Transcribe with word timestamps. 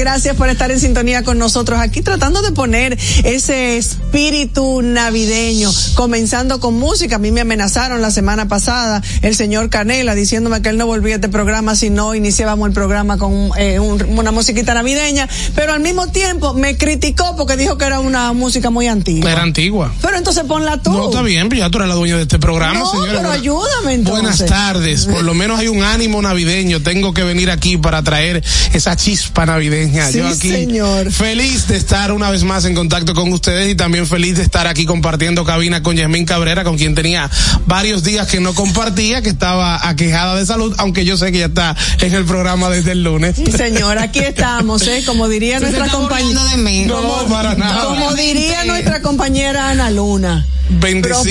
Gracias 0.00 0.34
por 0.34 0.48
estar 0.48 0.70
en 0.70 0.80
sintonía 0.80 1.22
con 1.22 1.36
nosotros 1.38 1.78
aquí 1.78 2.00
tratando 2.00 2.40
de 2.40 2.52
poner 2.52 2.98
ese 3.22 3.76
espíritu 3.76 4.80
navideño, 4.80 5.70
comenzando 5.94 6.58
con 6.58 6.78
música. 6.78 7.16
A 7.16 7.18
mí 7.18 7.30
me 7.30 7.42
amenazaron 7.42 8.00
la 8.00 8.10
semana 8.10 8.48
pasada 8.48 9.02
el 9.20 9.36
señor 9.36 9.68
Canela 9.68 10.14
diciéndome 10.14 10.62
que 10.62 10.70
él 10.70 10.78
no 10.78 10.86
volvía 10.86 11.14
a 11.14 11.16
este 11.16 11.28
programa 11.28 11.76
si 11.76 11.90
no 11.90 12.14
iniciábamos 12.14 12.66
el 12.68 12.72
programa 12.72 13.18
con 13.18 13.50
eh, 13.58 13.78
una 13.78 14.32
musiquita 14.32 14.72
navideña, 14.72 15.28
pero 15.54 15.74
al 15.74 15.80
mismo 15.80 16.06
tiempo 16.06 16.54
me 16.54 16.78
criticó 16.78 17.36
porque 17.36 17.58
dijo 17.58 17.76
que 17.76 17.84
era 17.84 18.00
una 18.00 18.32
música 18.32 18.70
muy 18.70 18.88
antigua. 18.88 19.30
Era 19.30 19.42
antigua. 19.42 19.92
Pero 20.00 20.16
entonces 20.16 20.44
ponla 20.44 20.78
tú. 20.78 20.92
No, 20.92 21.10
está 21.10 21.20
bien, 21.20 21.50
pero 21.50 21.60
ya 21.60 21.70
tú 21.70 21.76
eres 21.76 21.90
la 21.90 21.94
dueña 21.94 22.16
de 22.16 22.22
este 22.22 22.38
programa, 22.38 22.80
no, 22.80 22.92
pero 23.06 23.30
ayúdame 23.30 23.92
entonces. 23.92 24.22
Buenas 24.22 24.46
tardes, 24.46 25.04
por 25.04 25.24
lo 25.24 25.34
menos 25.34 25.60
hay 25.60 25.68
un 25.68 25.82
ánimo 25.82 26.22
navideño. 26.22 26.80
Tengo 26.80 27.12
que 27.12 27.22
venir 27.22 27.50
aquí 27.50 27.76
para 27.76 28.02
traer 28.02 28.42
esa 28.72 28.96
chispa 28.96 29.44
navideña 29.44 29.89
Sí, 30.10 30.50
señor. 30.50 31.10
Feliz 31.10 31.68
de 31.68 31.76
estar 31.76 32.12
una 32.12 32.30
vez 32.30 32.44
más 32.44 32.64
en 32.64 32.74
contacto 32.74 33.14
con 33.14 33.32
ustedes 33.32 33.70
y 33.70 33.74
también 33.74 34.06
feliz 34.06 34.36
de 34.36 34.42
estar 34.42 34.66
aquí 34.66 34.86
compartiendo 34.86 35.44
cabina 35.44 35.82
con 35.82 35.96
Yasmín 35.96 36.24
Cabrera, 36.24 36.64
con 36.64 36.76
quien 36.76 36.94
tenía 36.94 37.30
varios 37.66 38.02
días 38.02 38.26
que 38.26 38.40
no 38.40 38.54
compartía, 38.54 39.22
que 39.22 39.30
estaba 39.30 39.88
aquejada 39.88 40.36
de 40.36 40.46
salud, 40.46 40.74
aunque 40.78 41.04
yo 41.04 41.16
sé 41.16 41.32
que 41.32 41.38
ya 41.38 41.46
está 41.46 41.76
en 42.00 42.14
el 42.14 42.24
programa 42.24 42.70
desde 42.70 42.92
el 42.92 43.02
lunes. 43.02 43.36
Sí, 43.36 43.50
señor, 43.50 43.98
aquí 43.98 44.20
estamos, 44.20 44.86
¿eh? 44.86 45.02
Como 45.06 45.28
diría 45.28 45.60
nuestra 45.60 45.88
compañera. 45.88 46.40
No, 46.86 47.26
para 47.28 47.54
nada. 47.54 47.84
Como 47.84 48.14
diría 48.14 48.64
nuestra 48.64 49.02
compañera 49.02 49.70
Ana 49.70 49.90
Luna. 49.90 50.46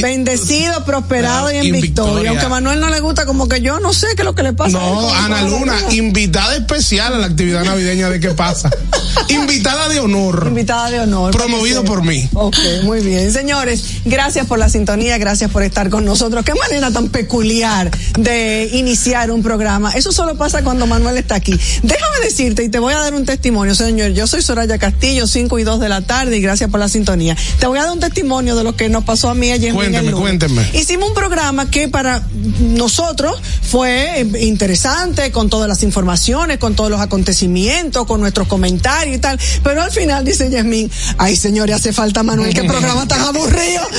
bendecido, 0.01 0.83
prosperado 0.85 1.51
y 1.51 1.57
en 1.57 1.81
victoria. 1.81 2.31
Aunque 2.31 2.45
a 2.45 2.49
Manuel 2.49 2.79
no 2.79 2.89
le 2.89 2.99
gusta, 2.99 3.25
como 3.25 3.47
que 3.47 3.61
yo 3.61 3.79
no 3.79 3.93
sé 3.93 4.07
qué 4.15 4.21
es 4.21 4.25
lo 4.25 4.35
que 4.35 4.43
le 4.43 4.53
pasa. 4.53 4.77
No, 4.77 5.13
Ana 5.13 5.43
Luna, 5.43 5.75
invitada 5.91 6.55
especial 6.55 7.13
a 7.13 7.17
la 7.19 7.27
actividad 7.27 7.63
navideña 7.63 8.09
de 8.09 8.19
qué 8.19 8.29
pasa. 8.39 8.69
invitada 9.27 9.89
de 9.89 9.99
honor. 9.99 10.45
Invitada 10.47 10.89
de 10.89 11.01
honor. 11.01 11.31
Promovido 11.33 11.83
por 11.83 12.05
mí. 12.05 12.25
Ok, 12.33 12.55
muy 12.83 13.01
bien. 13.01 13.33
Señores, 13.33 13.83
gracias 14.05 14.47
por 14.47 14.57
la 14.57 14.69
sintonía, 14.69 15.17
gracias 15.17 15.51
por 15.51 15.61
estar 15.61 15.89
con 15.89 16.05
nosotros. 16.05 16.45
Qué 16.45 16.53
manera 16.55 16.89
tan 16.89 17.09
peculiar 17.09 17.91
de 18.17 18.69
iniciar 18.71 19.29
un 19.29 19.43
programa. 19.43 19.91
Eso 19.91 20.13
solo 20.13 20.37
pasa 20.37 20.63
cuando 20.63 20.87
Manuel 20.87 21.17
está 21.17 21.35
aquí. 21.35 21.59
Déjame 21.83 22.19
decirte 22.23 22.63
y 22.63 22.69
te 22.69 22.79
voy 22.79 22.93
a 22.93 22.99
dar 22.99 23.13
un 23.13 23.25
testimonio, 23.25 23.75
señor. 23.75 24.11
Yo 24.11 24.25
soy 24.25 24.41
Soraya 24.41 24.77
Castillo, 24.77 25.27
5 25.27 25.59
y 25.59 25.63
2 25.65 25.81
de 25.81 25.89
la 25.89 25.99
tarde 25.99 26.37
y 26.37 26.41
gracias 26.41 26.69
por 26.69 26.79
la 26.79 26.87
sintonía. 26.87 27.35
Te 27.59 27.67
voy 27.67 27.77
a 27.79 27.83
dar 27.83 27.91
un 27.91 27.99
testimonio 27.99 28.55
de 28.55 28.63
lo 28.63 28.77
que 28.77 28.87
nos 28.87 29.03
pasó 29.03 29.29
a 29.29 29.33
mí 29.33 29.51
ayer. 29.51 29.73
Cuénteme, 29.73 30.13
cuénteme. 30.13 30.65
Hicimos 30.73 31.09
un 31.09 31.13
programa 31.13 31.69
que 31.69 31.89
para 31.89 32.25
nosotros 32.61 33.41
fue 33.63 34.25
interesante 34.39 35.29
con 35.33 35.49
todas 35.49 35.67
las 35.67 35.83
informaciones, 35.83 36.57
con 36.57 36.73
todos 36.73 36.89
los 36.89 37.01
acontecimientos, 37.01 38.05
con 38.05 38.28
nuestros 38.29 38.47
comentarios 38.47 39.17
y 39.17 39.19
tal. 39.19 39.39
Pero 39.63 39.81
al 39.81 39.91
final 39.91 40.23
dice 40.23 40.49
Yasmín, 40.49 40.89
ay 41.17 41.35
señores, 41.35 41.75
hace 41.75 41.91
falta 41.93 42.23
Manuel, 42.23 42.53
qué 42.53 42.63
programa 42.63 43.07
tan 43.07 43.21
aburrido. 43.21 43.81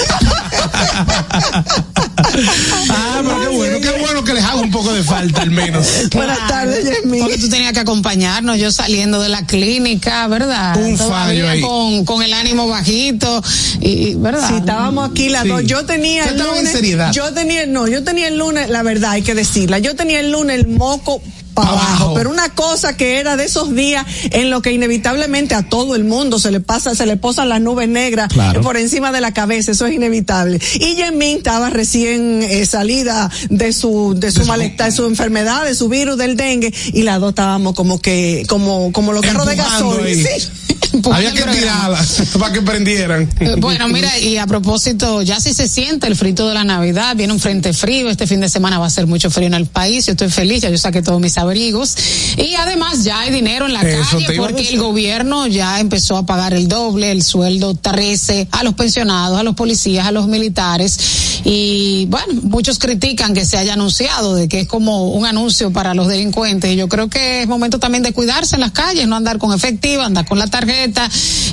ah, 2.90 3.22
pero 3.24 3.40
qué 3.40 3.48
bueno, 3.48 3.80
qué 3.80 3.90
bueno 4.00 4.24
que 4.24 4.34
les 4.34 4.44
haga 4.44 4.60
un 4.60 4.70
poco 4.70 4.92
de 4.92 5.02
falta 5.02 5.42
al 5.42 5.50
menos. 5.50 5.86
Buenas 6.14 6.46
tardes, 6.46 6.84
Yasmín. 6.84 7.20
Porque 7.20 7.38
tú 7.38 7.48
tenías 7.48 7.72
que 7.72 7.80
acompañarnos, 7.80 8.58
yo 8.58 8.70
saliendo 8.70 9.20
de 9.20 9.28
la 9.28 9.46
clínica, 9.46 10.26
¿verdad? 10.28 10.76
Un 10.76 10.96
fallo 10.96 11.48
ahí. 11.48 11.60
Con, 11.60 12.04
con 12.04 12.22
el 12.22 12.32
ánimo 12.32 12.68
bajito, 12.68 13.42
y, 13.80 14.14
¿verdad? 14.14 14.48
Sí, 14.48 14.54
estábamos 14.56 15.10
aquí 15.10 15.28
las 15.28 15.46
dos. 15.46 15.64
Yo 15.64 15.84
tenía 15.84 16.24
el 16.24 16.38
lunes. 16.38 17.12
Yo 17.12 17.32
tenía, 17.32 17.66
no, 17.66 17.88
yo 17.88 18.04
tenía 18.04 18.28
el 18.28 18.38
lunes, 18.38 18.70
la 18.70 18.82
verdad, 18.82 19.12
hay 19.12 19.22
que 19.22 19.34
decirla. 19.34 19.78
Yo 19.78 19.96
tenía 19.96 20.20
el 20.20 20.30
lunes 20.30 20.60
el 20.60 20.68
moco 20.68 21.20
para 21.60 21.72
abajo. 21.72 22.14
Pero 22.14 22.30
una 22.30 22.48
cosa 22.50 22.96
que 22.96 23.18
era 23.18 23.36
de 23.36 23.44
esos 23.44 23.74
días 23.74 24.06
en 24.30 24.50
lo 24.50 24.62
que 24.62 24.72
inevitablemente 24.72 25.54
a 25.54 25.62
todo 25.62 25.94
el 25.96 26.04
mundo 26.04 26.38
se 26.38 26.50
le 26.50 26.60
pasa, 26.60 26.94
se 26.94 27.06
le 27.06 27.16
posan 27.16 27.48
las 27.48 27.60
nubes 27.60 27.88
negras 27.88 28.32
por 28.62 28.76
encima 28.76 29.12
de 29.12 29.20
la 29.20 29.32
cabeza, 29.32 29.72
eso 29.72 29.86
es 29.86 29.94
inevitable. 29.94 30.60
Y 30.74 30.94
Yemin 30.96 31.38
estaba 31.38 31.70
recién 31.70 32.42
eh, 32.42 32.64
salida 32.66 33.30
de 33.48 33.72
su, 33.72 34.14
de 34.16 34.30
su 34.30 34.44
malestar, 34.44 34.90
de 34.90 34.96
su 34.96 35.06
enfermedad, 35.06 35.64
de 35.64 35.74
su 35.74 35.88
virus 35.88 36.16
del 36.16 36.36
dengue, 36.36 36.72
y 36.92 37.02
las 37.02 37.20
dos 37.20 37.30
estábamos 37.30 37.74
como 37.74 38.00
que, 38.00 38.44
como, 38.48 38.92
como 38.92 39.12
los 39.12 39.22
carros 39.22 39.46
de 39.46 39.56
gasolina. 39.56 40.28
Había 41.12 41.32
que 41.32 41.42
tirarlas 41.42 42.22
para 42.38 42.52
que 42.52 42.62
prendieran. 42.62 43.28
Eh, 43.40 43.56
bueno, 43.58 43.88
mira, 43.88 44.18
y 44.18 44.36
a 44.36 44.46
propósito, 44.46 45.22
ya 45.22 45.40
si 45.40 45.54
se 45.54 45.68
siente 45.68 46.06
el 46.06 46.16
frito 46.16 46.48
de 46.48 46.54
la 46.54 46.64
Navidad, 46.64 47.16
viene 47.16 47.32
un 47.32 47.40
frente 47.40 47.72
frío, 47.72 48.08
este 48.08 48.26
fin 48.26 48.40
de 48.40 48.48
semana 48.48 48.78
va 48.78 48.86
a 48.86 48.90
ser 48.90 49.06
mucho 49.06 49.30
frío 49.30 49.46
en 49.46 49.54
el 49.54 49.66
país, 49.66 50.06
yo 50.06 50.12
estoy 50.12 50.30
feliz, 50.30 50.62
ya 50.62 50.70
yo 50.70 50.78
saqué 50.78 51.02
todos 51.02 51.20
mis 51.20 51.38
abrigos. 51.38 51.96
Y 52.36 52.54
además 52.54 53.04
ya 53.04 53.20
hay 53.20 53.30
dinero 53.30 53.66
en 53.66 53.72
la 53.72 53.80
calle 53.80 54.26
porque 54.36 54.68
el 54.68 54.78
gobierno 54.78 55.46
ya 55.46 55.80
empezó 55.80 56.16
a 56.16 56.26
pagar 56.26 56.54
el 56.54 56.68
doble, 56.68 57.10
el 57.12 57.22
sueldo 57.22 57.74
13 57.74 58.48
a 58.50 58.62
los 58.62 58.74
pensionados, 58.74 59.38
a 59.38 59.42
los 59.42 59.54
policías, 59.54 60.06
a 60.06 60.12
los 60.12 60.26
militares. 60.26 60.98
Y 61.44 62.06
bueno, 62.06 62.40
muchos 62.42 62.78
critican 62.78 63.34
que 63.34 63.44
se 63.44 63.56
haya 63.56 63.74
anunciado 63.74 64.34
de 64.34 64.48
que 64.48 64.60
es 64.60 64.68
como 64.68 65.12
un 65.12 65.26
anuncio 65.26 65.72
para 65.72 65.94
los 65.94 66.08
delincuentes. 66.08 66.72
Y 66.72 66.76
yo 66.76 66.88
creo 66.88 67.08
que 67.08 67.42
es 67.42 67.48
momento 67.48 67.78
también 67.78 68.02
de 68.02 68.12
cuidarse 68.12 68.56
en 68.56 68.60
las 68.60 68.72
calles, 68.72 69.06
no 69.06 69.16
andar 69.16 69.38
con 69.38 69.52
efectivo, 69.52 70.02
andar 70.02 70.26
con 70.26 70.38
la 70.38 70.46
tarjeta, 70.46 70.70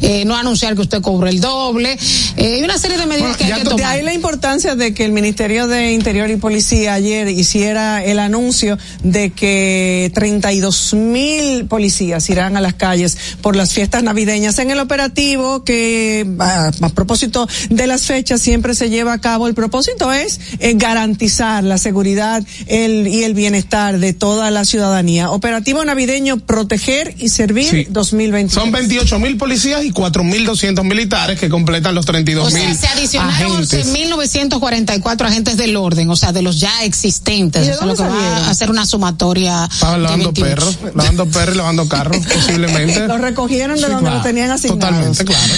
eh, 0.01 0.25
no 0.25 0.35
anunciar 0.35 0.75
que 0.75 0.81
usted 0.81 1.01
cobre 1.01 1.29
el 1.29 1.39
doble. 1.39 1.97
Eh, 2.37 2.57
y 2.59 2.63
una 2.63 2.77
serie 2.77 2.97
de 2.97 3.05
medidas 3.05 3.37
que 3.37 3.45
hay 3.45 3.53
que 3.53 3.63
tomar. 3.63 3.79
De 3.79 3.85
ahí 3.85 4.03
la 4.03 4.13
importancia 4.13 4.75
de 4.75 4.93
que 4.93 5.05
el 5.05 5.11
Ministerio 5.11 5.67
de 5.67 5.93
Interior 5.93 6.29
y 6.29 6.37
Policía 6.37 6.93
ayer 6.93 7.27
hiciera 7.29 8.03
el 8.03 8.19
anuncio 8.19 8.77
de 9.03 9.31
que 9.31 10.11
32 10.13 10.93
mil 10.93 11.65
policías 11.65 12.29
irán 12.29 12.57
a 12.57 12.61
las 12.61 12.75
calles 12.75 13.17
por 13.41 13.55
las 13.55 13.73
fiestas 13.73 14.03
navideñas 14.03 14.59
en 14.59 14.71
el 14.71 14.79
operativo 14.79 15.63
que 15.63 16.25
a, 16.39 16.71
propósito 16.93 17.47
de 17.69 17.87
las 17.87 18.03
fechas 18.03 18.41
siempre 18.41 18.73
se 18.73 18.89
lleva 18.89 19.13
a 19.13 19.19
cabo. 19.19 19.47
El 19.47 19.53
propósito 19.53 20.11
es 20.11 20.39
eh, 20.59 20.73
garantizar 20.75 21.63
la 21.63 21.77
seguridad 21.77 22.43
el, 22.67 23.07
y 23.07 23.23
el 23.23 23.33
bienestar 23.33 23.99
de 23.99 24.13
toda 24.13 24.51
la 24.51 24.65
ciudadanía. 24.65 25.31
Operativo 25.31 25.83
navideño 25.83 26.37
proteger 26.37 27.15
y 27.17 27.29
servir 27.29 27.87
2020. 27.89 28.53
Son 28.53 28.71
28 28.71 29.19
mil 29.19 29.26
mil 29.27 29.37
policías 29.37 29.83
y 29.83 29.91
4.200 29.91 30.83
militares 30.83 31.39
que 31.39 31.49
completan 31.49 31.93
los 31.93 32.05
32 32.05 32.53
mil. 32.53 32.63
O 32.63 32.65
sea, 32.65 32.73
se 32.73 32.87
adicionaron 32.87 33.63
11.944 33.63 35.25
agentes 35.25 35.57
del 35.57 35.75
orden, 35.75 36.09
o 36.09 36.15
sea, 36.15 36.31
de 36.31 36.41
los 36.41 36.59
ya 36.59 36.83
existentes. 36.83 37.67
Eso 37.67 37.81
es 37.81 37.87
lo 37.87 37.95
que 37.95 38.03
va 38.03 38.37
a 38.37 38.49
hacer 38.49 38.69
una 38.69 38.85
sumatoria. 38.85 39.67
Estaban 39.71 40.01
lavando 40.03 40.33
perros, 40.33 40.77
lavando 40.95 41.25
perros 41.25 41.55
y 41.55 41.57
lavando 41.57 41.89
carros, 41.89 42.17
posiblemente. 42.33 43.07
Los 43.07 43.19
recogieron 43.19 43.79
de 43.79 43.87
donde 43.87 44.09
los 44.11 44.23
tenían 44.23 44.51
asignados. 44.51 44.79
Totalmente, 44.79 45.25
claro. 45.25 45.53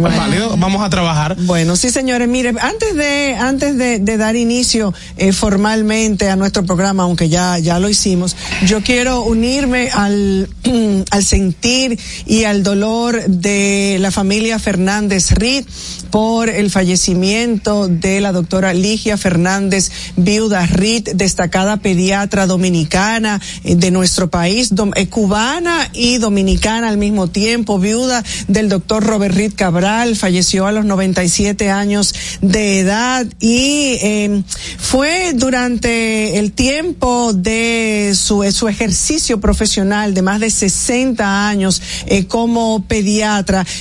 Pues 0.00 0.16
válido, 0.16 0.56
vamos 0.58 0.82
a 0.82 0.90
trabajar. 0.90 1.36
Bueno, 1.40 1.76
sí, 1.76 1.90
señores, 1.90 2.28
mire, 2.28 2.52
antes 2.60 2.94
de, 2.94 3.36
antes 3.36 3.76
de, 3.78 4.14
dar 4.14 4.36
inicio 4.36 4.94
eh, 5.16 5.32
formalmente 5.32 6.28
a 6.28 6.36
nuestro 6.36 6.64
programa, 6.64 7.02
aunque 7.04 7.28
ya, 7.28 7.58
ya 7.58 7.78
lo 7.80 7.88
hicimos, 7.88 8.36
yo 8.66 8.82
quiero 8.82 9.22
unirme 9.22 9.88
al, 9.90 10.48
al 11.10 11.24
sentir 11.24 11.98
y 12.26 12.44
al 12.44 12.62
dolor 12.62 13.13
de 13.28 13.96
la 14.00 14.10
familia 14.10 14.58
Fernández 14.58 15.32
Reed 15.32 15.64
por 16.10 16.48
el 16.48 16.70
fallecimiento 16.70 17.88
de 17.88 18.20
la 18.20 18.32
doctora 18.32 18.72
Ligia 18.72 19.16
Fernández, 19.16 19.90
viuda 20.16 20.66
Reed, 20.66 21.10
destacada 21.14 21.78
pediatra 21.78 22.46
dominicana 22.46 23.40
eh, 23.64 23.74
de 23.76 23.90
nuestro 23.90 24.30
país, 24.30 24.70
eh, 24.94 25.06
cubana 25.08 25.90
y 25.92 26.18
dominicana 26.18 26.88
al 26.88 26.98
mismo 26.98 27.28
tiempo, 27.28 27.78
viuda 27.78 28.22
del 28.48 28.68
doctor 28.68 29.04
Robert 29.04 29.34
Reed 29.34 29.54
Cabral, 29.54 30.16
falleció 30.16 30.66
a 30.66 30.72
los 30.72 30.84
97 30.84 31.70
años 31.70 32.14
de 32.40 32.80
edad 32.80 33.26
y 33.40 33.98
em, 34.00 34.44
fue 34.78 35.32
durante 35.34 36.38
el 36.38 36.52
tiempo 36.52 37.32
de 37.32 38.12
su, 38.14 38.44
su 38.52 38.68
ejercicio 38.68 39.40
profesional 39.40 40.14
de 40.14 40.22
más 40.22 40.40
de 40.40 40.50
60 40.50 41.48
años 41.48 41.82
eh, 42.06 42.26
como 42.26 42.84
pediatra, 42.84 43.03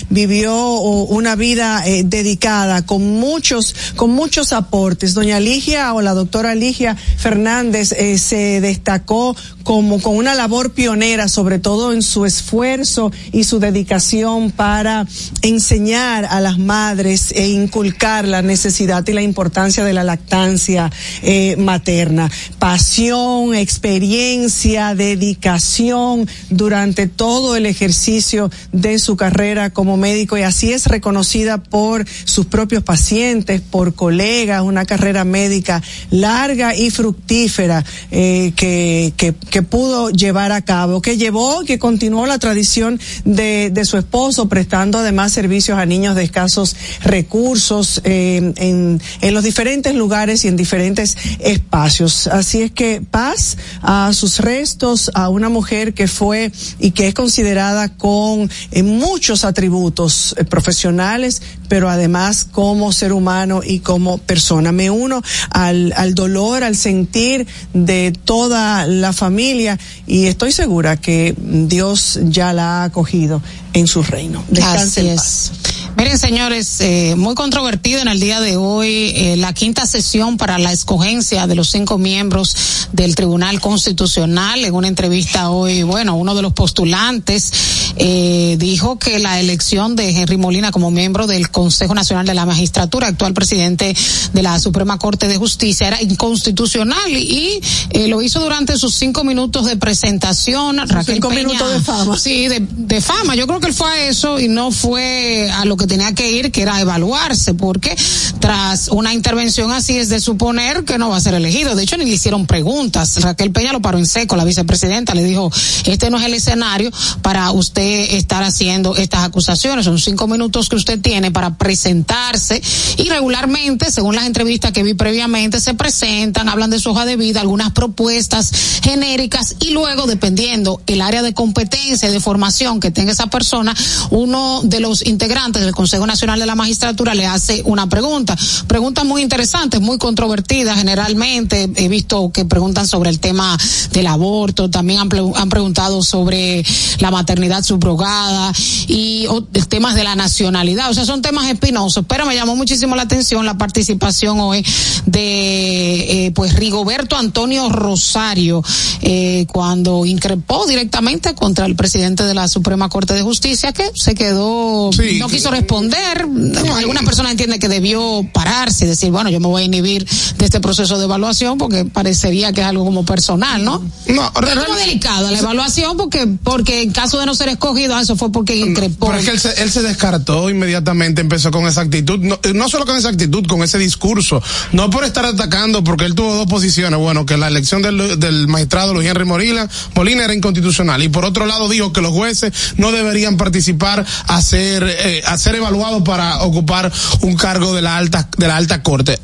vivió 0.10 0.80
una 0.80 1.36
vida 1.36 1.82
de 1.86 2.24
dedicada 2.24 2.86
con 2.86 3.20
muchos, 3.20 3.76
con 3.96 4.12
muchos 4.12 4.54
aportes. 4.54 5.14
Doña 5.14 5.40
Ligia 5.40 5.94
o 5.94 6.02
la 6.02 6.14
doctora 6.14 6.56
Ligia 6.56 6.96
Fernández 6.96 7.92
eh, 7.92 8.18
se 8.18 8.62
destacó 8.62 9.36
como 9.64 10.02
con 10.02 10.16
una 10.16 10.36
labor 10.36 10.72
pionera, 10.74 11.28
sobre 11.28 11.60
todo 11.60 11.94
en 11.94 12.02
su 12.02 12.26
esfuerzo 12.26 13.12
y 13.32 13.46
su 13.46 13.60
dedicación 13.60 14.52
para 14.52 15.08
enseñar 15.42 16.26
a 16.26 16.40
las 16.42 16.60
madres 16.60 17.32
e 17.32 17.48
inculcar 17.48 18.28
la 18.28 18.42
necesidad 18.42 19.06
y 19.08 19.14
la 19.14 19.22
importancia 19.22 19.84
de 19.84 19.94
la 19.94 20.04
lactancia 20.04 20.92
eh, 21.22 21.56
materna. 21.58 22.30
Pasión, 22.60 23.56
experiencia, 23.56 24.96
dedicación 24.96 26.28
durante 26.50 27.08
todo 27.08 27.56
el 27.56 27.66
ejercicio 27.66 28.52
de 28.72 29.00
su 29.00 29.16
carrera 29.16 29.70
como 29.72 29.98
médico 29.98 30.38
y 30.38 30.42
así 30.42 30.74
es 30.74 30.88
reconocida 30.88 31.58
por 31.64 32.06
sus 32.26 32.46
propios 32.46 32.84
pacientes, 32.84 33.62
por 33.62 33.96
colegas, 33.96 34.62
una 34.62 34.86
carrera 34.86 35.24
médica 35.24 35.82
larga 36.10 36.76
y 36.76 36.90
fructífera 36.90 37.84
eh, 38.12 38.54
que, 38.56 39.14
que 39.18 39.53
que 39.54 39.62
pudo 39.62 40.10
llevar 40.10 40.52
a 40.52 40.64
cabo, 40.64 41.00
que 41.00 41.16
llevó, 41.16 41.64
que 41.64 41.78
continuó 41.78 42.26
la 42.26 42.40
tradición 42.40 43.00
de, 43.24 43.70
de 43.70 43.86
su 43.86 44.00
esposo, 44.00 44.50
prestando 44.50 44.98
además 44.98 45.32
servicios 45.32 45.78
a 45.78 45.86
niños 45.86 46.16
de 46.16 46.24
escasos 46.24 46.76
recursos 47.04 48.02
eh, 48.04 48.52
en, 48.58 49.00
en 49.22 49.34
los 49.36 49.44
diferentes 49.44 49.94
lugares 49.94 50.44
y 50.44 50.48
en 50.48 50.56
diferentes 50.56 51.16
espacios. 51.38 52.26
Así 52.26 52.64
es 52.64 52.72
que 52.72 53.04
paz 53.08 53.60
a 53.84 54.12
sus 54.14 54.40
restos, 54.40 55.12
a 55.14 55.30
una 55.30 55.50
mujer 55.50 55.94
que 55.94 56.08
fue 56.08 56.52
y 56.80 56.90
que 56.90 57.08
es 57.08 57.14
considerada 57.14 57.96
con 57.96 58.50
eh, 58.72 58.82
muchos 58.82 59.46
atributos 59.46 60.34
eh, 60.40 60.46
profesionales, 60.46 61.44
pero 61.74 61.90
además 61.90 62.46
como 62.52 62.94
ser 62.94 63.14
humano 63.14 63.62
y 63.66 63.80
como 63.80 64.20
persona. 64.20 64.72
Me 64.72 64.92
uno 64.92 65.24
al, 65.50 65.92
al 65.98 66.14
dolor, 66.14 66.64
al 66.64 66.78
sentir 66.78 67.48
de 67.74 68.14
toda 68.26 68.86
la 68.86 69.12
familia 69.12 69.80
y 70.06 70.28
estoy 70.28 70.52
segura 70.52 70.98
que 70.98 71.34
Dios 71.36 72.20
ya 72.26 72.54
la 72.54 72.82
ha 72.82 72.84
acogido 72.84 73.42
en 73.74 73.88
su 73.88 74.04
reino. 74.04 74.44
Descanse 74.50 75.10
Así 75.14 75.50
Miren, 75.96 76.18
señores, 76.18 76.82
eh, 76.82 77.14
muy 77.16 77.36
controvertido 77.36 78.02
en 78.02 78.08
el 78.08 78.20
día 78.20 78.40
de 78.40 78.58
hoy 78.58 79.14
eh, 79.16 79.36
la 79.38 79.54
quinta 79.54 79.86
sesión 79.86 80.38
para 80.38 80.58
la 80.58 80.72
escogencia 80.72 81.46
de 81.46 81.56
los 81.56 81.70
cinco 81.70 81.98
miembros 82.00 82.88
del 82.92 83.16
Tribunal 83.16 83.62
Constitucional. 83.62 84.66
En 84.66 84.74
una 84.74 84.88
entrevista 84.88 85.52
hoy, 85.52 85.84
bueno, 85.84 86.16
uno 86.16 86.34
de 86.34 86.42
los 86.42 86.54
postulantes 86.54 87.94
eh, 87.96 88.56
dijo 88.60 88.98
que 88.98 89.20
la 89.20 89.40
elección 89.40 89.96
de 89.96 90.10
Henry 90.10 90.38
Molina 90.38 90.72
como 90.72 90.90
miembro 90.90 91.28
del 91.28 91.50
Consejo 91.52 91.63
Nacional 91.94 92.26
de 92.26 92.34
la 92.34 92.46
Magistratura, 92.46 93.08
actual 93.08 93.34
presidente 93.34 93.96
de 94.34 94.44
la 94.44 94.60
Suprema 94.60 94.98
Corte 94.98 95.28
de 95.28 95.38
Justicia, 95.38 95.88
era 95.88 96.02
inconstitucional 96.02 97.12
y 97.12 97.62
lo 98.08 98.22
hizo 98.22 98.40
durante 98.40 98.78
sus 98.78 98.96
cinco 98.96 99.24
minutos 99.24 99.66
de 99.66 99.78
presentación. 99.78 100.78
Raquel 100.88 101.16
cinco 101.16 101.30
minutos 101.30 101.72
de 101.72 101.80
fama. 101.80 102.18
Sí, 102.18 102.48
de, 102.48 102.60
de 102.60 103.02
fama. 103.02 103.36
Yo 103.36 103.48
creo 103.48 103.60
que 103.60 103.68
él 103.68 103.74
fue 103.74 103.90
a 103.90 104.08
eso 104.08 104.40
y 104.40 104.48
no 104.48 104.72
fue 104.72 105.50
a 105.52 105.66
lo 105.66 105.78
que 105.78 105.88
tenía 105.88 106.14
que 106.14 106.32
ir, 106.32 106.52
que 106.52 106.62
era 106.62 106.80
evaluarse, 106.80 107.54
porque 107.54 107.96
tras 108.40 108.90
una 108.90 109.14
intervención 109.14 109.72
así 109.72 109.98
es 109.98 110.10
de 110.10 110.20
suponer 110.20 110.84
que 110.84 110.98
no 110.98 111.10
va 111.10 111.18
a 111.18 111.22
ser 111.22 111.34
elegido. 111.34 111.76
De 111.76 111.84
hecho, 111.84 111.98
ni 111.98 112.06
le 112.06 112.12
hicieron 112.12 112.46
preguntas. 112.46 113.22
Raquel 113.22 113.52
Peña 113.52 113.74
lo 113.74 113.82
paró 113.82 113.98
en 113.98 114.06
seco, 114.06 114.36
la 114.36 114.46
vicepresidenta 114.46 115.14
le 115.14 115.24
dijo, 115.24 115.52
este 115.86 116.10
no 116.10 116.20
es 116.20 116.26
el 116.26 116.34
escenario 116.34 116.92
para 117.22 117.52
usted 117.52 118.16
estar 118.16 118.44
haciendo 118.44 118.96
estas 118.96 119.24
acusaciones. 119.24 119.86
Son 119.86 120.00
cinco 120.00 120.28
minutos 120.28 120.70
que 120.70 120.76
usted 120.76 121.00
tiene 121.00 121.32
para 121.32 121.43
presentarse 121.52 122.62
y 122.98 123.10
regularmente, 123.10 123.92
según 123.92 124.16
las 124.16 124.26
entrevistas 124.26 124.72
que 124.72 124.84
vi 124.84 124.94
previamente, 124.94 125.60
se 125.60 125.74
presentan, 125.74 126.50
hablan 126.50 126.70
de 126.70 126.80
su 126.80 126.92
hoja 126.92 127.06
de 127.06 127.16
vida, 127.16 127.42
algunas 127.42 127.72
propuestas 127.72 128.52
genéricas 128.82 129.56
y 129.60 129.72
luego, 129.72 130.08
dependiendo 130.08 130.82
el 130.88 131.02
área 131.02 131.22
de 131.22 131.34
competencia 131.34 132.10
y 132.10 132.12
de 132.12 132.20
formación 132.20 132.80
que 132.80 132.92
tenga 132.92 133.12
esa 133.12 133.28
persona, 133.28 133.76
uno 134.10 134.62
de 134.64 134.80
los 134.80 135.06
integrantes 135.06 135.64
del 135.64 135.74
Consejo 135.74 136.06
Nacional 136.06 136.40
de 136.40 136.46
la 136.46 136.56
Magistratura 136.56 137.14
le 137.14 137.26
hace 137.26 137.62
una 137.66 137.88
pregunta. 137.88 138.38
Preguntas 138.68 139.06
muy 139.06 139.22
interesantes, 139.22 139.82
muy 139.82 139.98
controvertidas 139.98 140.78
generalmente. 140.78 141.70
He 141.76 141.88
visto 141.88 142.32
que 142.32 142.46
preguntan 142.46 142.88
sobre 142.88 143.10
el 143.10 143.20
tema 143.20 143.58
del 143.92 144.08
aborto, 144.08 144.70
también 144.70 145.00
han, 145.00 145.10
han 145.36 145.50
preguntado 145.50 146.02
sobre 146.04 146.64
la 147.00 147.12
maternidad 147.12 147.64
subrogada 147.64 148.54
y 148.88 149.28
temas 149.74 149.96
de 149.96 150.04
la 150.04 150.16
nacionalidad. 150.16 150.92
O 150.92 150.94
sea, 150.94 151.04
son 151.04 151.24
temas 151.24 151.33
espinosos, 151.42 152.06
pero 152.08 152.26
me 152.26 152.36
llamó 152.36 152.56
muchísimo 152.56 152.96
la 152.96 153.04
atención 153.04 153.46
la 153.46 153.58
participación 153.58 154.40
hoy 154.40 154.66
de 155.06 156.26
eh, 156.26 156.32
pues 156.32 156.56
Rigoberto 156.56 157.18
Antonio 157.18 157.70
Rosario 157.70 158.64
eh, 159.02 159.46
cuando 159.52 160.06
increpó 160.06 160.66
directamente 160.66 161.34
contra 161.36 161.66
el 161.66 161.76
presidente 161.76 162.24
de 162.24 162.34
la 162.34 162.48
Suprema 162.48 162.90
Corte 162.90 163.14
de 163.14 163.22
Justicia 163.22 163.74
que 163.74 163.90
se 163.96 164.16
quedó 164.16 164.90
no 165.20 165.28
quiso 165.28 165.52
responder. 165.52 166.28
Algunas 166.76 167.04
personas 167.04 167.32
entienden 167.32 167.60
que 167.60 167.68
debió 167.68 168.28
pararse 168.34 168.86
y 168.86 168.88
decir, 168.88 169.12
bueno, 169.12 169.30
yo 169.30 169.40
me 169.40 169.48
voy 169.48 169.64
a 169.64 169.66
inhibir 169.66 170.08
de 170.38 170.46
este 170.46 170.60
proceso 170.60 170.98
de 170.98 171.06
evaluación 171.06 171.58
porque 171.58 171.86
parecería 171.86 172.54
que 172.54 172.62
es 172.62 172.68
algo 172.68 172.86
como 172.86 173.06
personal, 173.06 173.64
¿no? 173.64 173.84
No, 174.08 174.32
es 174.48 174.56
muy 174.56 174.78
delicada 174.78 175.32
la 175.32 175.40
evaluación 175.40 175.98
porque 175.98 176.28
porque 176.44 176.84
en 176.84 176.92
caso 176.92 177.20
de 177.20 177.26
no 177.26 177.36
ser 177.36 177.50
escogido, 177.50 177.98
eso 178.00 178.16
fue 178.16 178.32
porque 178.32 178.56
increpó. 178.56 179.08
Pero 179.08 179.20
es 179.20 179.26
que 179.26 179.32
él 179.32 179.40
se, 179.40 179.64
él 179.64 179.72
se 179.72 179.82
descartó 179.82 180.50
inmediatamente, 180.50 181.23
empezó 181.24 181.52
con 181.52 181.66
esa 181.66 181.82
actitud, 181.82 182.20
no, 182.20 182.40
no 182.54 182.70
solo 182.70 182.86
con 182.86 182.96
esa 182.96 183.10
actitud, 183.10 183.46
con 183.48 183.64
ese 183.64 183.78
discurso, 183.78 184.42
no 184.72 184.90
por 184.90 185.04
estar 185.04 185.26
atacando, 185.26 185.84
porque 185.84 186.06
él 186.06 186.16
tuvo 186.16 186.36
dos 186.36 186.48
posiciones, 186.48 187.00
bueno, 187.00 187.26
que 187.26 187.38
la 187.38 187.48
elección 187.48 187.82
del, 187.82 188.20
del 188.20 188.48
magistrado 188.48 188.94
Luis 188.94 189.08
Henry 189.08 189.26
Molina, 189.26 189.68
Molina 189.96 190.24
era 190.24 190.34
inconstitucional, 190.34 191.02
y 191.02 191.10
por 191.10 191.26
otro 191.26 191.46
lado 191.46 191.68
dijo 191.70 191.92
que 191.92 192.02
los 192.02 192.12
jueces 192.12 192.54
no 192.78 192.92
deberían 192.92 193.38
participar 193.38 194.06
a 194.28 194.42
ser, 194.42 194.84
eh, 194.84 195.22
a 195.26 195.38
ser 195.38 195.56
evaluados 195.56 196.04
para 196.04 196.44
ocupar 196.44 196.92
un 197.22 197.36
cargo 197.36 197.74
de 197.74 197.82
la 197.82 197.98
alta, 197.98 198.30
de 198.38 198.48
la 198.48 198.58
alta 198.58 198.84
corte 198.84 199.20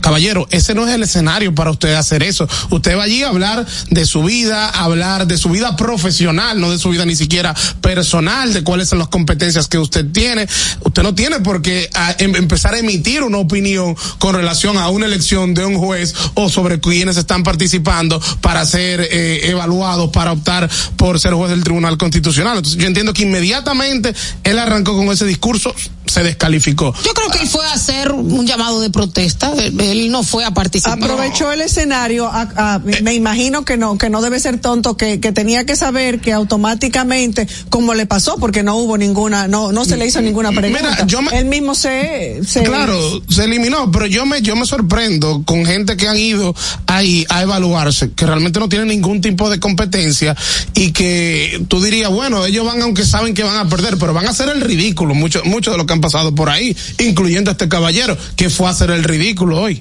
caballero, 0.00 0.46
ese 0.50 0.74
no 0.74 0.86
es 0.86 0.94
el 0.94 1.02
escenario 1.02 1.54
para 1.54 1.70
usted 1.70 1.94
hacer 1.94 2.22
eso. 2.22 2.48
Usted 2.70 2.96
va 2.96 3.04
allí 3.04 3.22
a 3.22 3.28
hablar 3.28 3.66
de 3.90 4.06
su 4.06 4.22
vida, 4.22 4.68
hablar 4.68 5.26
de 5.26 5.38
su 5.38 5.50
vida 5.50 5.76
profesional, 5.76 6.60
no 6.60 6.70
de 6.70 6.78
su 6.78 6.90
vida 6.90 7.04
ni 7.04 7.16
siquiera 7.16 7.54
personal, 7.80 8.52
de 8.52 8.62
cuáles 8.62 8.88
son 8.88 8.98
las 8.98 9.08
competencias 9.08 9.68
que 9.68 9.78
usted 9.78 10.10
tiene. 10.12 10.46
Usted 10.80 11.02
no 11.02 11.14
tiene 11.14 11.40
por 11.40 11.62
qué 11.62 11.90
em, 12.18 12.34
empezar 12.36 12.74
a 12.74 12.78
emitir 12.78 13.22
una 13.22 13.38
opinión 13.38 13.96
con 14.18 14.34
relación 14.34 14.76
a 14.78 14.88
una 14.88 15.06
elección 15.06 15.54
de 15.54 15.64
un 15.64 15.76
juez 15.76 16.14
o 16.34 16.48
sobre 16.48 16.80
quienes 16.80 17.16
están 17.16 17.42
participando 17.42 18.20
para 18.40 18.64
ser 18.66 19.00
eh, 19.00 19.40
evaluados, 19.50 20.10
para 20.10 20.32
optar 20.32 20.68
por 20.96 21.18
ser 21.20 21.34
juez 21.34 21.50
del 21.50 21.64
Tribunal 21.64 21.98
Constitucional. 21.98 22.58
Entonces 22.58 22.80
yo 22.80 22.86
entiendo 22.86 23.12
que 23.12 23.22
inmediatamente 23.22 24.14
él 24.44 24.58
arrancó 24.58 24.96
con 24.96 25.08
ese 25.08 25.24
discurso 25.24 25.74
se 26.06 26.22
descalificó. 26.22 26.94
Yo 27.04 27.12
creo 27.14 27.30
que 27.30 27.40
él 27.40 27.48
fue 27.48 27.66
a 27.66 27.72
hacer 27.72 28.12
un 28.12 28.46
llamado 28.46 28.80
de 28.80 28.90
protesta, 28.90 29.52
él 29.92 30.10
no 30.10 30.22
fue 30.22 30.44
a 30.44 30.52
participar. 30.52 30.98
Aprovechó 31.02 31.52
el 31.52 31.60
escenario, 31.60 32.30
me 33.02 33.14
imagino 33.14 33.64
que 33.64 33.76
no, 33.76 33.98
que 33.98 34.10
no 34.10 34.22
debe 34.22 34.40
ser 34.40 34.58
tonto, 34.60 34.96
que, 34.96 35.20
que 35.20 35.32
tenía 35.32 35.64
que 35.64 35.76
saber 35.76 36.20
que 36.20 36.32
automáticamente, 36.32 37.48
como 37.70 37.94
le 37.94 38.06
pasó, 38.06 38.36
porque 38.38 38.62
no 38.62 38.76
hubo 38.76 38.98
ninguna, 38.98 39.48
no, 39.48 39.72
no 39.72 39.84
se 39.84 39.96
le 39.96 40.06
hizo 40.06 40.20
ninguna 40.20 40.50
pregunta. 40.52 40.90
Mira, 40.90 41.06
yo 41.06 41.20
él 41.32 41.46
mismo 41.46 41.74
se, 41.74 42.40
se, 42.46 42.62
Claro, 42.62 42.98
se 43.28 43.44
eliminó, 43.44 43.90
pero 43.90 44.06
yo 44.06 44.26
me, 44.26 44.42
yo 44.42 44.56
me 44.56 44.66
sorprendo 44.66 45.42
con 45.44 45.64
gente 45.64 45.96
que 45.96 46.08
han 46.08 46.18
ido 46.18 46.54
ahí 46.86 47.24
a 47.28 47.42
evaluarse, 47.42 48.12
que 48.12 48.26
realmente 48.26 48.60
no 48.60 48.68
tienen 48.68 48.88
ningún 48.88 49.20
tipo 49.20 49.50
de 49.50 49.60
competencia 49.60 50.36
y 50.74 50.92
que 50.92 51.64
tú 51.68 51.82
dirías, 51.82 52.10
bueno, 52.10 52.44
ellos 52.46 52.66
van 52.66 52.82
aunque 52.82 53.04
saben 53.04 53.34
que 53.34 53.42
van 53.42 53.56
a 53.56 53.68
perder, 53.68 53.96
pero 53.98 54.12
van 54.12 54.26
a 54.26 54.30
hacer 54.30 54.48
el 54.48 54.60
ridículo, 54.60 55.14
mucho, 55.14 55.42
mucho 55.44 55.72
de 55.72 55.78
lo 55.78 55.86
que 55.86 55.92
han 55.92 56.00
pasado 56.00 56.34
por 56.34 56.50
ahí, 56.50 56.76
incluyendo 56.98 57.50
a 57.50 57.52
este 57.52 57.68
caballero, 57.68 58.16
que 58.36 58.50
fue 58.50 58.66
a 58.66 58.70
hacer 58.70 58.90
el 58.90 59.04
ridículo 59.04 59.60
hoy. 59.60 59.75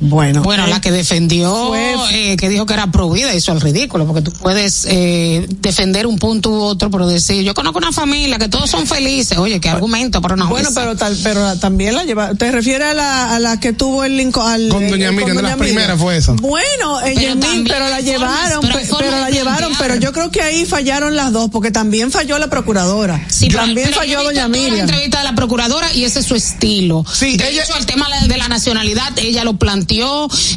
Bueno, 0.00 0.42
bueno, 0.42 0.66
la 0.68 0.80
que 0.80 0.92
defendió, 0.92 1.74
eh, 1.74 2.36
que 2.36 2.48
dijo 2.48 2.66
que 2.66 2.74
era 2.74 2.86
prohibida, 2.92 3.34
hizo 3.34 3.52
el 3.52 3.60
ridículo, 3.60 4.06
porque 4.06 4.22
tú 4.22 4.32
puedes 4.32 4.86
eh, 4.88 5.44
defender 5.60 6.06
un 6.06 6.18
punto 6.18 6.50
u 6.50 6.60
otro, 6.60 6.88
pero 6.90 7.08
decir, 7.08 7.42
yo 7.42 7.52
conozco 7.52 7.78
una 7.78 7.90
familia 7.90 8.38
que 8.38 8.48
todos 8.48 8.70
son 8.70 8.86
felices, 8.86 9.38
oye, 9.38 9.60
qué 9.60 9.68
argumento 9.68 10.22
para 10.22 10.34
una 10.34 10.46
Bueno, 10.46 10.68
pero 10.72 10.96
tal, 10.96 11.16
pero 11.24 11.56
también 11.56 11.96
la 11.96 12.04
lleva, 12.04 12.34
te 12.34 12.52
refieres 12.52 12.88
a 12.88 12.94
la, 12.94 13.34
a 13.34 13.40
la 13.40 13.58
que 13.58 13.72
tuvo 13.72 14.04
el 14.04 14.16
Lincoln, 14.16 14.68
con 14.68 14.88
doña 14.88 15.10
Miriam, 15.10 15.36
de 15.36 15.42
las 15.42 15.56
primeras 15.56 15.98
fue 15.98 16.16
esa. 16.16 16.32
Bueno, 16.32 17.00
ella 17.04 17.34
pero, 17.40 17.64
pero 17.66 17.88
la 17.88 18.00
llevaron, 18.00 18.60
pero, 18.60 19.10
la 19.10 19.30
llevaron, 19.30 19.72
pero 19.78 19.96
yo 19.96 20.12
creo 20.12 20.30
que 20.30 20.42
ahí 20.42 20.64
fallaron 20.64 21.16
las 21.16 21.32
dos, 21.32 21.50
porque 21.50 21.72
también 21.72 22.12
falló 22.12 22.38
la 22.38 22.48
procuradora. 22.48 23.26
Sí, 23.28 23.48
también 23.48 23.90
falló 23.92 24.22
doña 24.22 24.46
Miriam. 24.46 24.76
la 24.76 24.82
entrevista 24.82 25.18
de 25.18 25.24
la 25.24 25.34
procuradora 25.34 25.92
y 25.92 26.04
ese 26.04 26.20
es 26.20 26.26
su 26.26 26.36
estilo. 26.36 27.04
Sí, 27.12 27.36
de 27.36 27.50
ella, 27.50 27.64
hecho, 27.64 27.76
el 27.76 27.86
tema 27.86 28.06
de 28.26 28.36
la 28.36 28.48
nacionalidad, 28.48 29.18
ella 29.18 29.42
lo 29.42 29.54
planteó 29.54 29.87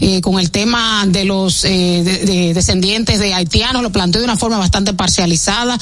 eh, 0.01 0.21
con 0.21 0.39
el 0.39 0.51
tema 0.51 1.05
de 1.07 1.25
los 1.25 1.63
eh, 1.63 2.51
descendientes 2.53 3.19
de 3.19 3.33
haitianos, 3.33 3.81
lo 3.81 3.91
planteó 3.91 4.19
de 4.19 4.25
una 4.25 4.37
forma 4.37 4.57
bastante 4.57 4.93
parcializada. 4.93 5.77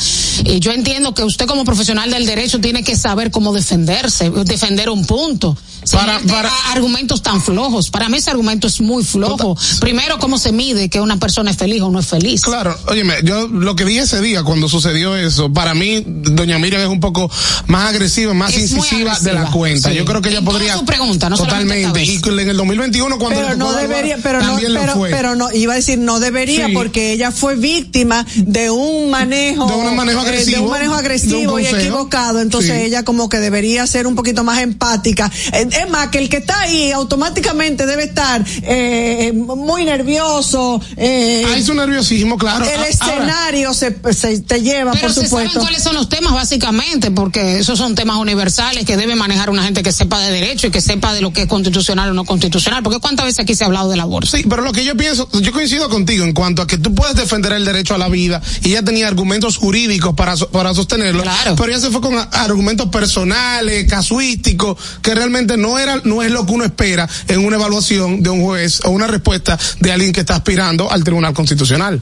Eh, 0.46 0.60
yo 0.60 0.72
entiendo 0.72 1.13
que 1.13 1.24
usted 1.24 1.46
como 1.48 1.65
profesional 1.65 2.12
del 2.12 2.25
derecho 2.25 2.60
tiene 2.60 2.84
que 2.84 2.96
saber 2.96 3.32
cómo 3.32 3.53
defenderse, 3.53 4.29
defender 4.29 4.89
un 4.89 5.06
punto. 5.06 5.58
Para, 5.91 6.19
para 6.19 6.50
argumentos 6.72 7.22
tan 7.22 7.41
flojos. 7.41 7.89
Para 7.89 8.10
mí 8.10 8.17
ese 8.17 8.31
argumento 8.31 8.67
es 8.67 8.81
muy 8.81 9.03
flojo. 9.03 9.58
Primero, 9.79 10.19
cómo 10.19 10.38
se 10.38 10.51
mide 10.51 10.89
que 10.89 11.01
una 11.01 11.17
persona 11.17 11.51
es 11.51 11.58
feliz 11.58 11.81
o 11.81 11.89
no 11.89 12.00
es 12.00 12.08
feliz. 12.08 12.41
Claro, 12.41 12.77
óyeme, 12.88 13.15
yo 13.24 13.48
lo 13.48 13.75
que 13.75 13.86
vi 13.86 13.98
ese 13.98 14.22
día 14.22 14.43
cuando 14.43 14.69
sucedió 14.69 15.15
eso, 15.15 15.51
para 15.51 15.74
mí, 15.74 16.03
doña 16.05 16.60
Miriam 16.60 16.81
es 16.81 16.88
un 16.88 17.00
poco 17.00 17.29
más 17.67 17.89
agresiva, 17.89 18.34
más 18.34 18.55
incisiva 18.55 19.17
de 19.19 19.34
la 19.34 19.51
cuenta. 19.51 19.91
Yo 19.91 20.05
creo 20.05 20.22
que 20.22 20.29
ella 20.29 20.41
podría. 20.41 20.77
Su 20.77 20.86
pregunta, 20.86 21.29
no 21.29 21.38
totalmente. 21.38 22.03
Y 22.03 22.19
en 22.25 22.50
el 22.50 22.58
2021 22.58 23.17
cuando 23.17 23.39
pero 23.39 23.55
no 23.55 23.74
debería, 23.74 24.17
pero 24.22 24.41
no, 24.41 24.58
pero, 24.58 25.01
pero, 25.10 25.36
no, 25.36 25.51
iba 25.51 25.74
a 25.74 25.75
decir 25.75 25.98
no 25.98 26.19
debería 26.19 26.69
porque 26.74 27.13
ella 27.13 27.31
fue 27.31 27.55
víctima 27.55 28.25
de 28.36 28.69
un 28.69 29.10
manejo, 29.10 29.67
de 29.67 29.74
un 29.74 29.96
manejo 29.96 30.19
agresivo, 30.22 30.58
de 30.58 30.63
un 30.63 30.69
manejo 30.72 30.93
agresivo 30.96 31.60
y 31.60 31.65
equivocado. 31.65 32.41
Entonces 32.41 32.72
ella 32.84 33.03
como 33.03 33.29
que 33.29 33.39
debería 33.39 33.86
ser 33.88 34.08
un 34.08 34.15
poquito 34.15 34.43
más 34.43 34.60
empática. 34.60 35.31
Eh, 35.53 35.67
es 35.79 35.89
más, 35.89 36.09
que 36.09 36.19
el 36.19 36.29
que 36.29 36.38
está 36.38 36.62
ahí 36.62 36.91
automáticamente 36.91 37.86
debe 37.86 38.03
estar 38.03 38.43
eh, 38.63 39.31
muy 39.33 39.86
nervioso. 39.86 40.81
Eh, 40.98 41.45
Hay 41.53 41.63
su 41.63 41.74
nerviosismo, 41.74 42.38
claro. 42.38 42.65
El 42.65 42.83
escenario 42.83 43.74
se, 43.74 43.95
se, 44.13 44.39
te 44.41 44.62
lleva, 44.62 44.93
por 44.93 45.13
supuesto. 45.13 45.38
Saben 45.38 45.59
cuáles 45.59 45.83
son 45.83 45.95
los 45.95 46.09
temas 46.09 46.33
básicamente, 46.33 47.12
porque 47.12 47.59
esos 47.59 47.77
son 47.77 47.95
temas 47.95 48.17
universales 48.17 48.86
que 48.86 48.98
debe 48.98 49.15
manejar 49.15 49.50
una 49.50 49.63
gente 49.63 49.83
que 49.83 49.91
sepa 49.91 50.19
de 50.19 50.31
derecho 50.31 50.67
y 50.67 50.71
que 50.71 50.81
sepa 50.81 51.13
de 51.13 51.21
lo 51.21 51.31
que 51.31 51.43
es 51.43 51.48
constitucional 51.48 52.09
o 52.09 52.13
no 52.13 52.25
constitucional. 52.25 52.83
Porque 52.83 53.00
cuántas 53.00 53.25
veces 53.25 53.39
aquí 53.39 53.55
se 53.55 53.63
ha 53.63 53.67
hablado 53.67 53.89
del 53.89 54.00
aborto. 54.00 54.29
Sí, 54.29 54.45
pero 54.50 54.62
lo 54.62 54.71
que 54.71 54.83
yo 54.83 54.95
pienso, 54.95 55.29
yo 55.41 55.51
coincido 55.51 55.89
contigo 55.89 56.24
en 56.25 56.33
cuanto 56.33 56.62
a 56.62 56.67
que 56.67 56.77
tú 56.77 56.93
puedes 56.93 57.15
defender 57.15 57.53
el 57.53 57.65
derecho 57.65 57.95
a 57.95 57.98
la 57.98 58.09
vida 58.09 58.41
y 58.63 58.69
ella 58.69 58.83
tenía 58.83 59.07
argumentos 59.07 59.57
jurídicos 59.57 60.15
para, 60.15 60.36
para 60.36 60.74
sostenerlo, 60.74 61.24
claro. 61.24 61.55
pero 61.55 61.71
ella 61.71 61.79
se 61.79 61.91
fue 61.91 62.01
con 62.01 62.15
argumentos 62.31 62.89
personales, 62.89 63.89
casuísticos, 63.89 64.77
que 65.01 65.13
realmente 65.15 65.57
no 65.60 65.78
era, 65.78 66.01
no 66.04 66.24
es 66.24 66.32
lo 66.32 66.46
que 66.46 66.54
uno 66.54 66.66
espera 66.66 67.08
en 67.28 67.46
una 67.46 67.58
evaluación 67.58 68.24
de 68.24 68.30
un 68.30 68.42
juez 68.42 68.82
o 68.86 68.89
una 68.89 69.08
respuesta 69.08 69.58
de 69.80 69.92
alguien 69.92 70.13
que 70.13 70.22
está 70.22 70.36
aspirando 70.36 70.92
al 70.92 71.04
Tribunal 71.04 71.34
Constitucional. 71.34 72.01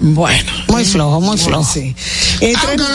Bueno. 0.00 0.50
Muy 0.68 0.84
flojo, 0.84 1.20
muy 1.20 1.36
flojo. 1.36 1.70
Sí. 1.72 1.94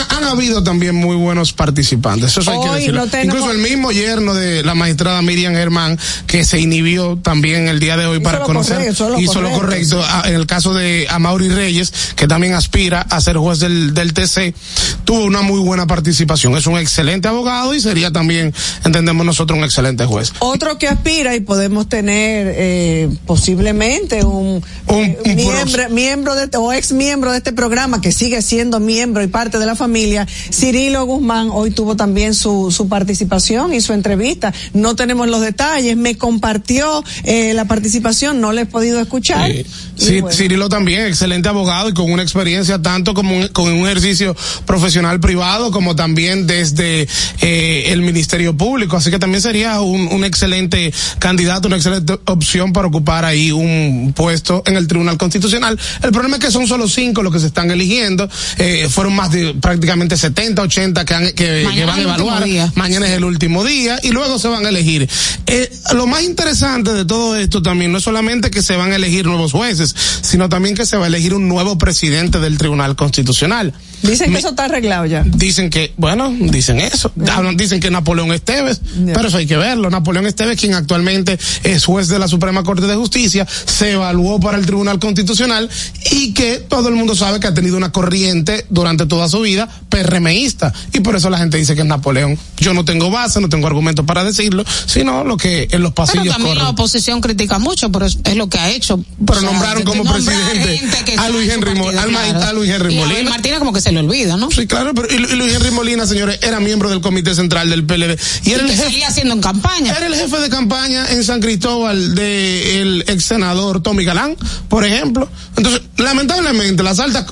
han, 0.10 0.24
habido 0.24 0.64
también 0.64 0.96
muy 0.96 1.16
buenos 1.16 1.54
participantes, 1.54 2.36
eso 2.36 2.52
hay 2.52 2.60
que 2.62 2.76
decirlo. 2.76 3.06
Incluso 3.24 3.52
el 3.52 3.60
mismo 3.60 3.92
yerno 3.92 4.34
de 4.34 4.64
la 4.64 4.74
magistrada 4.74 5.22
Miriam 5.22 5.54
Germán, 5.54 6.00
que 6.26 6.44
se 6.44 6.60
inhibió 6.60 7.18
también 7.18 7.68
el 7.68 7.80
día 7.80 7.96
de 7.96 8.08
hoy 8.08 8.20
para 8.20 8.40
conocer, 8.40 8.90
hizo 9.20 9.42
lo 9.42 9.52
correcto. 9.52 10.04
Ah, 10.04 10.24
en 10.26 10.36
el 10.36 10.48
caso 10.48 10.74
de 10.74 11.06
Amaury 11.10 11.50
Reyes, 11.50 11.94
que 12.16 12.28
también 12.28 12.54
aspira 12.54 13.02
a 13.02 13.22
ser 13.22 13.38
juez 13.38 13.60
del, 13.60 13.94
del 13.94 14.14
TC, 14.14 14.56
tuvo 15.04 15.26
una 15.26 15.44
muy 15.44 15.60
buena 15.60 15.86
participación. 15.86 16.58
Es 16.58 16.66
un 16.66 16.78
excelente 16.80 17.28
abogado 17.28 17.76
y 17.76 17.82
sería 17.82 18.12
también, 18.12 18.54
entendemos 18.84 19.26
nosotros, 19.26 19.58
un 19.60 19.64
excelente 19.66 20.06
juez. 20.06 20.34
Otro 20.40 20.80
que 20.80 20.88
aspira 20.88 21.36
y 21.36 21.42
podemos 21.42 21.88
tener 21.88 22.52
eh, 22.56 23.10
posiblemente 23.28 24.24
un, 24.24 24.64
un, 24.88 25.18
miembro, 25.36 25.90
miembro 25.90 26.36
de, 26.36 26.50
o 26.58 26.74
ex 26.74 26.95
miembro 26.96 27.32
de 27.32 27.38
este 27.38 27.54
programa, 27.54 28.02
que 28.02 28.12
sigue 28.12 28.42
siendo 28.42 28.80
miembro 28.80 29.24
y 29.24 29.28
parte 29.28 29.60
de 29.60 29.66
la 29.66 29.76
familia, 29.76 30.28
Cirilo 30.52 31.06
Guzmán, 31.06 31.50
hoy 31.52 31.72
tuvo 31.72 31.96
también 31.96 32.34
su, 32.34 32.72
su 32.72 32.88
participación 32.88 33.74
y 33.74 33.82
su 33.82 33.94
entrevista. 33.94 34.54
No 34.74 34.96
tenemos 34.96 35.28
los 35.30 35.42
detalles, 35.42 35.98
me 35.98 36.18
compartió 36.18 37.04
eh, 37.24 37.54
la 37.54 37.66
participación, 37.66 38.42
no 38.42 38.52
le 38.52 38.62
he 38.62 38.66
podido 38.66 39.00
escuchar. 39.00 39.52
Sí, 39.96 40.22
Cirilo 40.32 40.70
también, 40.70 41.06
excelente 41.06 41.50
abogado 41.50 41.90
y 41.90 41.94
con 41.94 42.12
una 42.12 42.24
experiencia 42.24 42.82
tanto 42.82 43.14
como 43.14 43.36
con 43.54 43.72
un 43.72 43.86
ejercicio 43.86 44.36
profesional 44.66 45.20
privado 45.20 45.72
como 45.72 45.96
también 45.96 46.48
desde 46.48 47.08
eh, 47.42 47.84
el 47.88 48.02
Ministerio 48.02 48.56
Público. 48.56 48.98
Así 48.98 49.12
que 49.12 49.20
también 49.20 49.42
sería 49.42 49.82
un, 49.82 50.08
un 50.08 50.24
excelente 50.24 50.94
candidato, 51.20 51.68
una 51.68 51.78
excelente 51.78 52.18
opción 52.26 52.74
para 52.74 52.88
ocupar 52.88 53.26
ahí 53.26 53.52
un 53.52 54.14
puesto 54.16 54.64
en 54.66 54.76
el 54.76 54.88
Tribunal 54.88 55.18
Constitucional. 55.18 55.80
El 56.02 56.12
problema 56.12 56.38
es 56.38 56.44
que 56.44 56.52
son 56.52 56.68
solo 56.68 56.85
cinco 56.94 57.24
los 57.24 57.34
que 57.34 57.40
se 57.40 57.48
están 57.48 57.72
eligiendo. 57.72 58.30
Eh, 58.58 58.88
fueron 58.90 59.16
más 59.16 59.32
de 59.32 59.54
prácticamente 59.56 60.18
70, 60.18 60.62
80 60.62 61.06
que, 61.06 61.34
que, 61.34 61.64
van 61.86 62.00
a 62.00 62.02
evaluar. 62.02 62.46
Mañana 62.76 63.08
es 63.08 63.14
el 63.14 63.24
último 63.24 63.64
día 63.64 64.00
y 64.04 64.10
luego 64.10 64.40
se 64.40 64.48
van 64.48 64.66
a 64.66 64.70
elegir. 64.70 65.10
Eh, 65.48 65.72
lo 65.94 66.08
más 66.08 66.24
interesante 66.24 66.94
de 66.94 67.06
todo 67.06 67.36
esto 67.36 67.62
también 67.62 67.92
no 67.92 67.98
es 67.98 68.04
solamente 68.04 68.52
que 68.52 68.62
se 68.62 68.76
van 68.76 68.92
a 68.92 68.96
elegir 68.96 69.26
nuevos 69.26 69.52
jueces, 69.52 69.96
sino 70.22 70.50
también 70.50 70.76
que 70.76 70.86
se 70.86 70.98
va 70.98 71.06
a 71.06 71.08
elegir 71.08 71.34
un 71.34 71.48
nuevo 71.48 71.78
presidente 71.78 72.40
del 72.40 72.58
Tribunal 72.58 72.96
Constitucional. 72.96 73.74
Dicen 74.02 74.32
que 74.32 74.40
eso 74.40 74.50
está 74.50 74.66
arreglado 74.66 75.06
ya. 75.06 75.24
Dicen 75.24 75.70
que, 75.70 75.94
bueno, 75.98 76.34
dicen 76.40 76.80
eso. 76.80 77.12
Dicen 77.56 77.80
que 77.80 77.90
Napoleón 77.90 78.32
Esteves, 78.32 78.82
pero 79.14 79.28
eso 79.28 79.38
hay 79.38 79.48
que 79.48 79.58
verlo. 79.58 79.90
Napoleón 79.90 80.28
Esteves, 80.28 80.60
quien 80.60 80.74
actualmente 80.74 81.38
es 81.64 81.86
juez 81.86 82.08
de 82.08 82.20
la 82.20 82.28
Suprema 82.28 82.64
Corte 82.64 82.86
de 82.88 82.96
Justicia, 82.96 83.48
se 83.48 83.94
evaluó 83.94 84.40
para 84.40 84.58
el 84.58 84.66
Tribunal 84.66 85.00
Constitucional 85.00 85.70
y 86.12 86.34
que 86.34 86.56
todo 86.76 86.90
el 86.90 86.96
mundo 86.96 87.16
sabe 87.16 87.40
que 87.40 87.48
ha 87.48 87.54
tenido 87.54 87.78
una 87.78 87.94
corriente 87.94 88.66
durante 88.70 89.06
toda 89.06 89.30
su 89.30 89.40
vida 89.40 89.70
PRMista. 89.88 90.74
Y 90.92 91.00
por 91.00 91.16
eso 91.16 91.30
la 91.30 91.38
gente 91.38 91.58
dice 91.58 91.74
que 91.74 91.82
es 91.82 91.88
Napoleón. 91.88 92.38
Yo 92.58 92.74
no 92.74 92.84
tengo 92.84 93.10
base, 93.10 93.40
no 93.40 93.48
tengo 93.48 93.68
argumento 93.68 94.06
para 94.06 94.26
decirlo, 94.26 94.66
sino 94.86 95.24
lo 95.24 95.38
que 95.38 95.70
en 95.72 95.82
los 95.82 95.94
pasillos 95.94 96.24
Pero 96.24 96.34
también 96.34 96.58
la 96.58 96.70
oposición 96.70 97.22
critica 97.22 97.60
mucho, 97.60 97.90
pero 97.94 98.06
es, 98.06 98.18
lo 98.36 98.50
que 98.50 98.60
ha 98.60 98.72
hecho. 98.72 99.00
Pero 99.26 99.42
nombraron 99.42 99.84
como 99.84 100.04
presidente 100.04 100.82
a 101.18 101.30
Luis 101.30 101.50
Henry, 101.50 101.80
a 101.98 102.52
Luis 102.52 102.70
Henry 102.70 102.96
Molina. 102.96 103.30
Martínez 103.30 103.60
como 103.60 103.72
que 103.72 103.80
se 103.80 103.94
le 103.94 104.00
olvida, 104.00 104.36
¿no? 104.36 104.52
Sí, 104.52 104.68
claro, 104.68 104.94
pero 104.94 105.08
y, 105.14 105.18
Luis 105.36 105.54
Henry 105.54 105.72
Molina, 105.72 106.06
señores, 106.06 106.40
era 106.42 106.60
miembro 106.60 106.90
del 106.90 107.00
Comité 107.00 107.34
Central 107.36 107.70
del 107.70 107.86
PLD. 107.86 108.20
Y, 108.44 108.52
era 108.52 108.64
el 108.64 108.72
jefe, 108.72 109.06
haciendo 109.06 109.34
en 109.34 109.42
campaña. 109.42 109.94
Era 109.94 110.08
el 110.08 110.16
jefe 110.16 110.40
de 110.40 110.50
campaña 110.50 111.08
en 111.10 111.24
San 111.24 111.40
Cristóbal 111.40 112.16
del 112.16 113.06
ex 113.08 113.24
senador 113.24 113.82
Tommy 113.82 114.04
Galán, 114.04 114.36
por 114.68 114.84
ejemplo. 114.84 115.30
Entonces, 115.56 115.82
lamentablemente, 115.98 116.55
las 116.84 117.00
altas, 117.00 117.26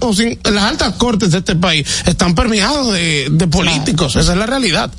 las 0.44 0.64
altas 0.64 0.94
cortes 0.94 1.32
de 1.32 1.40
este 1.40 1.56
país 1.56 1.88
están 2.06 2.36
permeados 2.36 2.94
de, 2.94 3.28
de 3.32 3.48
políticos. 3.48 4.16
Esa 4.16 4.34
es 4.34 4.38
la 4.38 4.46
realidad. 4.46 4.92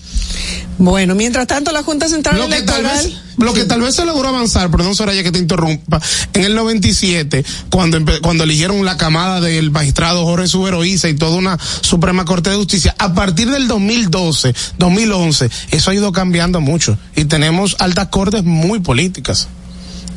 Bueno, 0.78 1.14
mientras 1.14 1.46
tanto 1.46 1.70
la 1.70 1.82
Junta 1.82 2.08
Central 2.08 2.36
lo 2.36 2.44
Electoral... 2.44 3.22
lo 3.38 3.54
que 3.54 3.64
tal 3.64 3.80
vez 3.80 3.94
se 3.94 4.04
logró 4.04 4.28
avanzar, 4.28 4.70
perdón 4.70 4.94
Soraya 4.94 5.22
que 5.22 5.30
te 5.30 5.38
interrumpa, 5.38 6.00
en 6.32 6.44
el 6.44 6.54
97, 6.54 7.44
cuando, 7.70 7.98
cuando 8.22 8.44
eligieron 8.44 8.84
la 8.84 8.96
camada 8.96 9.40
del 9.40 9.70
magistrado 9.70 10.24
Jorge 10.24 10.48
Suberoiza 10.48 11.08
y 11.08 11.14
toda 11.14 11.36
una 11.36 11.58
Suprema 11.80 12.24
Corte 12.24 12.50
de 12.50 12.56
Justicia, 12.56 12.94
a 12.98 13.14
partir 13.14 13.50
del 13.50 13.68
2012, 13.68 14.54
2011, 14.78 15.50
eso 15.70 15.90
ha 15.90 15.94
ido 15.94 16.10
cambiando 16.10 16.60
mucho 16.60 16.98
y 17.14 17.26
tenemos 17.26 17.76
altas 17.78 18.08
cortes 18.08 18.42
muy 18.42 18.80
políticas. 18.80 19.48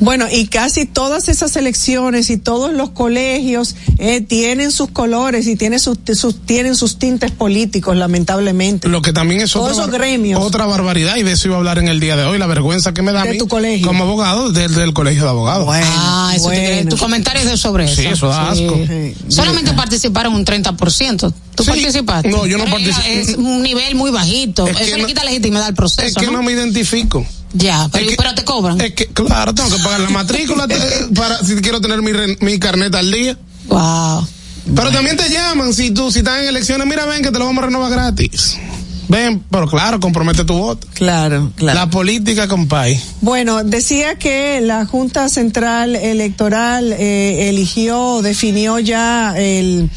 Bueno, 0.00 0.26
y 0.30 0.46
casi 0.46 0.86
todas 0.86 1.28
esas 1.28 1.56
elecciones 1.56 2.30
y 2.30 2.36
todos 2.36 2.72
los 2.72 2.90
colegios 2.90 3.74
eh, 3.98 4.20
tienen 4.20 4.70
sus 4.70 4.90
colores 4.90 5.46
y 5.46 5.56
tienen 5.56 5.80
sus, 5.80 5.98
tienen 6.46 6.76
sus 6.76 6.98
tintes 6.98 7.32
políticos, 7.32 7.96
lamentablemente. 7.96 8.88
Lo 8.88 9.02
que 9.02 9.12
también 9.12 9.40
es 9.40 9.56
otra, 9.56 9.84
otra 10.36 10.66
barbaridad, 10.66 11.16
y 11.16 11.22
de 11.22 11.32
eso 11.32 11.48
iba 11.48 11.56
a 11.56 11.58
hablar 11.58 11.78
en 11.78 11.88
el 11.88 12.00
día 12.00 12.16
de 12.16 12.24
hoy, 12.24 12.38
la 12.38 12.46
vergüenza 12.46 12.94
que 12.94 13.02
me 13.02 13.12
da 13.12 13.22
a 13.22 13.24
mí 13.24 13.38
tu 13.38 13.48
colegio? 13.48 13.86
como 13.86 14.04
abogado 14.04 14.50
desde 14.52 14.84
el 14.84 14.92
colegio 14.92 15.24
de 15.24 15.30
abogados. 15.30 15.66
Bueno, 15.66 15.86
ah, 15.90 16.32
eso 16.34 16.50
tu 16.88 16.96
comentario 16.96 17.48
es 17.50 17.60
sobre 17.60 17.84
eso. 17.84 17.96
Sí, 17.96 18.06
eso 18.06 18.28
da 18.28 18.50
asco. 18.50 18.78
Solamente 19.28 19.72
participaron 19.72 20.34
un 20.34 20.44
30%. 20.44 21.32
¿Tú 21.58 21.64
participaste? 21.64 22.28
No, 22.28 22.46
yo 22.46 22.58
no 22.58 22.64
participé. 22.64 23.20
Es 23.20 23.36
un 23.36 23.62
nivel 23.62 23.94
muy 23.94 24.10
bajito. 24.10 24.66
eso 24.66 24.96
le 24.96 25.06
quita 25.06 25.24
legitimidad 25.24 25.66
al 25.66 25.74
proceso. 25.74 26.06
Es 26.06 26.14
que 26.14 26.30
no, 26.30 26.42
me 26.42 26.52
identifico. 26.52 27.26
Ya, 27.52 27.88
pero, 27.90 28.34
te 28.34 28.44
cobran. 28.44 28.80
Es 28.80 28.92
que, 28.92 29.06
claro, 29.06 29.54
tengo 29.54 29.74
que 29.74 29.82
pagar 29.82 30.00
la 30.00 30.10
matrícula 30.10 30.66
para 31.14 31.42
si 31.44 31.56
quiero 31.56 31.80
tener 31.80 32.02
mi, 32.02 32.12
mi 32.40 32.58
carnet 32.58 32.94
al 32.94 33.10
día. 33.10 33.38
Wow. 33.68 34.26
Pero 34.74 34.90
también 34.90 35.16
te 35.16 35.28
llaman 35.30 35.72
si 35.72 35.90
tú, 35.90 36.10
si 36.12 36.18
estás 36.18 36.42
en 36.42 36.48
elecciones, 36.48 36.86
mira, 36.86 37.06
ven 37.06 37.22
que 37.22 37.30
te 37.30 37.38
lo 37.38 37.46
vamos 37.46 37.62
a 37.62 37.66
renovar 37.68 37.90
gratis. 37.90 38.58
Ven, 39.08 39.42
pero 39.50 39.66
claro, 39.66 39.98
compromete 40.00 40.44
tu 40.44 40.54
voto. 40.54 40.86
Claro, 40.92 41.50
claro. 41.56 41.78
La 41.78 41.90
política, 41.90 42.46
compay. 42.46 43.00
Bueno, 43.22 43.64
decía 43.64 44.16
que 44.16 44.60
la 44.60 44.84
Junta 44.84 45.30
Central 45.30 45.96
Electoral 45.96 46.92
eh, 46.92 47.48
eligió, 47.48 48.20
definió 48.20 48.78
ya 48.78 49.34
el, 49.38 49.90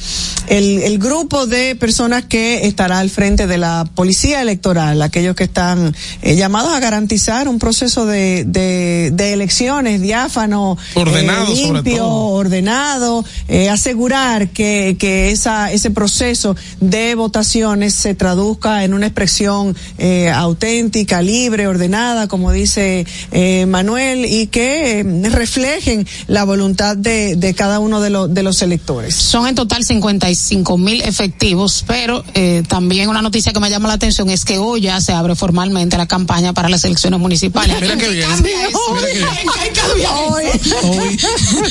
el, 0.47 0.97
grupo 0.97 1.45
de 1.45 1.75
personas 1.75 2.23
que 2.23 2.65
estará 2.67 2.99
al 2.99 3.09
frente 3.09 3.47
de 3.47 3.57
la 3.57 3.85
Policía 3.95 4.41
Electoral, 4.41 5.01
aquellos 5.01 5.35
que 5.35 5.43
están 5.43 5.93
eh, 6.21 6.35
llamados 6.35 6.73
a 6.73 6.79
garantizar 6.79 7.49
un 7.49 7.59
proceso 7.59 8.05
de, 8.05 8.45
de, 8.45 9.33
elecciones 9.33 10.01
diáfano, 10.01 10.77
ordenado, 10.95 11.51
eh, 11.51 11.55
limpio, 11.55 12.07
ordenado, 12.07 13.25
asegurar 13.69 14.49
que, 14.49 14.95
que 14.97 15.31
esa, 15.31 15.71
ese 15.71 15.91
proceso 15.91 16.55
de 16.79 17.15
votaciones 17.15 17.93
se 17.93 18.15
traduzca 18.15 18.83
en 18.83 18.93
un 18.93 19.00
una 19.01 19.07
expresión 19.07 19.75
eh, 19.97 20.29
auténtica, 20.29 21.23
libre, 21.23 21.65
ordenada, 21.65 22.27
como 22.27 22.51
dice 22.51 23.07
eh, 23.31 23.65
Manuel, 23.65 24.25
y 24.25 24.45
que 24.47 24.99
eh, 24.99 25.29
reflejen 25.29 26.07
la 26.27 26.43
voluntad 26.43 26.95
de, 26.95 27.35
de 27.35 27.53
cada 27.55 27.79
uno 27.79 27.99
de, 27.99 28.11
los 28.11 28.31
de 28.31 28.43
los 28.43 28.61
electores. 28.61 29.15
Son 29.15 29.47
en 29.47 29.55
total 29.55 29.83
55 29.83 30.77
mil 30.77 31.01
efectivos, 31.01 31.83
pero 31.87 32.23
también 32.67 33.09
una 33.09 33.21
noticia 33.21 33.53
que 33.53 33.59
me 33.59 33.69
llama 33.69 33.87
la 33.87 33.95
atención 33.95 34.29
es 34.29 34.45
que 34.45 34.59
hoy 34.59 34.81
ya 34.81 35.01
se 35.01 35.13
abre 35.13 35.35
formalmente 35.35 35.97
la 35.97 36.05
campaña 36.07 36.53
para 36.53 36.69
las 36.69 36.85
elecciones 36.85 37.19
municipales. 37.19 37.75
Mira 37.81 37.97
qué 37.97 38.09
bien. 38.09 38.29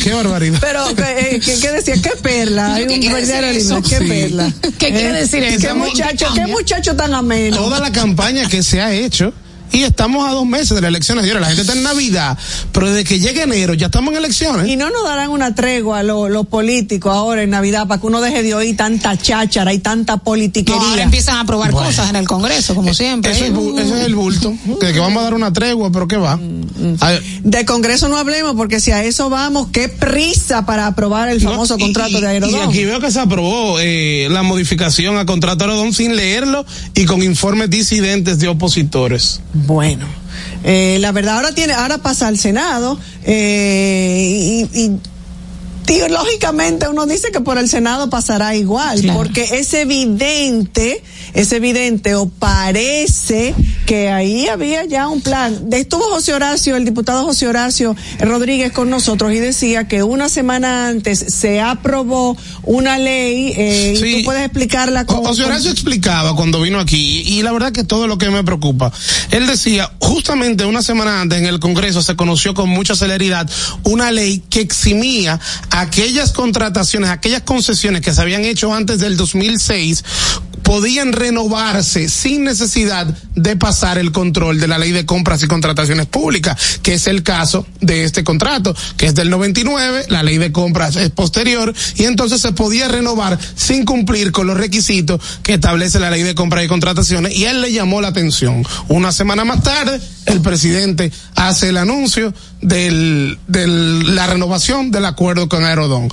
Qué 0.03 0.13
barbaridad. 0.13 0.59
Pero, 0.61 0.85
¿qué, 0.97 1.41
qué 1.41 1.71
decía? 1.73 1.95
¿Qué 2.03 2.11
perla? 2.23 2.75
Hay 2.75 2.85
un 2.85 3.13
verdadero 3.13 3.83
¿Qué 3.83 3.97
perla? 3.99 4.53
¿Qué 4.79 4.91
quiere 4.91 5.13
decir 5.13 5.43
eso? 5.45 5.69
¿Qué 5.69 5.75
muchacho, 5.75 6.27
qué 6.35 6.47
muchacho 6.47 6.97
tan 6.97 7.15
Toda 7.53 7.81
la 7.81 7.93
campaña 7.93 8.49
que 8.49 8.63
se 8.63 8.81
ha 8.81 8.93
hecho 8.93 9.33
y 9.73 9.83
estamos 9.83 10.29
a 10.29 10.33
dos 10.33 10.47
meses 10.47 10.71
de 10.71 10.81
las 10.81 10.89
elecciones. 10.89 11.27
la 11.27 11.47
gente 11.47 11.63
está 11.63 11.75
en 11.75 11.83
Navidad, 11.83 12.37
pero 12.73 12.89
desde 12.89 13.05
que 13.05 13.21
llegue 13.21 13.43
enero 13.43 13.75
ya 13.75 13.87
estamos 13.87 14.13
en 14.13 14.19
elecciones. 14.19 14.69
Y 14.69 14.77
no 14.77 14.91
nos 14.91 15.05
darán 15.05 15.31
una 15.31 15.55
tregua 15.55 16.03
los, 16.03 16.31
los 16.31 16.47
políticos 16.47 17.13
ahora 17.13 17.43
en 17.43 17.51
Navidad 17.51 17.87
para 17.87 18.01
que 18.01 18.07
uno 18.07 18.21
deje 18.21 18.43
de 18.43 18.55
oír 18.55 18.77
tanta 18.77 19.17
cháchara 19.17 19.73
y 19.73 19.79
tanta 19.79 20.19
politiquería. 20.19 20.81
ahora 20.81 21.03
empiezan 21.03 21.37
a 21.37 21.41
aprobar 21.41 21.71
cosas 21.71 22.11
en 22.11 22.17
el 22.17 22.27
Congreso, 22.27 22.75
como 22.75 22.95
siempre. 22.95 23.33
Ese, 23.33 23.47
es, 23.47 23.91
el 24.05 24.15
bulto, 24.15 24.55
de 24.81 24.93
que 24.93 24.99
vamos 24.99 25.21
a 25.21 25.25
dar 25.25 25.35
una 25.35 25.53
tregua, 25.53 25.91
pero 25.93 26.09
¿qué 26.09 26.17
va? 26.17 26.39
De 27.43 27.65
Congreso 27.65 28.09
no 28.09 28.17
hablemos, 28.17 28.55
porque 28.57 28.81
si 28.81 28.91
a 28.91 29.05
eso 29.05 29.31
vamos, 29.31 29.69
qué 29.73 29.89
prisa 29.89 30.67
para 30.67 30.87
aprobar 30.87 31.29
el 31.29 31.41
famoso 31.41 31.79
contrato 31.79 32.21
de 32.21 32.27
Aerodón. 32.27 32.61
Y 32.61 32.63
aquí 32.63 32.85
veo 32.85 33.01
que 33.01 33.11
se 33.11 33.21
aprobó 33.21 33.79
eh, 33.81 34.29
la 34.31 34.43
modificación 34.43 35.17
a 35.17 35.27
contrato 35.27 35.65
de 35.65 35.71
Aerodón 35.71 35.93
sin 35.93 36.17
leerlo 36.17 36.65
y 36.95 37.05
con 37.05 37.23
informes 37.23 37.71
disidentes 37.71 38.39
de 38.39 38.49
opositores. 38.49 39.41
Bueno. 39.67 40.07
Eh, 40.63 40.99
la 41.01 41.13
verdad 41.13 41.37
ahora 41.37 41.55
tiene, 41.55 41.73
ahora 41.73 41.99
pasa 41.99 42.29
al 42.29 42.39
Senado 42.39 42.99
eh, 43.25 44.69
y, 44.73 44.81
y 44.81 45.01
lógicamente 46.09 46.89
uno 46.89 47.07
dice 47.07 47.31
que 47.33 47.41
por 47.41 47.59
el 47.59 47.69
Senado 47.69 48.11
pasará 48.11 48.55
igual, 48.55 49.03
porque 49.15 49.43
es 49.53 49.75
evidente, 49.75 51.03
es 51.35 51.53
evidente 51.53 52.15
o 52.15 52.29
parece 52.29 53.55
que 53.87 54.09
ahí 54.09 54.49
había 54.49 54.85
ya 54.85 55.09
un 55.09 55.21
plan. 55.21 55.69
Estuvo 55.73 56.03
José 56.11 56.33
Horacio, 56.33 56.77
el 56.77 56.85
diputado 56.85 57.25
José 57.25 57.49
Horacio 57.49 57.97
Rodríguez 58.21 58.73
con 58.73 58.89
nosotros 58.89 59.33
y 59.33 59.39
decía 59.39 59.89
que 59.89 60.03
una 60.03 60.29
semana 60.29 60.89
antes 60.89 61.19
se 61.19 61.61
aprobó 61.61 62.37
una 62.63 62.99
ley 62.99 63.53
eh, 63.57 63.95
y 63.97 64.19
tú 64.19 64.25
puedes 64.27 64.45
explicarla. 64.45 65.07
Con, 65.07 65.25
José 65.25 65.45
Horacio 65.45 65.71
explicaba 65.71 66.37
cuando 66.37 66.61
vino 66.61 66.79
aquí 66.79 67.23
y 67.27 67.43
la 67.43 67.53
verdad 67.53 67.73
que 67.73 67.85
todo 67.85 68.07
lo 68.07 68.19
que 68.19 68.31
me 68.31 68.45
preocupa. 68.45 68.93
Él 69.31 69.47
decía, 69.47 69.91
justamente 69.99 70.65
una 70.65 70.83
semana 70.83 71.21
antes 71.21 71.39
en 71.39 71.47
el 71.47 71.59
Congreso 71.59 72.03
se 72.03 72.17
conoció 72.17 72.55
con 72.55 72.69
mucha 72.69 72.95
celeridad 72.95 73.51
una 73.83 74.11
ley 74.11 74.43
que 74.51 74.61
eximía 74.61 75.41
aquellas 75.81 76.33
contrataciones, 76.33 77.11
aquellas 77.11 77.43
concesiones 77.43 78.03
que 78.03 78.13
se 78.13 78.21
habían 78.21 78.45
hecho 78.45 78.73
antes 78.73 78.99
del 78.99 79.17
2006 79.17 80.05
podían 80.71 81.13
renovarse 81.13 82.09
sin 82.09 82.45
necesidad 82.45 83.05
de 83.35 83.57
pasar 83.57 83.99
el 83.99 84.13
control 84.13 84.61
de 84.61 84.69
la 84.69 84.79
ley 84.79 84.93
de 84.93 85.05
compras 85.05 85.43
y 85.43 85.49
contrataciones 85.49 86.07
públicas, 86.07 86.79
que 86.81 86.95
es 86.95 87.09
el 87.09 87.25
caso 87.25 87.67
de 87.81 88.05
este 88.05 88.23
contrato, 88.23 88.73
que 88.97 89.07
es 89.07 89.17
del 89.17 89.31
99, 89.31 90.05
la 90.11 90.23
ley 90.23 90.39
de 90.39 90.53
compras 90.53 90.95
es 90.95 91.11
posterior, 91.11 91.75
y 91.97 92.05
entonces 92.05 92.41
se 92.41 92.53
podía 92.53 92.87
renovar 92.87 93.37
sin 93.57 93.85
cumplir 93.85 94.31
con 94.31 94.47
los 94.47 94.57
requisitos 94.57 95.21
que 95.43 95.55
establece 95.55 95.99
la 95.99 96.09
ley 96.09 96.23
de 96.23 96.37
compras 96.37 96.65
y 96.65 96.69
contrataciones, 96.69 97.35
y 97.35 97.47
él 97.47 97.63
le 97.63 97.73
llamó 97.73 98.01
la 98.01 98.07
atención. 98.07 98.65
Una 98.87 99.11
semana 99.11 99.45
más 99.45 99.65
tarde, 99.65 100.01
el 100.27 100.41
presidente 100.41 101.11
hace 101.35 101.71
el 101.71 101.79
anuncio 101.79 102.33
de 102.63 103.37
la 104.05 104.27
renovación 104.29 104.93
del 104.93 105.07
acuerdo 105.07 105.49
con 105.49 105.65
Aerodón. 105.65 106.11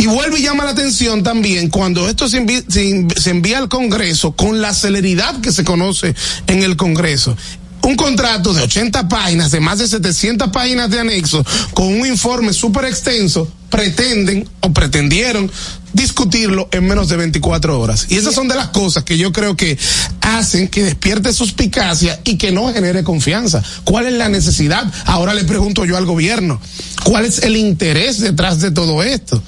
Y 0.00 0.06
vuelve 0.06 0.38
y 0.38 0.42
llama 0.42 0.64
la 0.64 0.70
atención 0.70 1.24
también 1.24 1.70
cuando 1.70 2.08
esto 2.08 2.28
se 2.28 2.36
envía, 2.36 3.58
al 3.58 3.68
Congreso 3.78 4.32
con 4.32 4.60
la 4.60 4.74
celeridad 4.74 5.40
que 5.40 5.52
se 5.52 5.62
conoce 5.62 6.12
en 6.48 6.64
el 6.64 6.76
Congreso 6.76 7.36
un 7.82 7.94
contrato 7.94 8.52
de 8.52 8.62
80 8.62 9.08
páginas, 9.08 9.52
de 9.52 9.60
más 9.60 9.78
de 9.78 9.86
700 9.86 10.48
páginas 10.50 10.90
de 10.90 10.98
anexo, 10.98 11.44
con 11.72 11.86
un 11.86 12.04
informe 12.06 12.52
súper 12.52 12.86
extenso, 12.86 13.48
pretenden 13.70 14.48
o 14.60 14.72
pretendieron 14.72 15.50
discutirlo 15.92 16.68
en 16.72 16.88
menos 16.88 17.08
de 17.08 17.16
24 17.16 17.78
horas. 17.80 18.06
Y 18.10 18.16
esas 18.16 18.34
son 18.34 18.48
de 18.48 18.56
las 18.56 18.68
cosas 18.68 19.04
que 19.04 19.16
yo 19.16 19.32
creo 19.32 19.56
que 19.56 19.78
hacen 20.22 20.66
que 20.66 20.82
despierte 20.82 21.32
suspicacia 21.32 22.20
y 22.24 22.36
que 22.36 22.50
no 22.50 22.72
genere 22.72 23.04
confianza. 23.04 23.62
¿Cuál 23.84 24.06
es 24.06 24.14
la 24.14 24.28
necesidad? 24.28 24.92
Ahora 25.06 25.34
le 25.34 25.44
pregunto 25.44 25.84
yo 25.84 25.96
al 25.96 26.04
gobierno, 26.04 26.60
¿cuál 27.04 27.26
es 27.26 27.44
el 27.44 27.56
interés 27.56 28.18
detrás 28.18 28.60
de 28.60 28.72
todo 28.72 29.04
esto? 29.04 29.40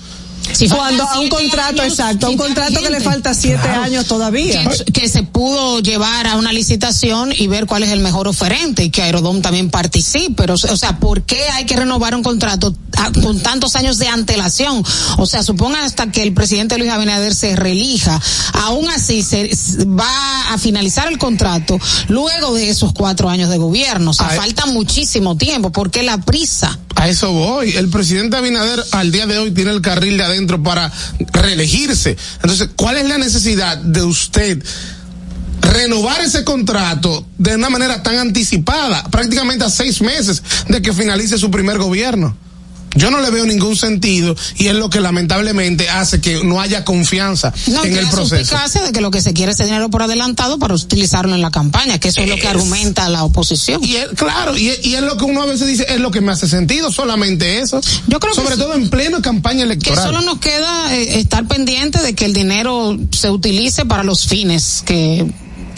Cuando 0.68 1.04
a 1.04 1.20
un 1.20 1.28
contrato, 1.28 1.82
exacto, 1.82 2.26
a 2.26 2.30
un 2.30 2.36
contrato 2.36 2.80
que 2.80 2.90
le 2.90 3.00
falta 3.00 3.34
siete 3.34 3.68
años 3.68 4.06
todavía. 4.06 4.68
Que, 4.92 5.08
se 5.08 5.22
pudo 5.22 5.80
llevar 5.80 6.26
a 6.26 6.36
una 6.36 6.52
licitación 6.52 7.32
y 7.36 7.46
ver 7.46 7.66
cuál 7.66 7.82
es 7.82 7.90
el 7.90 8.00
mejor 8.00 8.28
oferente 8.28 8.84
y 8.84 8.90
que 8.90 9.02
Aerodom 9.02 9.42
también 9.42 9.70
participe. 9.70 10.34
Pero, 10.36 10.54
o 10.54 10.76
sea, 10.76 10.98
¿por 10.98 11.22
qué 11.22 11.42
hay 11.54 11.64
que 11.64 11.76
renovar 11.76 12.14
un 12.14 12.22
contrato 12.22 12.74
con 13.22 13.40
tantos 13.40 13.76
años 13.76 13.98
de 13.98 14.08
antelación? 14.08 14.84
O 15.18 15.26
sea, 15.26 15.42
suponga 15.42 15.84
hasta 15.84 16.10
que 16.12 16.22
el 16.22 16.32
presidente 16.34 16.78
Luis 16.78 16.90
Abinader 16.90 17.34
se 17.34 17.56
reelija. 17.56 18.20
Aún 18.52 18.88
así, 18.88 19.22
se 19.22 19.50
va 19.86 20.52
a 20.52 20.58
finalizar 20.58 21.08
el 21.08 21.18
contrato 21.18 21.78
luego 22.08 22.54
de 22.54 22.68
esos 22.68 22.92
cuatro 22.92 23.28
años 23.28 23.50
de 23.50 23.58
gobierno. 23.58 24.10
O 24.10 24.14
sea, 24.14 24.28
falta 24.30 24.66
muchísimo 24.66 25.36
tiempo. 25.36 25.70
¿Por 25.70 25.90
qué 25.90 26.02
la 26.02 26.18
prisa? 26.18 26.78
A 26.96 27.08
eso 27.08 27.32
voy. 27.32 27.76
El 27.76 27.88
presidente 27.88 28.36
Abinader 28.36 28.84
al 28.92 29.10
día 29.10 29.26
de 29.26 29.38
hoy 29.38 29.52
tiene 29.52 29.70
el 29.70 29.80
carril 29.80 30.18
de 30.18 30.24
adentro 30.30 30.62
para 30.62 30.90
reelegirse. 31.32 32.16
Entonces, 32.42 32.70
¿cuál 32.76 32.96
es 32.96 33.08
la 33.08 33.18
necesidad 33.18 33.78
de 33.78 34.02
usted? 34.02 34.64
renovar 35.60 36.22
ese 36.22 36.42
contrato 36.42 37.26
de 37.38 37.54
una 37.54 37.68
manera 37.68 38.02
tan 38.02 38.16
anticipada, 38.18 39.04
prácticamente 39.04 39.64
a 39.64 39.70
seis 39.70 40.00
meses 40.00 40.42
de 40.68 40.80
que 40.80 40.92
finalice 40.92 41.38
su 41.38 41.50
primer 41.50 41.78
gobierno. 41.78 42.34
Yo 42.96 43.10
no 43.10 43.20
le 43.20 43.30
veo 43.30 43.46
ningún 43.46 43.76
sentido 43.76 44.34
y 44.56 44.66
es 44.66 44.74
lo 44.74 44.90
que 44.90 45.00
lamentablemente 45.00 45.88
hace 45.88 46.20
que 46.20 46.42
no 46.42 46.60
haya 46.60 46.84
confianza 46.84 47.52
en 47.66 47.96
el 47.96 48.08
proceso. 48.08 48.56
de 48.84 48.92
que 48.92 49.00
lo 49.00 49.10
que 49.10 49.20
se 49.20 49.32
quiere 49.32 49.52
es 49.52 49.58
dinero 49.58 49.90
por 49.90 50.02
adelantado 50.02 50.58
para 50.58 50.74
utilizarlo 50.74 51.34
en 51.34 51.42
la 51.42 51.50
campaña, 51.50 51.98
que 51.98 52.08
eso 52.08 52.20
es, 52.20 52.28
lo 52.28 52.36
que 52.36 52.48
argumenta 52.48 53.08
la 53.08 53.24
oposición. 53.24 53.82
Y 53.84 53.96
claro, 54.16 54.56
y, 54.56 54.68
es 54.68 55.02
lo 55.02 55.16
que 55.16 55.24
uno 55.24 55.42
a 55.42 55.46
veces 55.46 55.66
dice, 55.66 55.86
es 55.88 56.00
lo 56.00 56.10
que 56.10 56.20
me 56.20 56.32
hace 56.32 56.48
sentido, 56.48 56.90
solamente 56.90 57.60
eso. 57.60 57.80
Yo 58.08 58.18
creo 58.18 58.34
Sobre 58.34 58.56
todo 58.56 58.74
en 58.74 58.90
plena 58.90 59.22
campaña 59.22 59.64
electoral. 59.64 59.98
Que 59.98 60.04
solo 60.04 60.20
nos 60.22 60.38
queda 60.38 60.94
eh, 60.94 61.20
estar 61.20 61.46
pendiente 61.46 62.00
de 62.00 62.14
que 62.14 62.24
el 62.24 62.32
dinero 62.32 62.98
se 63.12 63.30
utilice 63.30 63.84
para 63.84 64.02
los 64.02 64.26
fines 64.26 64.82
que 64.84 65.26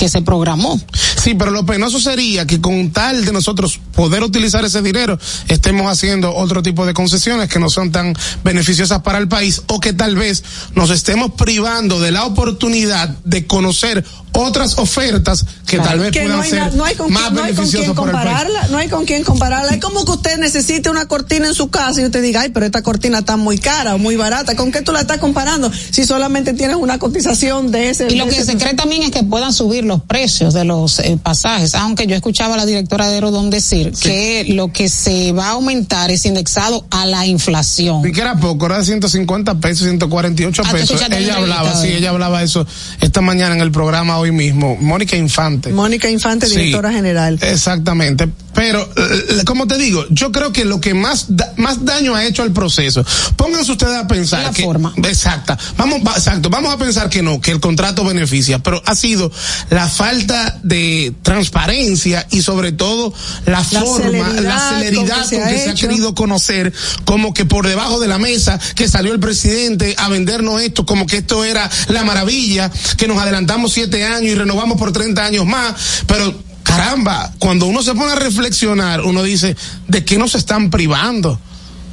que 0.03 0.09
se 0.09 0.21
programó. 0.21 0.81
Sí, 1.23 1.37
pero 1.37 1.53
lo 1.53 1.65
penoso 1.65 2.01
sería 2.01 2.45
que 2.45 2.61
con 2.61 2.91
tal 2.91 3.25
de 3.25 3.31
nosotros 3.31 3.79
poder 3.95 4.25
utilizar 4.25 4.65
ese 4.65 4.83
dinero, 4.83 5.17
estemos 5.47 5.87
haciendo 5.87 6.35
otro 6.35 6.61
tipo 6.61 6.85
de 6.85 6.93
concesiones 6.93 7.49
que 7.49 7.61
no 7.61 7.71
son 7.71 7.93
tan 7.93 8.13
beneficiosas 8.43 9.03
para 9.03 9.19
el 9.19 9.29
país 9.29 9.63
o 9.69 9.79
que 9.79 9.93
tal 9.93 10.17
vez 10.17 10.43
nos 10.75 10.91
estemos 10.91 11.35
privando 11.35 12.01
de 12.01 12.11
la 12.11 12.25
oportunidad 12.25 13.11
de 13.25 13.47
conocer 13.47 14.05
otras 14.33 14.79
ofertas 14.79 15.45
que 15.67 15.79
tal 15.79 16.01
vez 16.01 16.13
puedan 16.13 16.39
no 16.39 16.45
ser 16.45 16.75
no 16.75 16.85
hay 16.85 16.95
con 16.95 17.13
más 17.13 17.33
no 17.33 17.43
hay 17.43 17.55
con 17.55 17.69
quién 17.69 17.95
compararla, 17.95 18.69
no 18.69 18.79
hay 18.79 18.89
con 18.89 19.05
quién 19.05 19.25
compararla. 19.25 19.73
Es 19.73 19.81
como 19.81 20.05
que 20.05 20.13
usted 20.13 20.39
necesite 20.39 20.91
una 20.91 21.07
cortina 21.07 21.47
en 21.47 21.55
su 21.55 21.71
casa 21.71 22.01
y 22.01 22.05
usted 22.05 22.23
diga, 22.23 22.41
ay, 22.41 22.49
pero 22.49 22.67
esta 22.67 22.83
cortina 22.83 23.19
está 23.19 23.37
muy 23.37 23.59
cara 23.59 23.95
o 23.95 23.99
muy 23.99 24.17
barata. 24.17 24.57
¿Con 24.57 24.73
qué 24.73 24.83
tú 24.83 24.93
la 24.93 25.01
estás 25.01 25.19
comparando? 25.19 25.71
Si 25.91 26.05
solamente 26.05 26.55
tienes 26.55 26.77
una 26.77 26.99
cotización 26.99 27.71
de 27.71 27.91
ese. 27.91 28.09
Y 28.11 28.17
lo 28.17 28.27
que 28.27 28.45
se 28.45 28.57
cree 28.57 28.75
también 28.75 29.03
es 29.03 29.11
que 29.11 29.23
puedan 29.23 29.53
subir 29.53 29.85
los 29.93 30.03
precios 30.03 30.55
de 30.55 30.65
los 30.65 30.99
eh, 31.01 31.19
pasajes, 31.23 31.75
aunque 31.75 32.07
yo 32.07 32.17
escuchaba 32.17 32.55
a 32.55 32.57
la 32.57 32.67
directora 32.67 33.09
de 33.09 33.15
Aerodón 33.15 33.51
decir 33.51 33.93
que 33.93 34.47
lo 34.49 34.73
que 34.73 34.89
se 34.89 35.33
va 35.33 35.49
a 35.49 35.51
aumentar 35.51 36.11
es 36.11 36.25
indexado 36.25 36.87
a 36.91 37.05
la 37.05 37.27
inflación. 37.27 38.07
Y 38.07 38.13
que 38.13 38.23
era 38.23 38.37
poco, 38.37 38.67
era 38.67 38.79
de 38.79 38.85
150 38.85 39.57
pesos, 39.57 39.87
148 39.87 40.63
ah, 40.65 40.73
pesos. 40.73 41.03
Ella 41.11 41.37
hablaba, 41.37 41.75
sí, 41.77 41.89
ella 41.89 42.11
hablaba 42.11 42.43
eso 42.43 42.67
esta 43.01 43.21
mañana 43.21 43.55
en 43.55 43.61
el 43.61 43.71
programa 43.71 44.19
hoy 44.19 44.33
mismo. 44.33 44.77
Mónica 44.81 45.17
Infante. 45.17 45.71
Mónica 45.71 46.09
Infante, 46.09 46.49
directora 46.49 46.91
general. 46.93 47.39
Exactamente. 47.43 48.29
Pero, 48.63 48.89
eh, 48.97 49.43
como 49.45 49.67
te 49.67 49.77
digo, 49.77 50.07
yo 50.11 50.31
creo 50.31 50.53
que 50.53 50.65
lo 50.65 50.81
que 50.81 50.95
más, 50.95 51.27
más 51.57 51.85
daño 51.85 52.15
ha 52.15 52.25
hecho 52.25 52.45
al 52.45 52.53
proceso, 52.53 53.05
pónganse 53.35 53.73
ustedes 53.73 53.97
a 53.97 54.07
pensar. 54.07 54.45
La 54.45 54.53
que, 54.53 54.63
forma. 54.63 54.95
Exacta. 55.03 55.59
Vamos, 55.77 56.01
exacto. 56.15 56.49
Vamos 56.49 56.73
a 56.73 56.79
pensar 56.79 57.11
que 57.11 57.23
no, 57.23 57.41
que 57.41 57.51
el 57.51 57.59
contrato 57.59 58.05
beneficia, 58.05 58.61
pero 58.61 58.81
ha 58.87 58.95
sido 58.95 59.33
la 59.71 59.89
falta 59.89 60.61
de 60.63 61.13
transparencia 61.23 62.25
y 62.31 62.43
sobre 62.43 62.71
todo 62.71 63.13
la, 63.47 63.65
forma, 63.65 64.29
la 64.29 64.69
celeridad 64.69 65.29
con 65.29 65.49
que, 65.49 65.59
se, 65.59 65.71
ha 65.71 65.75
querido 65.75 66.15
conocer, 66.15 66.73
como 67.05 67.35
que 67.35 67.45
por 67.45 67.67
debajo 67.67 67.99
de 67.99 68.07
la 68.07 68.19
mesa, 68.19 68.61
que 68.77 68.87
salió 68.87 69.13
el 69.13 69.19
presidente 69.19 69.97
a 69.99 70.09
vendernos 70.09 70.63
esto, 70.63 70.87
como 70.87 71.09
que 71.09 71.17
esto 71.17 71.45
era 71.45 71.69
la 71.89 72.05
maravilla, 72.05 72.71
que 72.97 73.09
nos 73.09 73.19
adelantamos 73.19 73.73
siete 73.73 74.05
años 74.05 74.31
y 74.31 74.37
renovamos 74.37 74.79
por 74.79 74.93
30 74.93 75.25
años 75.25 75.47
más, 75.47 76.05
pero 76.07 76.52
caramba, 76.77 77.33
cuando 77.39 77.67
uno 77.67 77.83
se 77.83 77.95
pone 77.95 78.13
a 78.13 78.17
reflexionar, 78.17 79.03
uno 79.03 79.23
dice, 79.23 79.57
¿de 79.89 80.05
qué 80.05 80.19
nos 80.19 80.35
están 80.35 80.71
privando? 80.71 81.39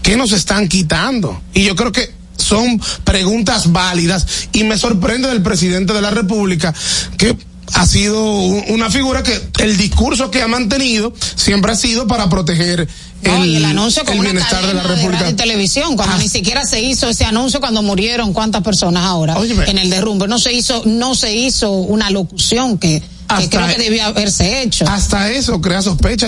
¿Qué 0.02 0.16
nos 0.16 0.32
están 0.32 0.68
quitando? 0.68 1.42
Y 1.54 1.64
yo 1.64 1.76
creo 1.76 1.92
que 1.92 2.14
son 2.38 2.82
preguntas 3.04 3.72
válidas 3.72 4.26
y 4.54 4.64
me 4.64 4.78
sorprende 4.78 5.28
del 5.28 5.42
presidente 5.42 5.94
de 5.94 6.02
la 6.02 6.10
República 6.10 6.74
que 7.18 7.36
ha 7.74 7.86
sido 7.86 8.24
una 8.24 8.90
figura 8.90 9.24
que 9.24 9.40
el 9.60 9.78
discurso 9.78 10.32
que 10.32 10.42
ha 10.42 10.48
mantenido 10.48 11.14
siempre 11.36 11.72
ha 11.72 11.76
sido 11.76 12.08
para 12.08 12.30
proteger 12.30 12.88
el, 13.22 13.66
anuncio 13.66 14.06
con 14.06 14.20
bienestar 14.20 14.66
de 14.66 14.74
la 14.74 14.84
República. 14.84 15.26
De 15.26 15.34
televisión, 15.34 15.96
cuando 15.96 16.16
ah. 16.16 16.20
ni 16.20 16.30
siquiera 16.30 16.66
se 16.66 16.82
hizo 16.82 17.10
ese 17.10 17.26
anuncio 17.26 17.60
cuando 17.60 17.82
murieron 17.82 18.34
cuántas 18.34 18.64
personas 18.64 19.06
ahora 19.06 19.36
en 19.68 19.78
el 19.78 19.90
derrumbe. 19.90 20.28
No 20.28 20.40
se 20.40 20.54
hizo, 20.54 20.84
no 20.86 21.16
se 21.16 21.36
hizo 21.36 21.72
una 21.72 22.10
locución 22.10 22.78
que 22.78 23.04
hasta, 23.30 23.50
que 23.50 23.50
creo 23.50 23.68
que 23.68 23.84
debía 23.84 24.08
haberse 24.08 24.62
hecho. 24.62 24.86
Hasta 24.88 25.32
eso 25.32 25.62
crea 25.62 25.82
sospecha, 25.82 26.28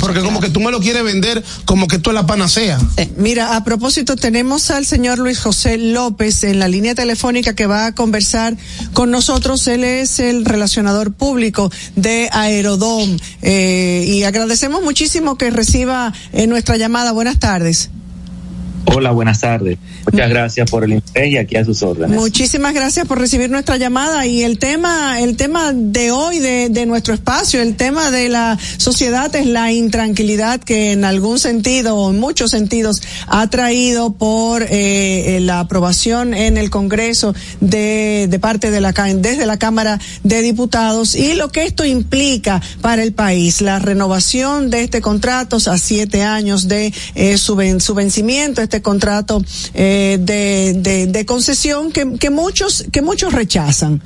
porque 0.00 0.20
como 0.20 0.40
que 0.40 0.50
tú 0.50 0.60
me 0.60 0.70
lo 0.70 0.80
quieres 0.80 1.02
vender 1.04 1.42
como 1.64 1.88
que 1.88 1.98
tú 1.98 2.10
es 2.10 2.14
la 2.14 2.26
panacea. 2.26 2.78
Mira, 3.16 3.56
a 3.56 3.64
propósito, 3.64 4.16
tenemos 4.16 4.70
al 4.70 4.86
señor 4.86 5.18
Luis 5.18 5.40
José 5.40 5.76
López 5.78 6.44
en 6.44 6.58
la 6.58 6.68
línea 6.68 6.94
telefónica 6.94 7.54
que 7.54 7.66
va 7.66 7.86
a 7.86 7.94
conversar 7.94 8.56
con 8.92 9.10
nosotros. 9.10 9.66
Él 9.66 9.84
es 9.84 10.20
el 10.20 10.44
relacionador 10.44 11.12
público 11.12 11.70
de 11.96 12.28
Aerodom 12.32 13.16
eh, 13.42 14.04
y 14.06 14.22
agradecemos 14.22 14.82
muchísimo 14.82 15.36
que 15.36 15.50
reciba 15.50 16.12
eh, 16.32 16.46
nuestra 16.46 16.76
llamada. 16.76 17.12
Buenas 17.12 17.38
tardes. 17.38 17.90
Hola, 18.94 19.10
buenas 19.10 19.40
tardes. 19.40 19.76
Muchas 20.10 20.30
gracias 20.30 20.70
por 20.70 20.82
el 20.82 20.94
interés 20.94 21.32
y 21.32 21.36
aquí 21.36 21.56
a 21.56 21.64
sus 21.64 21.82
órdenes. 21.82 22.18
Muchísimas 22.18 22.72
gracias 22.72 23.06
por 23.06 23.18
recibir 23.18 23.50
nuestra 23.50 23.76
llamada 23.76 24.24
y 24.24 24.42
el 24.44 24.58
tema, 24.58 25.20
el 25.20 25.36
tema 25.36 25.72
de 25.74 26.10
hoy 26.10 26.38
de, 26.38 26.86
nuestro 26.86 27.12
espacio, 27.12 27.60
el 27.60 27.76
tema 27.76 28.10
de 28.10 28.30
la 28.30 28.58
sociedad 28.78 29.34
es 29.36 29.44
la 29.44 29.72
intranquilidad 29.72 30.60
que 30.60 30.92
en 30.92 31.04
algún 31.04 31.38
sentido 31.38 31.96
o 31.96 32.10
en 32.10 32.18
muchos 32.18 32.50
sentidos 32.52 33.02
ha 33.26 33.50
traído 33.50 34.14
por 34.14 34.62
eh, 34.62 35.36
eh 35.36 35.40
la 35.40 35.60
aprobación 35.60 36.32
en 36.32 36.56
el 36.56 36.70
Congreso 36.70 37.34
de, 37.60 38.26
de 38.30 38.38
parte 38.38 38.70
de 38.70 38.80
la 38.80 38.92
desde 38.92 39.44
la 39.44 39.58
Cámara 39.58 40.00
de 40.24 40.40
Diputados 40.40 41.14
y 41.14 41.34
lo 41.34 41.50
que 41.50 41.64
esto 41.64 41.84
implica 41.84 42.62
para 42.80 43.02
el 43.02 43.12
país, 43.12 43.60
la 43.60 43.78
renovación 43.78 44.70
de 44.70 44.82
este 44.82 45.02
contrato 45.02 45.58
a 45.66 45.78
siete 45.78 46.22
años 46.22 46.68
de 46.68 46.92
eh, 47.14 47.36
su, 47.36 47.56
su 47.80 47.94
vencimiento, 47.94 48.62
este 48.62 48.77
contrato 48.82 49.42
eh, 49.74 50.18
de, 50.20 51.06
de, 51.06 51.26
concesión 51.26 51.92
que, 51.92 52.14
que 52.18 52.30
muchos 52.30 52.84
que 52.92 53.02
muchos 53.02 53.32
rechazan. 53.32 54.02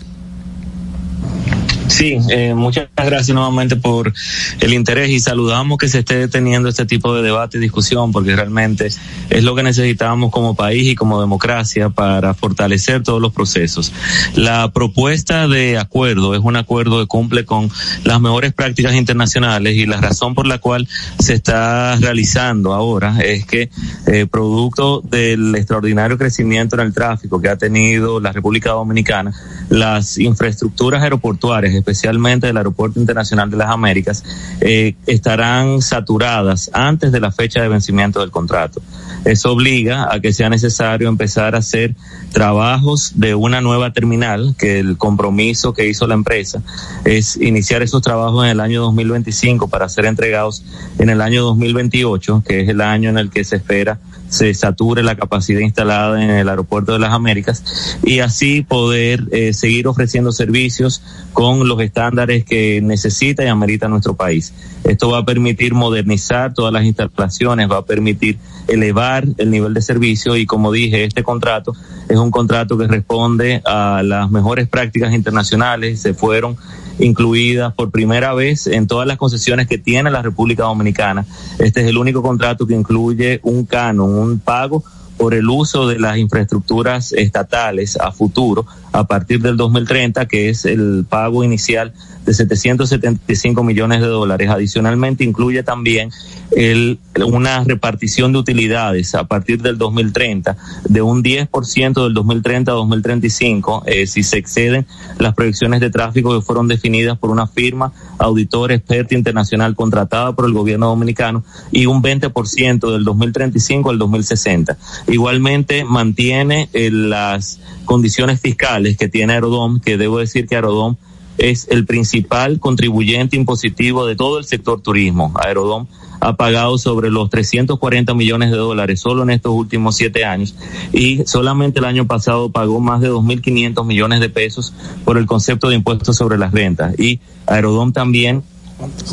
Sí, 1.88 2.18
eh, 2.30 2.54
muchas 2.54 2.88
gracias 2.96 3.34
nuevamente 3.34 3.76
por 3.76 4.12
el 4.60 4.72
interés 4.72 5.10
y 5.10 5.20
saludamos 5.20 5.78
que 5.78 5.88
se 5.88 6.00
esté 6.00 6.28
teniendo 6.28 6.68
este 6.68 6.86
tipo 6.86 7.14
de 7.14 7.22
debate 7.22 7.58
y 7.58 7.60
discusión 7.60 8.12
porque 8.12 8.34
realmente 8.34 8.86
es 8.86 9.44
lo 9.44 9.54
que 9.54 9.62
necesitamos 9.62 10.30
como 10.30 10.54
país 10.54 10.88
y 10.88 10.94
como 10.94 11.20
democracia 11.20 11.90
para 11.90 12.34
fortalecer 12.34 13.02
todos 13.02 13.20
los 13.20 13.32
procesos. 13.32 13.92
La 14.34 14.72
propuesta 14.72 15.48
de 15.48 15.78
acuerdo 15.78 16.34
es 16.34 16.40
un 16.40 16.56
acuerdo 16.56 17.00
que 17.00 17.06
cumple 17.06 17.44
con 17.44 17.70
las 18.04 18.20
mejores 18.20 18.52
prácticas 18.52 18.94
internacionales 18.94 19.74
y 19.76 19.86
la 19.86 20.00
razón 20.00 20.34
por 20.34 20.46
la 20.46 20.58
cual 20.58 20.88
se 21.18 21.34
está 21.34 21.96
realizando 21.96 22.72
ahora 22.72 23.18
es 23.20 23.44
que 23.44 23.70
eh, 24.06 24.26
producto 24.30 25.00
del 25.00 25.54
extraordinario 25.54 26.16
crecimiento 26.16 26.76
en 26.76 26.82
el 26.82 26.94
tráfico 26.94 27.40
que 27.40 27.48
ha 27.48 27.56
tenido 27.56 28.20
la 28.20 28.32
República 28.32 28.70
Dominicana, 28.70 29.32
las 29.68 30.18
infraestructuras 30.18 31.02
aeroportuarias 31.02 31.71
especialmente 31.74 32.46
del 32.46 32.56
Aeropuerto 32.56 33.00
Internacional 33.00 33.50
de 33.50 33.56
las 33.56 33.70
Américas, 33.70 34.24
eh, 34.61 34.94
estarán 35.06 35.82
saturadas 35.82 36.70
antes 36.72 37.12
de 37.12 37.20
la 37.20 37.32
fecha 37.32 37.62
de 37.62 37.68
vencimiento 37.68 38.20
del 38.20 38.30
contrato. 38.30 38.82
Eso 39.24 39.52
obliga 39.52 40.12
a 40.12 40.20
que 40.20 40.32
sea 40.32 40.48
necesario 40.48 41.08
empezar 41.08 41.54
a 41.54 41.58
hacer 41.58 41.94
trabajos 42.32 43.12
de 43.14 43.35
una 43.35 43.61
nueva 43.61 43.92
terminal, 43.92 44.54
que 44.58 44.80
el 44.80 44.96
compromiso 44.96 45.72
que 45.72 45.87
hizo 45.88 46.06
la 46.06 46.14
empresa 46.14 46.62
es 47.04 47.37
iniciar 47.37 47.82
esos 47.82 48.02
trabajos 48.02 48.44
en 48.44 48.50
el 48.50 48.61
año 48.61 48.82
2025 48.82 49.68
para 49.68 49.88
ser 49.88 50.06
entregados 50.06 50.64
en 50.98 51.11
el 51.11 51.20
año 51.20 51.42
2028, 51.44 52.42
que 52.46 52.62
es 52.62 52.68
el 52.68 52.80
año 52.80 53.11
en 53.11 53.18
el 53.18 53.30
que 53.30 53.44
se 53.44 53.56
espera 53.56 53.98
se 54.32 54.54
sature 54.54 55.02
la 55.02 55.14
capacidad 55.14 55.60
instalada 55.60 56.24
en 56.24 56.30
el 56.30 56.48
aeropuerto 56.48 56.94
de 56.94 56.98
las 56.98 57.12
Américas 57.12 57.98
y 58.02 58.20
así 58.20 58.62
poder 58.62 59.28
eh, 59.30 59.52
seguir 59.52 59.86
ofreciendo 59.86 60.32
servicios 60.32 61.02
con 61.34 61.68
los 61.68 61.78
estándares 61.80 62.42
que 62.46 62.80
necesita 62.80 63.44
y 63.44 63.48
amerita 63.48 63.88
nuestro 63.88 64.14
país. 64.14 64.54
Esto 64.84 65.10
va 65.10 65.18
a 65.18 65.24
permitir 65.26 65.74
modernizar 65.74 66.54
todas 66.54 66.72
las 66.72 66.84
instalaciones, 66.84 67.70
va 67.70 67.78
a 67.78 67.84
permitir 67.84 68.38
elevar 68.68 69.26
el 69.36 69.50
nivel 69.50 69.74
de 69.74 69.82
servicio 69.82 70.34
y 70.34 70.46
como 70.46 70.72
dije, 70.72 71.04
este 71.04 71.22
contrato 71.22 71.74
es 72.08 72.16
un 72.16 72.30
contrato 72.30 72.78
que 72.78 72.86
responde 72.86 73.60
a 73.66 74.02
las 74.02 74.30
mejores 74.30 74.66
prácticas 74.66 75.12
internacionales, 75.12 76.00
se 76.00 76.14
fueron 76.14 76.56
incluidas 76.98 77.74
por 77.74 77.90
primera 77.90 78.35
vez 78.35 78.66
en 78.66 78.87
todas 78.87 79.07
las 79.07 79.16
concesiones 79.16 79.66
que 79.66 79.78
tiene 79.78 80.11
la 80.11 80.22
República 80.22 80.64
Dominicana. 80.64 81.26
Este 81.59 81.81
es 81.81 81.87
el 81.87 81.98
único 81.98 82.22
contrato 82.22 82.66
que 82.66 82.74
incluye 82.74 83.40
un 83.42 83.64
canon, 83.64 84.14
un 84.14 84.38
pago 84.38 84.85
por 85.22 85.35
el 85.35 85.48
uso 85.48 85.87
de 85.87 86.00
las 86.00 86.18
infraestructuras 86.18 87.12
estatales 87.12 87.96
a 87.96 88.11
futuro 88.11 88.66
a 88.90 89.06
partir 89.06 89.40
del 89.40 89.56
2030, 89.56 90.26
que 90.26 90.48
es 90.48 90.64
el 90.64 91.06
pago 91.08 91.44
inicial 91.44 91.92
de 92.26 92.35
775 92.35 93.62
millones 93.62 94.00
de 94.00 94.08
dólares. 94.08 94.50
Adicionalmente 94.50 95.22
incluye 95.22 95.62
también 95.62 96.11
el, 96.56 96.98
una 97.24 97.62
repartición 97.62 98.32
de 98.32 98.40
utilidades 98.40 99.14
a 99.14 99.22
partir 99.22 99.62
del 99.62 99.78
2030 99.78 100.56
de 100.88 101.02
un 101.02 101.22
10% 101.22 102.02
del 102.02 102.14
2030 102.14 102.72
a 102.72 102.74
2035 102.74 103.85
eh, 103.87 104.06
si 104.08 104.24
se 104.24 104.38
exceden 104.38 104.87
las 105.18 105.35
proyecciones 105.35 105.80
de 105.80 105.90
tráfico 105.90 106.35
que 106.35 106.44
fueron 106.44 106.66
definidas 106.66 107.16
por 107.16 107.30
una 107.30 107.46
firma 107.46 107.92
auditor 108.22 108.72
experta 108.72 109.14
internacional 109.14 109.74
contratada 109.74 110.32
por 110.32 110.46
el 110.46 110.52
gobierno 110.52 110.87
dominicano 110.87 111.44
y 111.70 111.87
un 111.87 112.02
20% 112.02 112.92
del 112.92 113.04
2035 113.04 113.90
al 113.90 113.98
2060. 113.98 114.76
Igualmente 115.08 115.85
mantiene 115.85 116.68
eh, 116.72 116.90
las 116.90 117.61
condiciones 117.85 118.40
fiscales 118.40 118.96
que 118.96 119.08
tiene 119.08 119.35
Aerodom, 119.35 119.80
que 119.80 119.96
debo 119.96 120.18
decir 120.18 120.46
que 120.46 120.54
Aerodom 120.54 120.96
es 121.38 121.68
el 121.70 121.86
principal 121.86 122.60
contribuyente 122.60 123.36
impositivo 123.36 124.06
de 124.06 124.16
todo 124.16 124.38
el 124.38 124.44
sector 124.44 124.80
turismo. 124.80 125.32
Aerodón 125.42 125.88
ha 126.20 126.36
pagado 126.36 126.78
sobre 126.78 127.10
los 127.10 127.30
340 127.30 128.14
millones 128.14 128.52
de 128.52 128.56
dólares 128.56 129.00
solo 129.00 129.24
en 129.24 129.30
estos 129.30 129.52
últimos 129.52 129.96
siete 129.96 130.24
años 130.24 130.54
y 130.92 131.24
solamente 131.26 131.80
el 131.80 131.84
año 131.84 132.06
pasado 132.06 132.50
pagó 132.50 132.78
más 132.78 133.00
de 133.00 133.10
2.500 133.10 133.84
millones 133.84 134.20
de 134.20 134.28
pesos 134.28 134.72
por 135.04 135.18
el 135.18 135.26
concepto 135.26 135.68
de 135.68 135.74
impuestos 135.74 136.16
sobre 136.16 136.38
las 136.38 136.52
rentas. 136.52 136.98
Y 136.98 137.18
Aerodón 137.46 137.92
también 137.92 138.44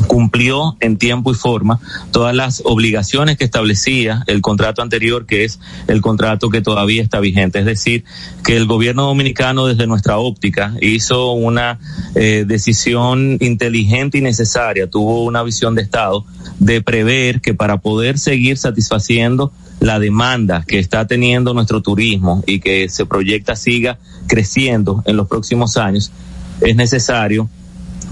cumplió 0.07 0.77
en 0.79 0.97
tiempo 0.97 1.31
y 1.31 1.35
forma 1.35 1.79
todas 2.11 2.35
las 2.35 2.61
obligaciones 2.65 3.37
que 3.37 3.45
establecía 3.45 4.23
el 4.27 4.41
contrato 4.41 4.81
anterior, 4.81 5.25
que 5.25 5.43
es 5.43 5.59
el 5.87 6.01
contrato 6.01 6.49
que 6.49 6.61
todavía 6.61 7.01
está 7.01 7.19
vigente. 7.19 7.59
Es 7.59 7.65
decir, 7.65 8.03
que 8.43 8.57
el 8.57 8.65
gobierno 8.65 9.05
dominicano 9.05 9.67
desde 9.67 9.87
nuestra 9.87 10.17
óptica 10.17 10.73
hizo 10.81 11.33
una 11.33 11.79
eh, 12.15 12.45
decisión 12.47 13.37
inteligente 13.39 14.17
y 14.17 14.21
necesaria, 14.21 14.89
tuvo 14.89 15.23
una 15.23 15.43
visión 15.43 15.75
de 15.75 15.81
Estado 15.81 16.25
de 16.59 16.81
prever 16.81 17.41
que 17.41 17.53
para 17.53 17.77
poder 17.77 18.19
seguir 18.19 18.57
satisfaciendo 18.57 19.51
la 19.79 19.99
demanda 19.99 20.63
que 20.67 20.79
está 20.79 21.07
teniendo 21.07 21.53
nuestro 21.53 21.81
turismo 21.81 22.43
y 22.45 22.59
que 22.59 22.89
se 22.89 23.05
proyecta 23.05 23.55
siga 23.55 23.97
creciendo 24.27 25.03
en 25.05 25.15
los 25.17 25.27
próximos 25.27 25.77
años, 25.77 26.11
es 26.61 26.75
necesario 26.75 27.49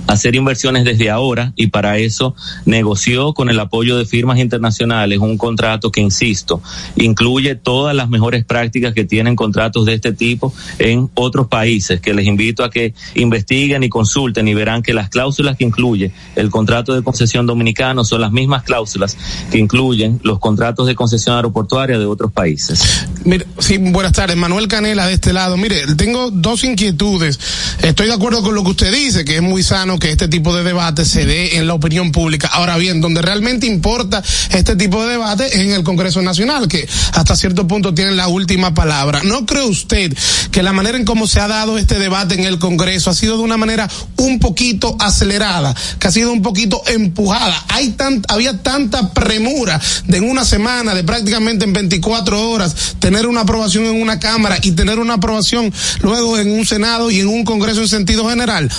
hacer 0.07 0.35
inversiones 0.35 0.85
desde 0.85 1.09
ahora 1.09 1.53
y 1.55 1.67
para 1.67 1.97
eso 1.97 2.35
negoció 2.65 3.33
con 3.33 3.49
el 3.49 3.59
apoyo 3.59 3.97
de 3.97 4.05
firmas 4.05 4.39
internacionales 4.39 5.19
un 5.19 5.37
contrato 5.37 5.91
que, 5.91 6.01
insisto, 6.01 6.61
incluye 6.95 7.55
todas 7.55 7.95
las 7.95 8.09
mejores 8.09 8.45
prácticas 8.45 8.93
que 8.93 9.05
tienen 9.05 9.35
contratos 9.35 9.85
de 9.85 9.93
este 9.93 10.13
tipo 10.13 10.53
en 10.79 11.09
otros 11.13 11.47
países, 11.47 11.99
que 11.99 12.13
les 12.13 12.25
invito 12.25 12.63
a 12.63 12.69
que 12.69 12.93
investiguen 13.15 13.83
y 13.83 13.89
consulten 13.89 14.47
y 14.47 14.53
verán 14.53 14.81
que 14.81 14.93
las 14.93 15.09
cláusulas 15.09 15.57
que 15.57 15.65
incluye 15.65 16.11
el 16.35 16.49
contrato 16.49 16.93
de 16.93 17.03
concesión 17.03 17.45
dominicano 17.45 18.03
son 18.03 18.21
las 18.21 18.31
mismas 18.31 18.63
cláusulas 18.63 19.17
que 19.51 19.57
incluyen 19.57 20.19
los 20.23 20.39
contratos 20.39 20.87
de 20.87 20.95
concesión 20.95 21.35
aeroportuaria 21.35 21.99
de 21.99 22.05
otros 22.05 22.31
países. 22.31 23.07
Mire, 23.23 23.45
sí, 23.59 23.77
buenas 23.77 24.13
tardes, 24.13 24.37
Manuel 24.37 24.67
Canela 24.67 25.07
de 25.07 25.13
este 25.13 25.33
lado. 25.33 25.57
Mire, 25.57 25.95
tengo 25.95 26.31
dos 26.31 26.63
inquietudes. 26.63 27.39
Estoy 27.81 28.07
de 28.07 28.13
acuerdo 28.13 28.41
con 28.41 28.55
lo 28.55 28.63
que 28.63 28.69
usted 28.71 28.93
dice, 28.93 29.25
que 29.25 29.37
es 29.37 29.41
muy 29.41 29.63
sano 29.63 29.96
que 29.99 30.11
este 30.11 30.27
tipo 30.27 30.55
de 30.55 30.63
debate 30.63 31.05
se 31.05 31.25
dé 31.25 31.57
en 31.57 31.67
la 31.67 31.73
opinión 31.73 32.11
pública. 32.11 32.49
Ahora 32.51 32.77
bien, 32.77 32.99
donde 32.99 33.21
realmente 33.21 33.65
importa 33.67 34.21
este 34.51 34.75
tipo 34.75 35.03
de 35.05 35.11
debate 35.11 35.47
es 35.47 35.55
en 35.61 35.71
el 35.71 35.83
Congreso 35.83 36.21
Nacional, 36.21 36.67
que 36.67 36.87
hasta 37.13 37.35
cierto 37.35 37.67
punto 37.67 37.93
tiene 37.93 38.11
la 38.11 38.27
última 38.27 38.73
palabra. 38.73 39.21
¿No 39.23 39.45
cree 39.45 39.63
usted 39.63 40.15
que 40.51 40.63
la 40.63 40.73
manera 40.73 40.97
en 40.97 41.05
cómo 41.05 41.27
se 41.27 41.39
ha 41.39 41.47
dado 41.47 41.77
este 41.77 41.99
debate 41.99 42.35
en 42.35 42.43
el 42.43 42.59
Congreso 42.59 43.09
ha 43.09 43.13
sido 43.13 43.37
de 43.37 43.43
una 43.43 43.57
manera 43.57 43.89
un 44.17 44.39
poquito 44.39 44.97
acelerada, 44.99 45.73
que 45.99 46.07
ha 46.07 46.11
sido 46.11 46.33
un 46.33 46.41
poquito 46.41 46.81
empujada? 46.87 47.65
Hay 47.69 47.91
tan, 47.91 48.21
había 48.27 48.61
tanta 48.61 49.13
premura 49.13 49.79
de 50.05 50.17
en 50.17 50.29
una 50.29 50.43
semana, 50.43 50.93
de 50.93 51.03
prácticamente 51.03 51.63
en 51.63 51.73
24 51.73 52.49
horas, 52.49 52.75
tener 52.99 53.27
una 53.27 53.41
aprobación 53.41 53.85
en 53.85 54.01
una 54.01 54.19
Cámara 54.19 54.57
y 54.61 54.71
tener 54.71 54.99
una 54.99 55.15
aprobación 55.15 55.71
luego 56.01 56.37
en 56.39 56.51
un 56.51 56.65
Senado 56.65 57.11
y 57.11 57.19
en 57.19 57.27
un 57.27 57.45
Congreso 57.45 57.81
en 57.81 57.87
sentido 57.87 58.27
general. 58.27 58.69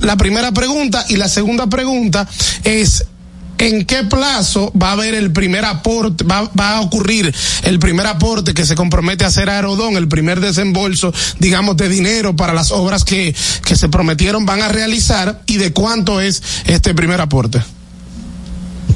La 0.00 0.16
primera 0.16 0.49
pregunta. 0.52 1.04
Y 1.08 1.16
la 1.16 1.28
segunda 1.28 1.66
pregunta 1.66 2.28
es, 2.64 3.04
¿En 3.60 3.84
qué 3.84 4.04
plazo 4.04 4.72
va 4.72 4.88
a 4.88 4.92
haber 4.92 5.14
el 5.14 5.32
primer 5.32 5.66
aporte, 5.66 6.24
va, 6.24 6.50
va, 6.58 6.78
a 6.78 6.80
ocurrir 6.80 7.32
el 7.62 7.78
primer 7.78 8.06
aporte 8.06 8.54
que 8.54 8.64
se 8.64 8.74
compromete 8.74 9.24
a 9.24 9.28
hacer 9.28 9.50
Aerodón, 9.50 9.96
el 9.96 10.08
primer 10.08 10.40
desembolso, 10.40 11.12
digamos, 11.40 11.76
de 11.76 11.90
dinero 11.90 12.34
para 12.34 12.54
las 12.54 12.70
obras 12.70 13.04
que, 13.04 13.34
que 13.62 13.76
se 13.76 13.90
prometieron 13.90 14.46
van 14.46 14.62
a 14.62 14.68
realizar 14.68 15.42
y 15.44 15.58
de 15.58 15.74
cuánto 15.74 16.22
es 16.22 16.42
este 16.64 16.94
primer 16.94 17.20
aporte? 17.20 17.62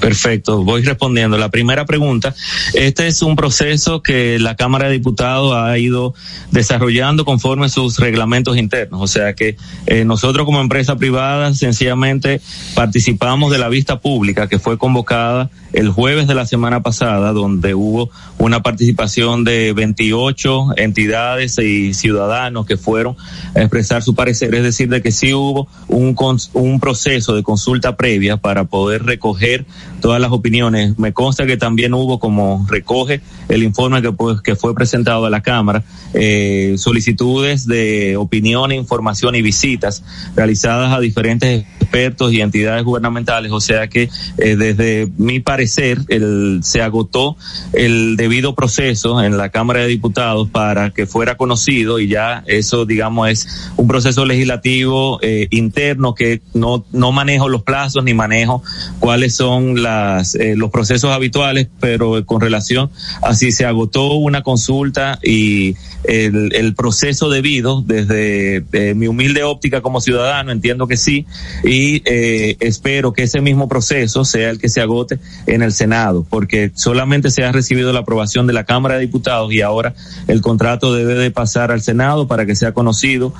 Perfecto, 0.05 0.63
voy 0.63 0.83
respondiendo. 0.83 1.39
La 1.39 1.49
primera 1.49 1.87
pregunta, 1.87 2.35
este 2.75 3.07
es 3.07 3.23
un 3.23 3.37
proceso 3.37 4.03
que 4.03 4.39
la 4.39 4.55
Cámara 4.55 4.89
de 4.89 4.93
Diputados 4.93 5.55
ha 5.55 5.79
ido 5.79 6.13
desarrollando 6.51 7.25
conforme 7.25 7.71
sus 7.71 7.99
reglamentos 7.99 8.59
internos. 8.59 9.01
O 9.01 9.07
sea 9.07 9.33
que 9.33 9.57
eh, 9.87 10.05
nosotros 10.05 10.45
como 10.45 10.61
empresa 10.61 10.97
privada 10.97 11.55
sencillamente 11.55 12.43
participamos 12.75 13.51
de 13.51 13.57
la 13.57 13.71
vista 13.71 14.01
pública 14.01 14.47
que 14.47 14.59
fue 14.59 14.77
convocada 14.77 15.49
el 15.73 15.89
jueves 15.89 16.27
de 16.29 16.35
la 16.35 16.47
semana 16.47 16.83
pasada, 16.83 17.33
donde 17.33 17.75
hubo 17.75 18.11
una 18.39 18.63
participación 18.63 19.43
de 19.43 19.73
28 19.73 20.77
entidades 20.77 21.59
y 21.59 21.95
ciudadanos 21.95 22.67
que 22.67 22.77
fueron 22.77 23.17
a 23.57 23.61
expresar 23.61 24.03
su 24.03 24.15
parecer, 24.15 24.55
es 24.55 24.63
decir, 24.63 24.89
de 24.89 25.03
que 25.03 25.11
sí 25.11 25.35
hubo 25.35 25.67
un, 25.89 26.15
un 26.53 26.79
proceso 26.79 27.35
de 27.35 27.43
consulta 27.43 27.97
previa 27.97 28.37
para 28.37 28.65
poder 28.65 29.05
recoger 29.05 29.67
todas 30.05 30.21
las 30.21 30.33
opiniones. 30.33 30.99
Me 30.99 31.15
consta 31.15 31.47
que 31.47 31.57
también 31.57 31.95
hubo, 31.95 32.19
como 32.19 32.67
recoge 32.69 33.23
el 33.49 33.63
informe 33.63 34.03
que, 34.03 34.13
pues, 34.13 34.43
que 34.43 34.55
fue 34.55 34.75
presentado 34.75 35.25
a 35.25 35.31
la 35.31 35.41
Cámara, 35.41 35.83
eh, 36.13 36.75
solicitudes 36.77 37.67
de 37.67 38.15
opinión, 38.19 38.71
información 38.71 39.35
y 39.35 39.41
visitas 39.41 40.05
realizadas 40.37 40.93
a 40.93 41.01
diferentes 41.01 41.65
expertos 41.95 42.33
y 42.33 42.41
entidades 42.41 42.85
gubernamentales. 42.85 43.53
O 43.53 43.61
sea 43.61 43.87
que 43.87 44.09
eh, 44.39 44.57
desde 44.57 45.09
mi 45.17 45.41
parecer 45.41 45.99
el, 46.09 46.61
se 46.63 46.83
agotó 46.83 47.37
el 47.73 48.17
debido 48.17 48.55
proceso 48.55 49.23
en 49.23 49.37
la 49.37 49.51
Cámara 49.51 49.81
de 49.81 49.87
Diputados 49.87 50.49
para 50.51 50.91
que 50.91 51.07
fuera 51.07 51.37
conocido 51.37 52.01
y 52.01 52.09
ya 52.09 52.43
eso, 52.47 52.85
digamos, 52.85 53.29
es 53.29 53.73
un 53.77 53.87
proceso 53.87 54.25
legislativo 54.25 55.21
eh, 55.23 55.47
interno 55.51 56.15
que 56.15 56.41
no, 56.53 56.85
no 56.93 57.13
manejo 57.13 57.49
los 57.49 57.63
plazos 57.63 58.03
ni 58.03 58.13
manejo 58.13 58.63
cuáles 58.99 59.37
son 59.37 59.83
las 59.83 60.35
eh, 60.35 60.55
los 60.57 60.71
procesos 60.71 61.13
habituales, 61.13 61.69
pero 61.79 62.25
con 62.27 62.41
relación 62.41 62.91
a 63.23 63.35
si 63.35 63.53
se 63.53 63.67
agotó 63.67 64.15
una 64.15 64.43
consulta 64.43 65.19
y 65.23 65.77
el, 66.05 66.75
proceso 66.75 67.31
debido 67.31 67.83
desde 67.83 68.65
eh, 68.73 68.95
mi 68.95 69.07
humilde 69.07 69.43
óptica 69.43 69.81
como 69.81 70.01
ciudadano, 70.01 70.51
entiendo 70.51 70.87
que 70.87 70.97
sí, 70.97 71.27
y 71.63 72.03
eh, 72.05 72.57
espero 72.61 73.13
que 73.13 73.23
ese 73.23 73.41
mismo 73.41 73.69
proceso 73.69 74.25
sea 74.25 74.51
el 74.51 74.59
que 74.59 74.69
se 74.69 74.81
agote 74.81 75.19
en 75.47 75.63
el 75.63 75.73
Senado, 75.73 76.27
porque 76.29 76.73
solamente 76.75 77.31
se 77.31 77.45
ha 77.45 77.53
recibido 77.53 77.93
la 77.93 78.01
aprobación 78.01 78.47
de 78.47 78.53
la 78.53 78.65
Cámara 78.65 78.97
de 78.97 79.03
Diputados 79.03 79.53
y 79.53 79.61
ahora 79.61 79.95
el 80.27 80.41
contrato 80.41 80.93
debe 80.93 81.15
de 81.15 81.31
pasar 81.31 81.71
al 81.71 81.81
Senado 81.83 82.27
para 82.27 82.47
que 82.47 82.57
sea 82.57 82.73
conocido 82.73 83.33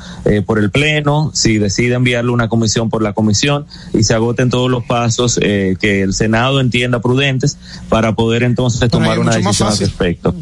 por 0.47 0.59
el 0.59 0.71
Pleno, 0.71 1.31
si 1.35 1.59
decide 1.59 1.95
enviarlo 1.95 2.33
a 2.33 2.35
una 2.35 2.49
comisión 2.49 2.91
por 2.91 3.03
la 3.03 3.13
comisión 3.13 3.67
y 3.93 4.05
se 4.05 4.15
agoten 4.15 4.51
todos 4.51 4.71
los 4.71 4.85
pasos 4.85 5.39
que 5.39 6.03
el 6.03 6.15
Senado 6.15 6.61
entienda 6.61 7.01
prudentes 7.01 7.59
para 7.89 8.15
poder 8.15 8.43
entonces 8.43 8.89
tomar 8.91 9.19
una 9.19 9.37
decisión 9.37 9.69
al 9.69 9.79
respecto. 9.79 10.35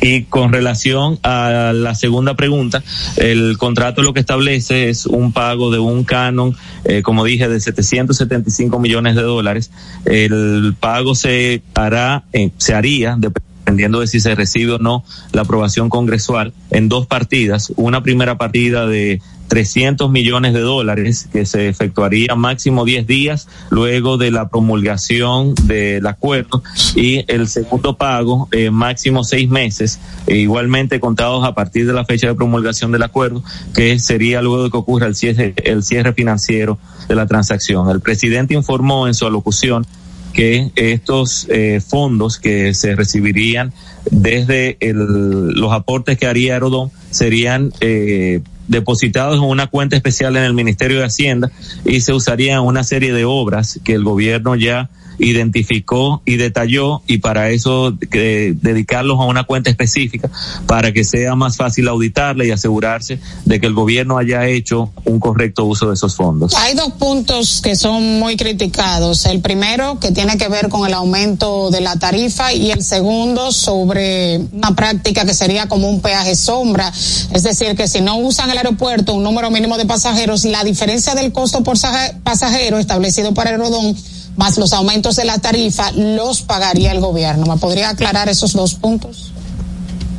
Y, 0.00 0.22
con 0.24 0.52
relación 0.52 1.18
a 1.22 1.72
la 1.74 1.94
segunda 1.94 2.34
pregunta, 2.34 2.82
el 3.16 3.56
contrato 3.58 4.02
lo 4.02 4.14
que 4.14 4.20
establece 4.20 4.88
es 4.88 5.06
un 5.06 5.32
pago 5.32 5.70
de 5.70 5.78
un 5.78 6.04
canon, 6.04 6.56
eh, 6.84 7.02
como 7.02 7.24
dije, 7.24 7.48
de 7.48 7.60
775 7.60 8.78
millones 8.78 9.14
de 9.14 9.22
dólares. 9.22 9.70
El 10.04 10.74
pago 10.78 11.14
se 11.14 11.62
hará, 11.74 12.24
se 12.58 12.74
haría, 12.74 13.16
dependiendo 13.18 14.00
de 14.00 14.06
si 14.06 14.20
se 14.20 14.34
recibe 14.34 14.72
o 14.72 14.78
no 14.78 15.04
la 15.32 15.42
aprobación 15.42 15.90
congresual, 15.90 16.52
en 16.70 16.88
dos 16.88 17.06
partidas. 17.06 17.72
Una 17.76 18.02
primera 18.02 18.38
partida 18.38 18.86
de 18.86 19.20
300 19.48 20.10
millones 20.10 20.52
de 20.52 20.60
dólares 20.60 21.28
que 21.32 21.46
se 21.46 21.68
efectuaría 21.68 22.34
máximo 22.34 22.84
10 22.84 23.06
días 23.06 23.48
luego 23.70 24.18
de 24.18 24.30
la 24.30 24.48
promulgación 24.48 25.54
del 25.64 26.06
acuerdo 26.06 26.62
y 26.94 27.24
el 27.28 27.48
segundo 27.48 27.96
pago 27.96 28.48
eh, 28.52 28.70
máximo 28.70 29.24
seis 29.24 29.48
meses 29.48 29.98
e 30.26 30.36
igualmente 30.36 31.00
contados 31.00 31.44
a 31.44 31.54
partir 31.54 31.86
de 31.86 31.92
la 31.92 32.04
fecha 32.04 32.28
de 32.28 32.34
promulgación 32.34 32.92
del 32.92 33.02
acuerdo 33.02 33.42
que 33.74 33.98
sería 33.98 34.42
luego 34.42 34.64
de 34.64 34.70
que 34.70 34.76
ocurra 34.76 35.06
el 35.06 35.14
cierre, 35.14 35.54
el 35.64 35.82
cierre 35.82 36.12
financiero 36.12 36.78
de 37.08 37.14
la 37.14 37.26
transacción. 37.26 37.88
El 37.90 38.00
presidente 38.00 38.54
informó 38.54 39.06
en 39.06 39.14
su 39.14 39.26
alocución 39.26 39.86
que 40.32 40.70
estos 40.76 41.46
eh, 41.48 41.80
fondos 41.84 42.38
que 42.38 42.74
se 42.74 42.94
recibirían 42.94 43.72
desde 44.10 44.76
el, 44.80 45.52
los 45.52 45.72
aportes 45.72 46.18
que 46.18 46.26
haría 46.26 46.54
Aerodón 46.54 46.90
serían 47.10 47.72
eh, 47.80 48.40
depositados 48.68 49.36
en 49.36 49.44
una 49.44 49.66
cuenta 49.66 49.96
especial 49.96 50.36
en 50.36 50.44
el 50.44 50.54
Ministerio 50.54 50.98
de 50.98 51.06
Hacienda 51.06 51.50
y 51.84 52.02
se 52.02 52.12
usarían 52.12 52.62
una 52.62 52.84
serie 52.84 53.12
de 53.12 53.24
obras 53.24 53.80
que 53.82 53.94
el 53.94 54.04
gobierno 54.04 54.54
ya 54.54 54.88
identificó 55.18 56.22
y 56.24 56.36
detalló 56.36 57.02
y 57.06 57.18
para 57.18 57.50
eso 57.50 57.92
dedicarlos 57.92 59.18
a 59.20 59.24
una 59.24 59.44
cuenta 59.44 59.70
específica 59.70 60.30
para 60.66 60.92
que 60.92 61.04
sea 61.04 61.34
más 61.34 61.56
fácil 61.56 61.88
auditarla 61.88 62.44
y 62.44 62.50
asegurarse 62.50 63.18
de 63.44 63.60
que 63.60 63.66
el 63.66 63.74
gobierno 63.74 64.18
haya 64.18 64.46
hecho 64.46 64.90
un 65.04 65.20
correcto 65.20 65.64
uso 65.64 65.88
de 65.88 65.94
esos 65.94 66.14
fondos. 66.16 66.54
Hay 66.54 66.74
dos 66.74 66.92
puntos 66.92 67.60
que 67.62 67.76
son 67.76 68.18
muy 68.18 68.36
criticados. 68.36 69.26
El 69.26 69.40
primero 69.40 69.98
que 70.00 70.12
tiene 70.12 70.36
que 70.38 70.48
ver 70.48 70.68
con 70.68 70.86
el 70.86 70.94
aumento 70.94 71.70
de 71.70 71.80
la 71.80 71.96
tarifa 71.96 72.52
y 72.52 72.70
el 72.70 72.82
segundo 72.82 73.52
sobre 73.52 74.38
una 74.52 74.74
práctica 74.74 75.24
que 75.24 75.34
sería 75.34 75.68
como 75.68 75.88
un 75.88 76.00
peaje 76.00 76.36
sombra, 76.36 76.88
es 76.88 77.42
decir, 77.42 77.74
que 77.76 77.88
si 77.88 78.00
no 78.00 78.18
usan 78.18 78.50
el 78.50 78.58
aeropuerto 78.58 79.14
un 79.14 79.22
número 79.22 79.50
mínimo 79.50 79.76
de 79.76 79.86
pasajeros, 79.86 80.44
la 80.44 80.64
diferencia 80.64 81.14
del 81.14 81.32
costo 81.32 81.62
por 81.62 81.76
pasajero 82.22 82.78
establecido 82.78 83.34
para 83.34 83.50
Aerodón 83.50 83.96
más 84.38 84.56
los 84.56 84.72
aumentos 84.72 85.16
de 85.16 85.24
la 85.24 85.38
tarifa 85.38 85.90
los 85.92 86.42
pagaría 86.42 86.92
el 86.92 87.00
gobierno. 87.00 87.44
¿Me 87.44 87.60
podría 87.60 87.90
aclarar 87.90 88.28
esos 88.28 88.52
dos 88.52 88.74
puntos? 88.74 89.32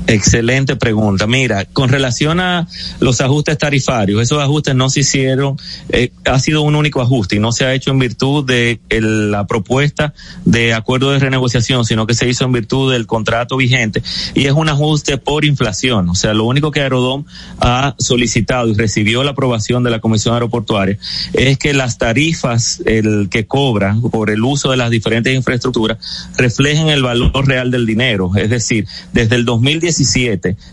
Excelente 0.09 0.75
pregunta. 0.75 1.27
Mira, 1.27 1.65
con 1.65 1.89
relación 1.89 2.39
a 2.39 2.67
los 2.99 3.21
ajustes 3.21 3.59
tarifarios, 3.59 4.19
esos 4.19 4.41
ajustes 4.41 4.73
no 4.73 4.89
se 4.89 5.01
hicieron, 5.01 5.55
eh, 5.89 6.11
ha 6.25 6.39
sido 6.39 6.63
un 6.63 6.73
único 6.73 6.99
ajuste 6.99 7.35
y 7.35 7.39
no 7.39 7.51
se 7.51 7.65
ha 7.65 7.75
hecho 7.75 7.91
en 7.91 7.99
virtud 7.99 8.43
de 8.43 8.79
la 8.89 9.45
propuesta 9.45 10.15
de 10.45 10.73
acuerdo 10.73 11.11
de 11.11 11.19
renegociación, 11.19 11.85
sino 11.85 12.07
que 12.07 12.15
se 12.15 12.27
hizo 12.27 12.43
en 12.43 12.53
virtud 12.53 12.91
del 12.91 13.05
contrato 13.05 13.55
vigente 13.55 14.01
y 14.33 14.47
es 14.47 14.53
un 14.53 14.67
ajuste 14.67 15.19
por 15.19 15.45
inflación. 15.45 16.09
O 16.09 16.15
sea, 16.15 16.33
lo 16.33 16.45
único 16.45 16.71
que 16.71 16.81
Aerodom 16.81 17.25
ha 17.59 17.93
solicitado 17.99 18.67
y 18.67 18.73
recibió 18.73 19.23
la 19.23 19.31
aprobación 19.31 19.83
de 19.83 19.91
la 19.91 19.99
Comisión 19.99 20.33
Aeroportuaria 20.33 20.97
es 21.33 21.59
que 21.59 21.75
las 21.75 21.99
tarifas 21.99 22.81
el 22.87 23.29
que 23.29 23.45
cobra 23.45 23.95
por 24.11 24.31
el 24.31 24.43
uso 24.43 24.71
de 24.71 24.77
las 24.77 24.89
diferentes 24.89 25.35
infraestructuras 25.35 25.99
reflejen 26.35 26.89
el 26.89 27.03
valor 27.03 27.47
real 27.47 27.69
del 27.69 27.85
dinero. 27.85 28.31
Es 28.35 28.49
decir, 28.49 28.87
desde 29.13 29.35
el 29.35 29.45
2017 29.45 29.98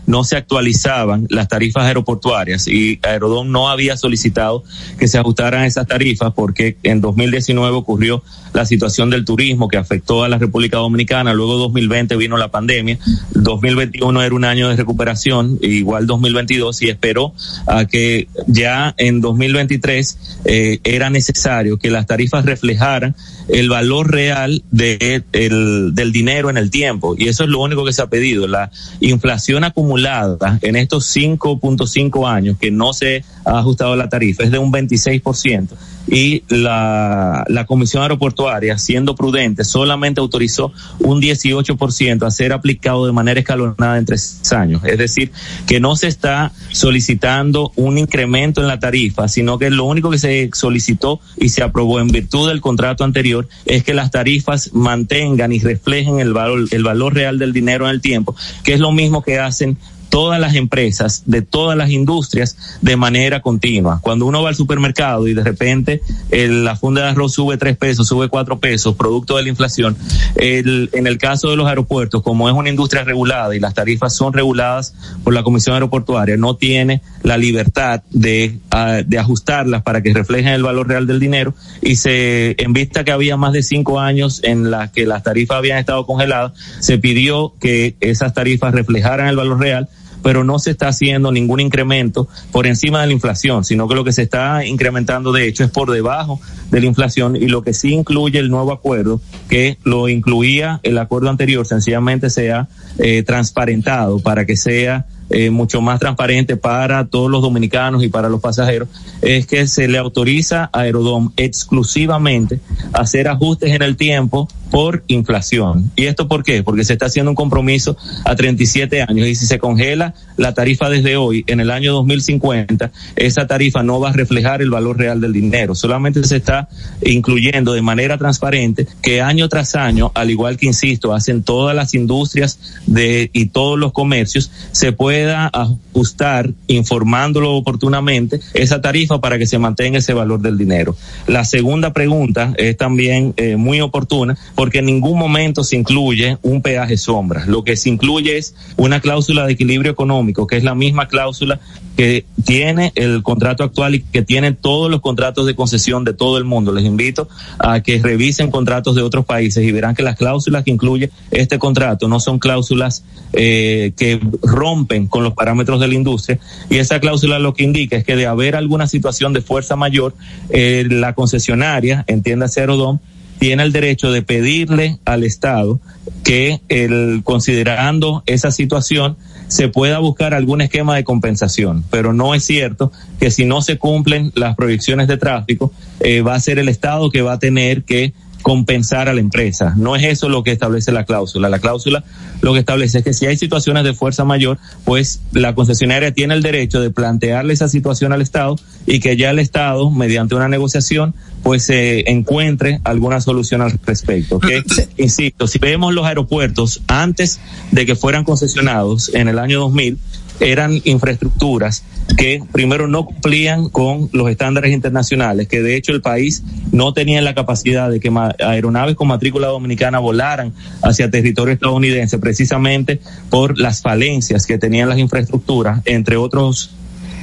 no 0.05 0.23
se 0.23 0.37
actualizaban 0.37 1.27
las 1.29 1.47
tarifas 1.47 1.83
aeroportuarias 1.83 2.67
y 2.67 2.99
Aerodón 3.03 3.51
no 3.51 3.69
había 3.69 3.97
solicitado 3.97 4.63
que 4.97 5.07
se 5.07 5.17
ajustaran 5.17 5.65
esas 5.65 5.87
tarifas 5.87 6.33
porque 6.33 6.77
en 6.83 7.01
2019 7.01 7.75
ocurrió 7.75 8.23
la 8.53 8.65
situación 8.65 9.09
del 9.09 9.25
turismo 9.25 9.67
que 9.67 9.77
afectó 9.77 10.23
a 10.23 10.29
la 10.29 10.37
República 10.37 10.77
Dominicana, 10.77 11.33
luego 11.33 11.57
2020 11.57 12.15
vino 12.15 12.37
la 12.37 12.49
pandemia, 12.49 12.97
2021 13.33 14.21
era 14.21 14.33
un 14.35 14.45
año 14.45 14.69
de 14.69 14.75
recuperación, 14.75 15.59
igual 15.61 16.07
2022 16.07 16.81
y 16.81 16.89
esperó 16.89 17.33
a 17.67 17.85
que 17.85 18.27
ya 18.47 18.95
en 18.97 19.21
2023 19.21 20.17
eh, 20.45 20.79
era 20.83 21.09
necesario 21.09 21.77
que 21.77 21.91
las 21.91 22.07
tarifas 22.07 22.45
reflejaran 22.45 23.15
el 23.47 23.69
valor 23.69 24.11
real 24.11 24.63
de, 24.71 25.23
el, 25.31 25.91
del 25.93 26.11
dinero 26.11 26.49
en 26.49 26.57
el 26.57 26.69
tiempo. 26.69 27.15
Y 27.17 27.27
eso 27.27 27.43
es 27.43 27.49
lo 27.49 27.59
único 27.59 27.85
que 27.85 27.93
se 27.93 28.01
ha 28.01 28.07
pedido, 28.07 28.47
la 28.47 28.71
inflación 28.99 29.63
acumulada 29.63 30.59
en 30.61 30.75
estos 30.75 31.15
5.5 31.15 32.29
años 32.29 32.57
que 32.59 32.71
no 32.71 32.93
se 32.93 33.23
ha 33.45 33.59
ajustado 33.59 33.95
la 33.95 34.09
tarifa 34.09 34.43
es 34.43 34.51
de 34.51 34.59
un 34.59 34.71
26% 34.71 35.69
y 36.07 36.43
la, 36.47 37.43
la 37.47 37.65
Comisión 37.65 38.03
Aeroportuaria, 38.03 38.77
siendo 38.77 39.15
prudente, 39.15 39.63
solamente 39.63 40.21
autorizó 40.21 40.71
un 40.99 41.21
18% 41.21 42.25
a 42.25 42.31
ser 42.31 42.53
aplicado 42.53 43.05
de 43.05 43.11
manera 43.11 43.39
escalonada 43.39 43.97
en 43.97 44.05
tres 44.05 44.51
años. 44.51 44.81
Es 44.85 44.97
decir, 44.97 45.31
que 45.67 45.79
no 45.79 45.95
se 45.95 46.07
está 46.07 46.51
solicitando 46.71 47.71
un 47.75 47.97
incremento 47.97 48.61
en 48.61 48.67
la 48.67 48.79
tarifa, 48.79 49.27
sino 49.27 49.57
que 49.57 49.69
lo 49.69 49.85
único 49.85 50.09
que 50.09 50.19
se 50.19 50.49
solicitó 50.53 51.19
y 51.37 51.49
se 51.49 51.63
aprobó 51.63 51.99
en 51.99 52.07
virtud 52.07 52.47
del 52.49 52.61
contrato 52.61 53.03
anterior 53.03 53.47
es 53.65 53.83
que 53.83 53.93
las 53.93 54.11
tarifas 54.11 54.71
mantengan 54.73 55.51
y 55.51 55.59
reflejen 55.59 56.19
el 56.19 56.33
valor, 56.33 56.67
el 56.71 56.83
valor 56.83 57.13
real 57.13 57.39
del 57.39 57.53
dinero 57.53 57.85
en 57.85 57.91
el 57.91 58.01
tiempo, 58.01 58.35
que 58.63 58.73
es 58.73 58.79
lo 58.79 58.91
mismo 58.91 59.21
que 59.21 59.39
hacen 59.39 59.77
todas 60.09 60.39
las 60.39 60.55
empresas 60.55 61.23
de 61.25 61.41
todas 61.41 61.77
las 61.77 61.89
industrias 61.89 62.57
de 62.81 62.95
manera 62.95 63.41
continua. 63.41 63.99
Cuando 64.01 64.25
uno 64.25 64.41
va 64.41 64.49
al 64.49 64.55
supermercado 64.55 65.27
y 65.27 65.33
de 65.33 65.43
repente 65.43 66.01
la 66.31 66.75
funda 66.75 67.03
de 67.03 67.09
arroz 67.09 67.33
sube 67.33 67.57
tres 67.57 67.77
pesos, 67.77 68.07
sube 68.07 68.27
cuatro 68.29 68.59
pesos, 68.59 68.95
producto 68.95 69.37
de 69.37 69.43
la 69.43 69.49
inflación, 69.49 69.97
el, 70.35 70.89
en 70.93 71.07
el 71.07 71.17
caso 71.17 71.49
de 71.49 71.55
los 71.55 71.67
aeropuertos, 71.67 72.23
como 72.23 72.49
es 72.49 72.55
una 72.55 72.69
industria 72.69 73.03
regulada 73.03 73.55
y 73.55 73.59
las 73.59 73.73
tarifas 73.73 74.15
son 74.15 74.33
reguladas 74.33 74.93
por 75.23 75.33
la 75.33 75.43
Comisión 75.43 75.75
Aeroportuaria, 75.75 76.37
no 76.37 76.55
tiene 76.55 77.01
la 77.23 77.37
libertad 77.37 78.03
de, 78.11 78.57
ah, 78.71 79.01
de 79.05 79.19
ajustarlas 79.19 79.83
para 79.83 80.01
que 80.01 80.13
reflejen 80.13 80.53
el 80.53 80.63
valor 80.63 80.87
real 80.87 81.07
del 81.07 81.19
dinero 81.19 81.53
y 81.81 81.97
se, 81.97 82.55
en 82.61 82.73
vista 82.73 83.03
que 83.03 83.11
había 83.11 83.37
más 83.37 83.53
de 83.53 83.63
cinco 83.63 83.99
años 83.99 84.41
en 84.43 84.71
las 84.71 84.91
que 84.91 85.05
las 85.05 85.23
tarifas 85.23 85.57
habían 85.57 85.77
estado 85.77 86.05
congeladas, 86.05 86.53
se 86.79 86.97
pidió 86.97 87.53
que 87.59 87.95
esas 87.99 88.33
tarifas 88.33 88.73
reflejaran 88.73 89.27
el 89.27 89.35
valor 89.35 89.59
real 89.59 89.89
pero 90.23 90.43
no 90.43 90.59
se 90.59 90.71
está 90.71 90.89
haciendo 90.89 91.31
ningún 91.31 91.59
incremento 91.59 92.27
por 92.51 92.67
encima 92.67 93.01
de 93.01 93.07
la 93.07 93.13
inflación, 93.13 93.63
sino 93.63 93.87
que 93.87 93.95
lo 93.95 94.03
que 94.03 94.11
se 94.11 94.23
está 94.23 94.65
incrementando 94.65 95.31
de 95.31 95.47
hecho 95.47 95.63
es 95.63 95.71
por 95.71 95.91
debajo 95.91 96.39
de 96.71 96.81
la 96.81 96.87
inflación 96.87 97.35
y 97.35 97.47
lo 97.47 97.61
que 97.61 97.73
sí 97.73 97.93
incluye 97.93 98.39
el 98.39 98.49
nuevo 98.49 98.71
acuerdo, 98.71 99.21
que 99.49 99.77
lo 99.83 100.09
incluía 100.09 100.79
el 100.83 100.97
acuerdo 100.97 101.29
anterior, 101.29 101.65
sencillamente 101.65 102.29
se 102.29 102.51
ha 102.51 102.67
eh, 102.99 103.23
transparentado 103.23 104.19
para 104.19 104.45
que 104.45 104.57
sea 104.57 105.05
eh, 105.29 105.49
mucho 105.49 105.81
más 105.81 105.99
transparente 105.99 106.57
para 106.57 107.05
todos 107.05 107.29
los 107.29 107.41
dominicanos 107.41 108.03
y 108.03 108.09
para 108.09 108.29
los 108.29 108.41
pasajeros, 108.41 108.87
es 109.21 109.45
que 109.45 109.67
se 109.67 109.87
le 109.87 109.97
autoriza 109.97 110.69
a 110.71 110.81
Aerodom 110.81 111.31
exclusivamente 111.37 112.59
hacer 112.93 113.27
ajustes 113.27 113.71
en 113.73 113.81
el 113.81 113.97
tiempo 113.97 114.47
por 114.69 115.03
inflación. 115.07 115.91
¿Y 115.95 116.05
esto 116.05 116.27
por 116.27 116.43
qué? 116.43 116.63
Porque 116.63 116.83
se 116.83 116.93
está 116.93 117.05
haciendo 117.05 117.31
un 117.31 117.35
compromiso 117.35 117.97
a 118.25 118.35
37 118.35 119.01
años 119.01 119.27
y 119.27 119.35
si 119.35 119.45
se 119.45 119.59
congela 119.59 120.13
la 120.35 120.53
tarifa 120.53 120.89
desde 120.89 121.17
hoy, 121.17 121.43
en 121.47 121.59
el 121.59 121.71
año 121.71 121.93
2050, 121.93 122.91
esa 123.15 123.47
tarifa 123.47 123.83
no 123.83 123.99
va 123.99 124.09
a 124.09 124.13
reflejar 124.13 124.61
el 124.61 124.69
valor 124.69 124.97
real 124.97 125.21
del 125.21 125.33
dinero. 125.33 125.75
Solamente 125.75 126.23
se 126.23 126.37
está 126.37 126.67
incluyendo 127.03 127.73
de 127.73 127.81
manera 127.81 128.17
transparente 128.17 128.87
que 129.01 129.21
año 129.21 129.49
tras 129.49 129.75
año, 129.75 130.11
al 130.13 130.29
igual 130.29 130.57
que 130.57 130.67
insisto, 130.67 131.13
hacen 131.13 131.43
todas 131.43 131.75
las 131.75 131.93
industrias 131.93 132.59
de, 132.85 133.29
y 133.33 133.47
todos 133.47 133.79
los 133.79 133.91
comercios, 133.91 134.51
se 134.71 134.91
pueda 135.17 135.49
ajustar 135.51 136.51
informándolo 136.67 137.53
oportunamente 137.53 138.39
esa 138.53 138.81
tarifa 138.81 139.19
para 139.19 139.39
que 139.39 139.47
se 139.47 139.57
mantenga 139.57 139.97
ese 139.97 140.13
valor 140.13 140.41
del 140.41 140.59
dinero. 140.59 140.95
La 141.25 141.43
segunda 141.43 141.91
pregunta 141.91 142.53
es 142.57 142.77
también 142.77 143.33
eh, 143.37 143.55
muy 143.55 143.81
oportuna 143.81 144.37
porque 144.53 144.77
en 144.79 144.85
ningún 144.85 145.17
momento 145.17 145.63
se 145.63 145.75
incluye 145.75 146.37
un 146.43 146.61
peaje 146.61 146.97
sombra. 146.97 147.47
Lo 147.47 147.63
que 147.63 147.75
se 147.75 147.89
incluye 147.89 148.37
es 148.37 148.53
una 148.75 148.99
cláusula 148.99 149.47
de 149.47 149.53
equilibrio 149.53 149.91
económico, 149.91 150.45
que 150.45 150.57
es 150.57 150.63
la 150.63 150.75
misma 150.75 151.07
cláusula 151.07 151.59
que 151.97 152.25
tiene 152.45 152.91
el 152.93 153.23
contrato 153.23 153.63
actual 153.63 153.95
y 153.95 154.01
que 154.01 154.21
tiene 154.21 154.51
todos 154.51 154.91
los 154.91 155.01
contratos 155.01 155.47
de 155.47 155.55
concesión 155.55 156.03
de 156.03 156.13
todo 156.13 156.37
el 156.37 156.43
mundo. 156.43 156.71
Les 156.71 156.85
invito 156.85 157.27
a 157.57 157.81
que 157.81 157.97
revisen 157.97 158.51
contratos 158.51 158.93
de 158.93 159.01
otros 159.01 159.25
países 159.25 159.65
y 159.65 159.71
verán 159.71 159.95
que 159.95 160.03
las 160.03 160.15
cláusulas 160.15 160.63
que 160.63 160.69
incluye 160.69 161.09
este 161.31 161.57
contrato 161.57 162.07
no 162.07 162.19
son 162.19 162.37
cláusulas 162.37 163.03
eh, 163.33 163.93
que 163.97 164.19
rompen 164.43 165.06
con 165.09 165.23
los 165.23 165.33
parámetros 165.33 165.79
de 165.79 165.87
la 165.87 165.93
industria. 165.93 166.39
Y 166.69 166.77
esa 166.77 166.99
cláusula 166.99 167.39
lo 167.39 167.53
que 167.53 167.63
indica 167.63 167.97
es 167.97 168.03
que 168.03 168.15
de 168.15 168.25
haber 168.25 168.55
alguna 168.55 168.87
situación 168.87 169.33
de 169.33 169.41
fuerza 169.41 169.75
mayor, 169.75 170.15
eh, 170.49 170.85
la 170.89 171.13
concesionaria, 171.13 172.03
entiéndase 172.07 172.61
Aerodom, 172.61 172.99
tiene 173.39 173.63
el 173.63 173.71
derecho 173.71 174.11
de 174.11 174.21
pedirle 174.21 174.97
al 175.05 175.23
Estado 175.23 175.79
que 176.23 176.59
el, 176.69 177.21
considerando 177.23 178.23
esa 178.25 178.51
situación 178.51 179.15
se 179.47 179.69
pueda 179.69 179.99
buscar 179.99 180.33
algún 180.33 180.61
esquema 180.61 180.95
de 180.95 181.03
compensación, 181.03 181.83
pero 181.89 182.13
no 182.13 182.35
es 182.35 182.43
cierto 182.43 182.91
que 183.19 183.31
si 183.31 183.45
no 183.45 183.61
se 183.61 183.77
cumplen 183.77 184.31
las 184.35 184.55
proyecciones 184.55 185.07
de 185.07 185.17
tráfico, 185.17 185.71
eh, 186.01 186.21
va 186.21 186.35
a 186.35 186.39
ser 186.39 186.59
el 186.59 186.67
Estado 186.67 187.09
que 187.09 187.21
va 187.21 187.33
a 187.33 187.39
tener 187.39 187.83
que 187.83 188.13
compensar 188.47 189.09
a 189.09 189.13
la 189.13 189.19
empresa. 189.19 189.73
No 189.75 189.97
es 189.97 190.03
eso 190.05 190.29
lo 190.29 190.41
que 190.41 190.53
establece 190.53 190.93
la 190.93 191.03
cláusula. 191.03 191.49
La 191.49 191.59
cláusula 191.59 192.05
lo 192.39 192.53
que 192.53 192.59
establece 192.59 192.99
es 192.99 193.03
que 193.03 193.11
si 193.11 193.25
hay 193.25 193.37
situaciones 193.37 193.83
de 193.83 193.93
fuerza 193.93 194.23
mayor, 194.23 194.57
pues 194.85 195.19
la 195.33 195.53
concesionaria 195.53 196.13
tiene 196.13 196.33
el 196.33 196.41
derecho 196.41 196.79
de 196.79 196.89
plantearle 196.89 197.53
esa 197.53 197.67
situación 197.67 198.13
al 198.13 198.21
Estado 198.21 198.55
y 198.85 199.01
que 199.01 199.17
ya 199.17 199.31
el 199.31 199.39
Estado, 199.39 199.91
mediante 199.91 200.33
una 200.35 200.47
negociación, 200.47 201.13
pues 201.43 201.63
se 201.63 202.09
encuentre 202.09 202.79
alguna 202.85 203.19
solución 203.19 203.61
al 203.61 203.77
respecto. 203.85 204.39
Que, 204.39 204.63
insisto, 204.95 205.45
si 205.47 205.59
vemos 205.59 205.93
los 205.93 206.05
aeropuertos 206.05 206.83
antes 206.87 207.41
de 207.71 207.85
que 207.85 207.97
fueran 207.97 208.23
concesionados 208.23 209.13
en 209.13 209.27
el 209.27 209.39
año 209.39 209.59
2000, 209.59 209.97
eran 210.39 210.81
infraestructuras 210.83 211.83
que 212.17 212.41
primero 212.51 212.87
no 212.87 213.05
cumplían 213.05 213.69
con 213.69 214.09
los 214.13 214.29
estándares 214.29 214.71
internacionales, 214.71 215.47
que 215.47 215.61
de 215.61 215.75
hecho 215.75 215.91
el 215.91 216.01
país 216.01 216.43
no 216.71 216.93
tenía 216.93 217.21
la 217.21 217.35
capacidad 217.35 217.89
de 217.89 217.99
que 217.99 218.11
aeronaves 218.39 218.95
con 218.95 219.07
matrícula 219.07 219.47
dominicana 219.47 219.99
volaran 219.99 220.53
hacia 220.81 221.11
territorio 221.11 221.53
estadounidense, 221.53 222.17
precisamente 222.19 223.01
por 223.29 223.59
las 223.59 223.81
falencias 223.81 224.45
que 224.45 224.57
tenían 224.57 224.89
las 224.89 224.99
infraestructuras, 224.99 225.81
entre 225.85 226.17
otros 226.17 226.71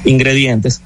ingredientes 0.05 0.81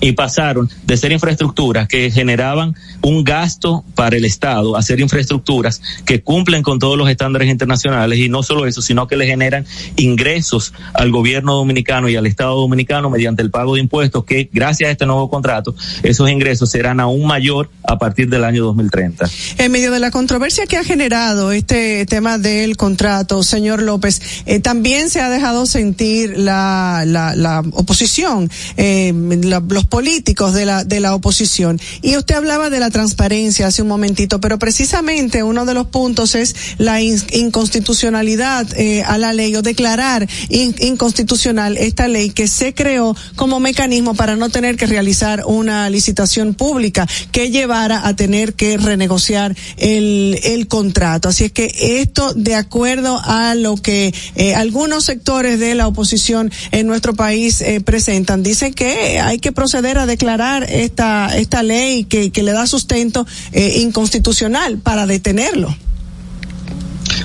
y 0.00 0.12
pasaron 0.12 0.68
de 0.84 0.96
ser 0.96 1.12
infraestructuras 1.12 1.88
que 1.88 2.10
generaban 2.10 2.74
un 3.04 3.22
gasto 3.22 3.84
para 3.94 4.16
el 4.16 4.24
Estado 4.24 4.76
a 4.76 4.82
ser 4.82 4.98
infraestructuras 4.98 5.80
que 6.06 6.22
cumplen 6.22 6.62
con 6.62 6.78
todos 6.78 6.96
los 6.96 7.08
estándares 7.08 7.50
internacionales 7.50 8.18
y 8.18 8.28
no 8.30 8.42
solo 8.42 8.66
eso, 8.66 8.80
sino 8.80 9.06
que 9.06 9.16
le 9.16 9.26
generan 9.26 9.66
ingresos 9.96 10.72
al 10.94 11.10
gobierno 11.10 11.54
dominicano 11.54 12.08
y 12.08 12.16
al 12.16 12.26
Estado 12.26 12.56
dominicano 12.56 13.10
mediante 13.10 13.42
el 13.42 13.50
pago 13.50 13.74
de 13.74 13.80
impuestos 13.80 14.24
que 14.24 14.48
gracias 14.52 14.88
a 14.88 14.92
este 14.92 15.04
nuevo 15.06 15.28
contrato 15.28 15.74
esos 16.02 16.30
ingresos 16.30 16.70
serán 16.70 16.98
aún 16.98 17.26
mayor 17.26 17.70
a 17.82 17.98
partir 17.98 18.30
del 18.30 18.42
año 18.42 18.64
2030. 18.64 19.28
En 19.58 19.70
medio 19.70 19.92
de 19.92 20.00
la 20.00 20.10
controversia 20.10 20.66
que 20.66 20.78
ha 20.78 20.84
generado 20.84 21.52
este 21.52 22.06
tema 22.06 22.38
del 22.38 22.76
contrato, 22.78 23.42
señor 23.42 23.82
López, 23.82 24.42
eh, 24.46 24.60
también 24.60 25.10
se 25.10 25.20
ha 25.20 25.28
dejado 25.28 25.66
sentir 25.66 26.38
la, 26.38 27.04
la, 27.06 27.36
la 27.36 27.62
oposición, 27.72 28.50
eh, 28.78 29.12
los 29.14 29.84
políticos 29.84 30.54
de 30.54 30.64
la, 30.64 30.84
de 30.84 31.00
la 31.00 31.14
oposición. 31.14 31.78
Y 32.00 32.16
usted 32.16 32.36
hablaba 32.36 32.70
de 32.70 32.80
la 32.80 32.90
transparencia 32.94 33.66
hace 33.66 33.82
un 33.82 33.88
momentito, 33.88 34.40
pero 34.40 34.56
precisamente 34.56 35.42
uno 35.42 35.66
de 35.66 35.74
los 35.74 35.88
puntos 35.88 36.36
es 36.36 36.54
la 36.78 37.02
inconstitucionalidad 37.02 38.68
eh, 38.78 39.02
a 39.02 39.18
la 39.18 39.32
ley 39.32 39.56
o 39.56 39.62
declarar 39.62 40.28
inconstitucional 40.48 41.76
esta 41.76 42.06
ley 42.06 42.30
que 42.30 42.46
se 42.46 42.72
creó 42.72 43.16
como 43.34 43.58
mecanismo 43.58 44.14
para 44.14 44.36
no 44.36 44.48
tener 44.48 44.76
que 44.76 44.86
realizar 44.86 45.42
una 45.44 45.90
licitación 45.90 46.54
pública 46.54 47.08
que 47.32 47.50
llevara 47.50 48.06
a 48.06 48.14
tener 48.14 48.54
que 48.54 48.76
renegociar 48.76 49.56
el, 49.76 50.68
contrato. 50.68 51.28
Así 51.28 51.46
es 51.46 51.52
que 51.52 52.00
esto, 52.00 52.32
de 52.34 52.54
acuerdo 52.54 53.20
a 53.24 53.56
lo 53.56 53.76
que 53.76 54.14
eh, 54.36 54.54
algunos 54.54 55.04
sectores 55.04 55.58
de 55.58 55.74
la 55.74 55.88
oposición 55.88 56.52
en 56.70 56.86
nuestro 56.86 57.14
país 57.14 57.60
eh, 57.60 57.80
presentan, 57.80 58.44
dicen 58.44 58.72
que 58.72 59.18
hay 59.20 59.40
que 59.40 59.50
proceder 59.50 59.98
a 59.98 60.06
declarar 60.06 60.62
esta, 60.70 61.36
esta 61.36 61.64
ley 61.64 62.04
que, 62.04 62.30
que 62.30 62.44
le 62.44 62.52
da 62.52 62.68
sustento 62.74 63.26
eh, 63.52 63.78
inconstitucional 63.80 64.78
para 64.78 65.06
detenerlo. 65.06 65.74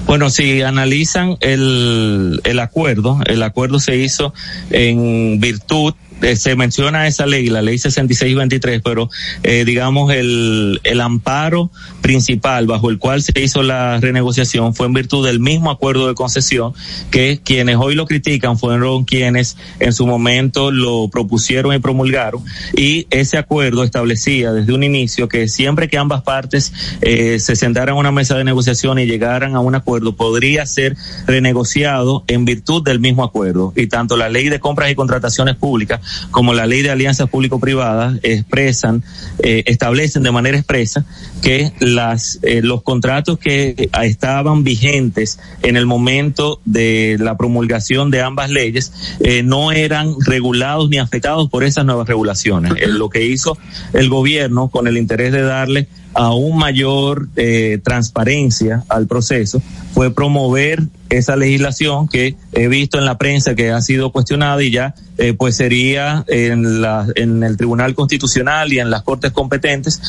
Bueno, 0.05 0.29
si 0.29 0.61
analizan 0.61 1.37
el, 1.39 2.41
el 2.43 2.59
acuerdo, 2.59 3.19
el 3.25 3.41
acuerdo 3.43 3.79
se 3.79 3.97
hizo 3.97 4.33
en 4.69 5.39
virtud 5.39 5.93
eh, 6.22 6.36
se 6.36 6.55
menciona 6.55 7.07
esa 7.07 7.26
ley, 7.26 7.47
la 7.47 7.61
ley 7.61 7.78
6623, 7.78 8.82
pero 8.84 9.09
eh, 9.43 9.63
digamos 9.65 10.11
el, 10.13 10.82
el 10.84 11.01
amparo 11.01 11.72
principal 12.01 12.67
bajo 12.67 12.89
el 12.89 12.97
cual 12.97 13.22
se 13.22 13.32
hizo 13.39 13.63
la 13.63 13.99
renegociación 13.99 14.76
fue 14.76 14.88
en 14.88 14.93
virtud 14.93 15.26
del 15.26 15.39
mismo 15.39 15.72
acuerdo 15.72 16.07
de 16.07 16.15
concesión 16.15 16.74
que 17.11 17.39
quienes 17.43 17.78
hoy 17.78 17.95
lo 17.95 18.05
critican 18.05 18.57
fueron 18.57 19.05
quienes 19.05 19.57
en 19.80 19.93
su 19.93 20.05
momento 20.07 20.72
lo 20.72 21.09
propusieron 21.09 21.74
y 21.74 21.80
promulgaron. 21.80 22.43
Y 22.76 23.07
ese 23.09 23.38
acuerdo 23.38 23.84
establecía 23.84 24.51
desde 24.51 24.74
un 24.74 24.84
inicio 24.84 25.28
que 25.28 25.47
siempre 25.47 25.88
que 25.88 25.97
ambas 25.97 26.24
partes 26.24 26.74
eh, 27.01 27.39
se 27.39 27.55
sentaran 27.55 27.95
a 27.95 27.99
una 27.99 28.11
mesa 28.11 28.38
de 28.38 28.43
negociación 28.43 28.99
y 28.99 29.05
llegaran 29.05 29.55
a 29.55 29.59
un 29.59 29.76
acuerdo 29.76 30.15
podría 30.15 30.65
ser 30.65 30.95
renegociado 31.28 32.24
en 32.28 32.45
virtud 32.45 32.84
del 32.84 32.99
mismo 32.99 33.24
acuerdo. 33.24 33.74
Y 33.76 33.88
tanto 33.88 34.17
la 34.17 34.30
ley 34.30 34.49
de 34.49 34.59
compras 34.59 34.91
y 34.91 34.95
contrataciones 34.95 35.55
públicas 35.55 36.01
como 36.32 36.53
la 36.53 36.66
ley 36.66 36.82
de 36.82 36.91
alianzas 36.91 37.30
público-privadas 37.30 38.20
expresan, 38.24 39.03
eh, 39.39 39.64
establecen 39.66 40.24
de 40.24 40.32
manera 40.32 40.57
expresa 40.57 41.05
que 41.41 41.72
las, 41.80 42.39
eh, 42.43 42.62
los 42.62 42.84
contratos 42.84 43.39
que 43.39 43.89
estaban 44.03 44.64
vigentes 44.64 45.39
en 45.64 45.78
el 45.78 45.86
momento 45.86 46.60
de 46.66 47.18
la 47.20 47.38
promulgación 47.38 48.12
de 48.12 48.22
ambas 48.22 48.49
leyes 48.49 48.93
eh, 49.20 49.43
no 49.43 49.72
eran 49.72 50.16
regulados 50.26 50.89
ni 50.89 50.97
afectados 50.97 51.49
por 51.49 51.64
esas 51.64 51.86
nuevas 51.86 52.07
regulaciones. 52.07 52.74
lo 52.88 53.10
que 53.10 53.26
hizo 53.26 53.57
el 53.93 54.10
gobierno 54.10 54.70
con 54.70 54.88
el 54.88 54.97
interés 54.97 55.32
de 55.32 55.41
darle 55.41 55.88
aún 56.14 56.57
mayor 56.57 57.30
eh, 57.36 57.80
transparencia 57.84 58.84
al 58.89 59.07
proceso 59.07 59.62
fue 59.93 60.14
promover 60.14 60.84
esa 61.10 61.36
legislación 61.36 62.07
que 62.07 62.36
he 62.51 62.68
visto 62.68 62.99
en 62.99 63.05
la 63.05 63.18
prensa 63.18 63.55
que 63.55 63.72
ha 63.72 63.82
sido 63.82 64.12
cuestionada 64.12 64.62
y 64.62 64.72
ya 64.72 64.93
eh, 65.18 65.34
pues 65.34 65.55
sería 65.55 66.24
en 66.28 66.82
la 66.82 67.07
en 67.16 67.43
el 67.43 67.57
Tribunal 67.57 67.95
Constitucional 67.95 68.72
y 68.72 68.80
en 68.80 68.89
las 68.91 69.03
cortes 69.03 69.32
competentes 69.32 70.01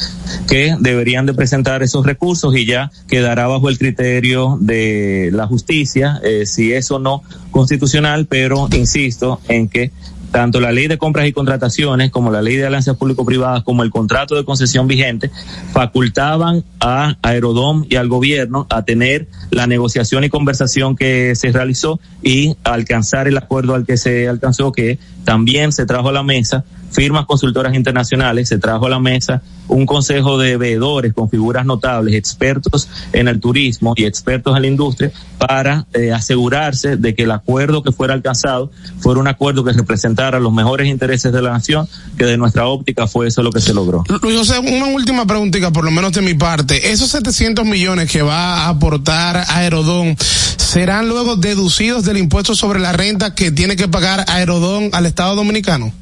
que 0.48 0.76
deberían 0.78 1.26
de 1.26 1.34
presentar 1.34 1.82
esos 1.82 2.04
recursos 2.04 2.54
y 2.56 2.66
ya 2.66 2.90
quedará 3.08 3.46
bajo 3.46 3.68
el 3.68 3.78
criterio 3.78 4.58
de 4.60 5.30
la 5.32 5.46
justicia 5.46 6.20
eh, 6.22 6.44
si 6.46 6.72
eso 6.72 6.98
no 6.98 7.22
constitucional 7.50 8.26
pero 8.26 8.68
insisto 8.72 9.40
en 9.48 9.68
que 9.68 9.90
tanto 10.30 10.60
la 10.60 10.72
ley 10.72 10.86
de 10.86 10.98
compras 10.98 11.26
y 11.26 11.32
contrataciones 11.32 12.10
como 12.10 12.30
la 12.30 12.42
ley 12.42 12.56
de 12.56 12.66
alianzas 12.66 12.96
público-privadas 12.96 13.62
como 13.62 13.82
el 13.82 13.90
contrato 13.90 14.34
de 14.34 14.44
concesión 14.44 14.86
vigente 14.86 15.30
facultaban 15.72 16.64
a 16.80 17.16
Aerodom 17.22 17.84
y 17.88 17.96
al 17.96 18.08
gobierno 18.08 18.66
a 18.70 18.84
tener 18.84 19.28
la 19.50 19.66
negociación 19.66 20.24
y 20.24 20.28
conversación 20.28 20.96
que 20.96 21.34
se 21.34 21.52
realizó 21.52 22.00
y 22.22 22.56
alcanzar 22.64 23.28
el 23.28 23.36
acuerdo 23.36 23.74
al 23.74 23.86
que 23.86 23.96
se 23.96 24.28
alcanzó 24.28 24.72
que 24.72 24.98
también 25.24 25.72
se 25.72 25.86
trajo 25.86 26.08
a 26.08 26.12
la 26.12 26.22
mesa 26.22 26.64
firmas 26.90 27.26
consultoras 27.26 27.74
internacionales, 27.74 28.48
se 28.48 28.58
trajo 28.58 28.86
a 28.86 28.90
la 28.90 28.98
mesa 28.98 29.42
un 29.68 29.86
consejo 29.86 30.36
de 30.36 30.56
veedores 30.56 31.12
con 31.12 31.30
figuras 31.30 31.64
notables, 31.64 32.14
expertos 32.14 32.88
en 33.12 33.28
el 33.28 33.38
turismo 33.38 33.94
y 33.96 34.04
expertos 34.04 34.56
en 34.56 34.62
la 34.62 34.68
industria, 34.68 35.12
para 35.38 35.86
eh, 35.94 36.12
asegurarse 36.12 36.96
de 36.96 37.14
que 37.14 37.22
el 37.22 37.30
acuerdo 37.30 37.82
que 37.82 37.92
fuera 37.92 38.14
alcanzado 38.14 38.70
fuera 38.98 39.20
un 39.20 39.28
acuerdo 39.28 39.62
que 39.62 39.72
representara 39.72 40.40
los 40.40 40.52
mejores 40.52 40.88
intereses 40.88 41.32
de 41.32 41.40
la 41.40 41.52
nación, 41.52 41.88
que 42.18 42.24
de 42.24 42.36
nuestra 42.36 42.66
óptica 42.66 43.06
fue 43.06 43.28
eso 43.28 43.42
lo 43.42 43.52
que 43.52 43.60
se 43.60 43.72
logró. 43.72 44.02
Luis 44.22 44.36
José, 44.36 44.58
una 44.58 44.86
última 44.86 45.24
preguntita, 45.24 45.70
por 45.70 45.84
lo 45.84 45.92
menos 45.92 46.12
de 46.12 46.22
mi 46.22 46.34
parte. 46.34 46.90
Esos 46.90 47.10
700 47.10 47.64
millones 47.64 48.10
que 48.10 48.22
va 48.22 48.64
a 48.64 48.68
aportar 48.68 49.39
Aerodón, 49.48 50.16
¿serán 50.56 51.08
luego 51.08 51.36
deducidos 51.36 52.04
del 52.04 52.16
impuesto 52.16 52.54
sobre 52.54 52.80
la 52.80 52.92
renta 52.92 53.34
que 53.34 53.50
tiene 53.50 53.76
que 53.76 53.88
pagar 53.88 54.24
Aerodón 54.28 54.90
al 54.92 55.06
Estado 55.06 55.34
Dominicano? 55.34 55.92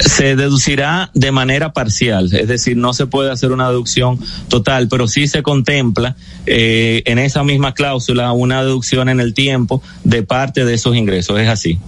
Se 0.00 0.36
deducirá 0.36 1.10
de 1.14 1.32
manera 1.32 1.72
parcial, 1.72 2.32
es 2.32 2.48
decir, 2.48 2.76
no 2.76 2.92
se 2.92 3.06
puede 3.06 3.30
hacer 3.30 3.52
una 3.52 3.68
deducción 3.68 4.18
total, 4.48 4.88
pero 4.88 5.08
sí 5.08 5.26
se 5.26 5.42
contempla 5.42 6.16
eh, 6.46 7.02
en 7.06 7.18
esa 7.18 7.42
misma 7.42 7.74
cláusula 7.74 8.32
una 8.32 8.62
deducción 8.62 9.08
en 9.08 9.20
el 9.20 9.34
tiempo 9.34 9.82
de 10.04 10.22
parte 10.22 10.64
de 10.64 10.74
esos 10.74 10.96
ingresos, 10.96 11.38
es 11.40 11.48
así. 11.48 11.78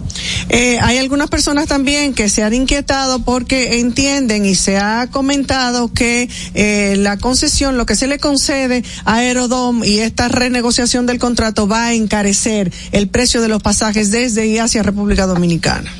Eh, 0.49 0.77
hay 0.81 0.97
algunas 0.97 1.29
personas 1.29 1.67
también 1.67 2.13
que 2.13 2.29
se 2.29 2.43
han 2.43 2.53
inquietado 2.53 3.23
porque 3.23 3.79
entienden 3.79 4.45
y 4.45 4.55
se 4.55 4.77
ha 4.77 5.07
comentado 5.09 5.93
que 5.93 6.29
eh, 6.53 6.95
la 6.97 7.17
concesión, 7.17 7.77
lo 7.77 7.85
que 7.85 7.95
se 7.95 8.07
le 8.07 8.19
concede 8.19 8.83
a 9.05 9.15
Aerodom 9.15 9.83
y 9.83 9.99
esta 9.99 10.27
renegociación 10.27 11.05
del 11.05 11.19
contrato 11.19 11.67
va 11.67 11.87
a 11.87 11.93
encarecer 11.93 12.71
el 12.91 13.07
precio 13.07 13.41
de 13.41 13.47
los 13.47 13.61
pasajes 13.61 14.11
desde 14.11 14.47
y 14.47 14.57
hacia 14.57 14.83
República 14.83 15.25
Dominicana. 15.25 15.91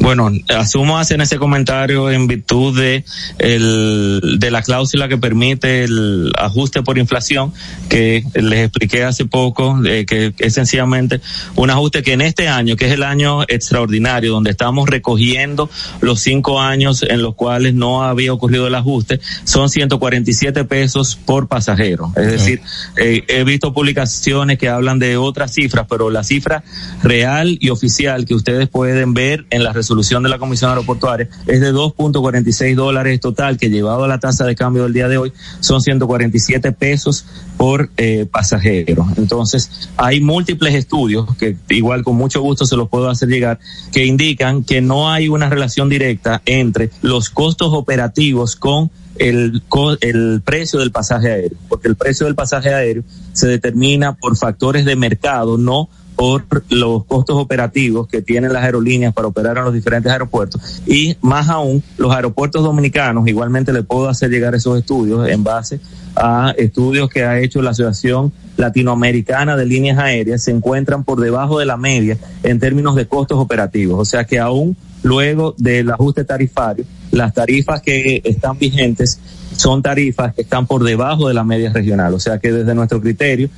Bueno, 0.00 0.30
asumo 0.48 0.98
hacer 0.98 1.20
ese 1.20 1.38
comentario 1.38 2.10
en 2.10 2.26
virtud 2.26 2.78
de 2.78 3.04
el, 3.38 4.38
de 4.38 4.50
la 4.50 4.62
cláusula 4.62 5.08
que 5.08 5.18
permite 5.18 5.84
el 5.84 6.32
ajuste 6.38 6.82
por 6.82 6.98
inflación 6.98 7.52
que 7.88 8.24
les 8.34 8.66
expliqué 8.66 9.04
hace 9.04 9.26
poco, 9.26 9.80
que 9.82 10.32
es 10.38 10.54
sencillamente 10.54 11.20
un 11.56 11.70
ajuste 11.70 12.02
que 12.02 12.12
en 12.12 12.22
este 12.22 12.48
año, 12.48 12.76
que 12.76 12.86
es 12.86 12.92
el 12.92 13.02
año 13.02 13.42
extraordinario, 13.42 14.32
donde 14.32 14.50
estamos 14.50 14.88
recogiendo 14.88 15.70
los 16.00 16.20
cinco 16.20 16.60
años 16.60 17.02
en 17.02 17.22
los 17.22 17.34
cuales 17.34 17.74
no 17.74 18.02
había 18.02 18.32
ocurrido 18.32 18.66
el 18.66 18.74
ajuste, 18.74 19.20
son 19.44 19.68
147 19.68 20.64
pesos 20.64 21.16
por 21.16 21.48
pasajero. 21.48 22.12
Es 22.16 22.26
decir, 22.26 22.62
eh, 22.96 23.24
he 23.28 23.44
visto 23.44 23.72
publicaciones 23.72 24.58
que 24.58 24.68
hablan 24.68 24.98
de 24.98 25.16
otras 25.16 25.52
cifras, 25.52 25.86
pero 25.88 26.10
la 26.10 26.24
cifra 26.24 26.62
real 27.02 27.58
y 27.60 27.70
oficial 27.70 28.24
que 28.24 28.34
ustedes 28.34 28.68
pueden 28.68 29.14
ver 29.14 29.46
en 29.50 29.62
la 29.64 29.72
resolución 29.72 30.22
de 30.22 30.28
la 30.28 30.38
Comisión 30.38 30.70
Aeroportuaria 30.70 31.28
es 31.46 31.60
de 31.60 31.72
2.46 31.72 32.74
dólares 32.74 33.20
total, 33.20 33.58
que 33.58 33.68
llevado 33.68 34.04
a 34.04 34.08
la 34.08 34.18
tasa 34.18 34.46
de 34.46 34.54
cambio 34.54 34.84
del 34.84 34.92
día 34.92 35.08
de 35.08 35.18
hoy 35.18 35.32
son 35.60 35.82
147 35.82 36.72
pesos 36.72 37.26
por 37.56 37.90
eh, 37.96 38.26
pasajero. 38.30 39.06
Entonces, 39.16 39.90
hay 39.96 40.20
múltiples 40.20 40.74
estudios, 40.74 41.36
que 41.36 41.56
igual 41.68 42.04
con 42.04 42.16
mucho 42.16 42.40
gusto 42.40 42.64
se 42.64 42.76
los 42.76 42.88
puedo 42.88 43.10
hacer 43.10 43.28
llegar, 43.28 43.58
que 43.92 44.06
indican 44.06 44.64
que 44.64 44.80
no 44.80 45.10
hay 45.10 45.28
una 45.28 45.48
relación 45.48 45.88
directa 45.88 46.42
entre 46.46 46.90
los 47.02 47.30
costos 47.30 47.72
operativos 47.72 48.56
con 48.56 48.90
el, 49.18 49.62
el 50.00 50.40
precio 50.42 50.78
del 50.78 50.92
pasaje 50.92 51.30
aéreo, 51.30 51.58
porque 51.68 51.88
el 51.88 51.96
precio 51.96 52.26
del 52.26 52.34
pasaje 52.34 52.72
aéreo 52.72 53.02
se 53.32 53.46
determina 53.48 54.16
por 54.16 54.36
factores 54.36 54.84
de 54.84 54.96
mercado, 54.96 55.58
no 55.58 55.88
por 56.20 56.44
los 56.68 57.06
costos 57.06 57.36
operativos 57.36 58.06
que 58.06 58.20
tienen 58.20 58.52
las 58.52 58.62
aerolíneas 58.62 59.14
para 59.14 59.26
operar 59.26 59.56
en 59.56 59.64
los 59.64 59.72
diferentes 59.72 60.12
aeropuertos. 60.12 60.82
Y 60.86 61.16
más 61.22 61.48
aún 61.48 61.82
los 61.96 62.14
aeropuertos 62.14 62.62
dominicanos, 62.62 63.26
igualmente 63.26 63.72
le 63.72 63.84
puedo 63.84 64.06
hacer 64.06 64.28
llegar 64.28 64.54
esos 64.54 64.78
estudios 64.78 65.26
en 65.26 65.42
base 65.42 65.80
a 66.14 66.52
estudios 66.58 67.08
que 67.08 67.24
ha 67.24 67.40
hecho 67.40 67.62
la 67.62 67.70
Asociación 67.70 68.34
Latinoamericana 68.58 69.56
de 69.56 69.64
Líneas 69.64 69.98
Aéreas, 69.98 70.42
se 70.42 70.50
encuentran 70.50 71.04
por 71.04 71.20
debajo 71.20 71.58
de 71.58 71.64
la 71.64 71.78
media 71.78 72.18
en 72.42 72.60
términos 72.60 72.96
de 72.96 73.08
costos 73.08 73.38
operativos, 73.38 73.98
o 73.98 74.04
sea 74.04 74.24
que 74.24 74.38
aún 74.38 74.76
luego 75.02 75.54
del 75.58 75.90
ajuste 75.90 76.24
tarifario, 76.24 76.84
las 77.10 77.34
tarifas 77.34 77.82
que 77.82 78.20
están 78.24 78.58
vigentes 78.58 79.18
son 79.56 79.82
tarifas 79.82 80.34
que 80.34 80.42
están 80.42 80.66
por 80.66 80.84
debajo 80.84 81.28
de 81.28 81.34
la 81.34 81.44
media 81.44 81.72
regional. 81.72 82.14
O 82.14 82.20
sea 82.20 82.38
que 82.38 82.52
desde 82.52 82.74
nuestro 82.74 83.00
criterio, 83.00 83.48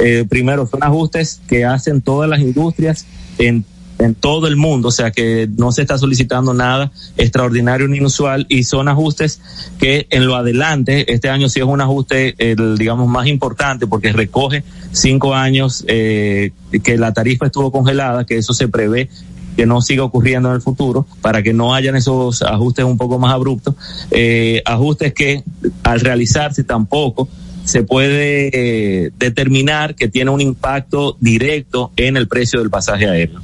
eh, 0.00 0.24
primero 0.28 0.66
son 0.66 0.82
ajustes 0.82 1.40
que 1.48 1.64
hacen 1.64 2.00
todas 2.00 2.28
las 2.28 2.40
industrias 2.40 3.06
en 3.38 3.64
en 4.04 4.14
todo 4.14 4.46
el 4.46 4.56
mundo, 4.56 4.88
o 4.88 4.90
sea 4.90 5.10
que 5.10 5.48
no 5.56 5.72
se 5.72 5.82
está 5.82 5.96
solicitando 5.98 6.54
nada 6.54 6.90
extraordinario 7.16 7.86
ni 7.88 7.98
inusual 7.98 8.46
y 8.48 8.64
son 8.64 8.88
ajustes 8.88 9.40
que 9.78 10.06
en 10.10 10.26
lo 10.26 10.34
adelante, 10.34 11.12
este 11.12 11.28
año 11.28 11.48
sí 11.48 11.60
es 11.60 11.66
un 11.66 11.80
ajuste, 11.80 12.34
digamos, 12.78 13.08
más 13.08 13.26
importante 13.26 13.86
porque 13.86 14.12
recoge 14.12 14.64
cinco 14.92 15.34
años 15.34 15.84
eh, 15.86 16.52
que 16.82 16.98
la 16.98 17.12
tarifa 17.12 17.46
estuvo 17.46 17.70
congelada, 17.70 18.24
que 18.24 18.38
eso 18.38 18.52
se 18.54 18.68
prevé 18.68 19.08
que 19.56 19.66
no 19.66 19.80
siga 19.80 20.04
ocurriendo 20.04 20.48
en 20.48 20.56
el 20.56 20.62
futuro, 20.62 21.06
para 21.20 21.42
que 21.42 21.52
no 21.52 21.74
hayan 21.74 21.96
esos 21.96 22.42
ajustes 22.42 22.84
un 22.84 22.98
poco 22.98 23.18
más 23.18 23.32
abruptos, 23.32 23.74
eh, 24.10 24.62
ajustes 24.64 25.12
que 25.12 25.44
al 25.82 26.00
realizarse 26.00 26.64
tampoco 26.64 27.28
se 27.64 27.82
puede 27.84 28.50
eh, 28.52 29.10
determinar 29.18 29.94
que 29.94 30.08
tiene 30.08 30.30
un 30.30 30.40
impacto 30.40 31.16
directo 31.20 31.92
en 31.96 32.16
el 32.16 32.28
precio 32.28 32.60
del 32.60 32.70
pasaje 32.70 33.08
aéreo. 33.08 33.40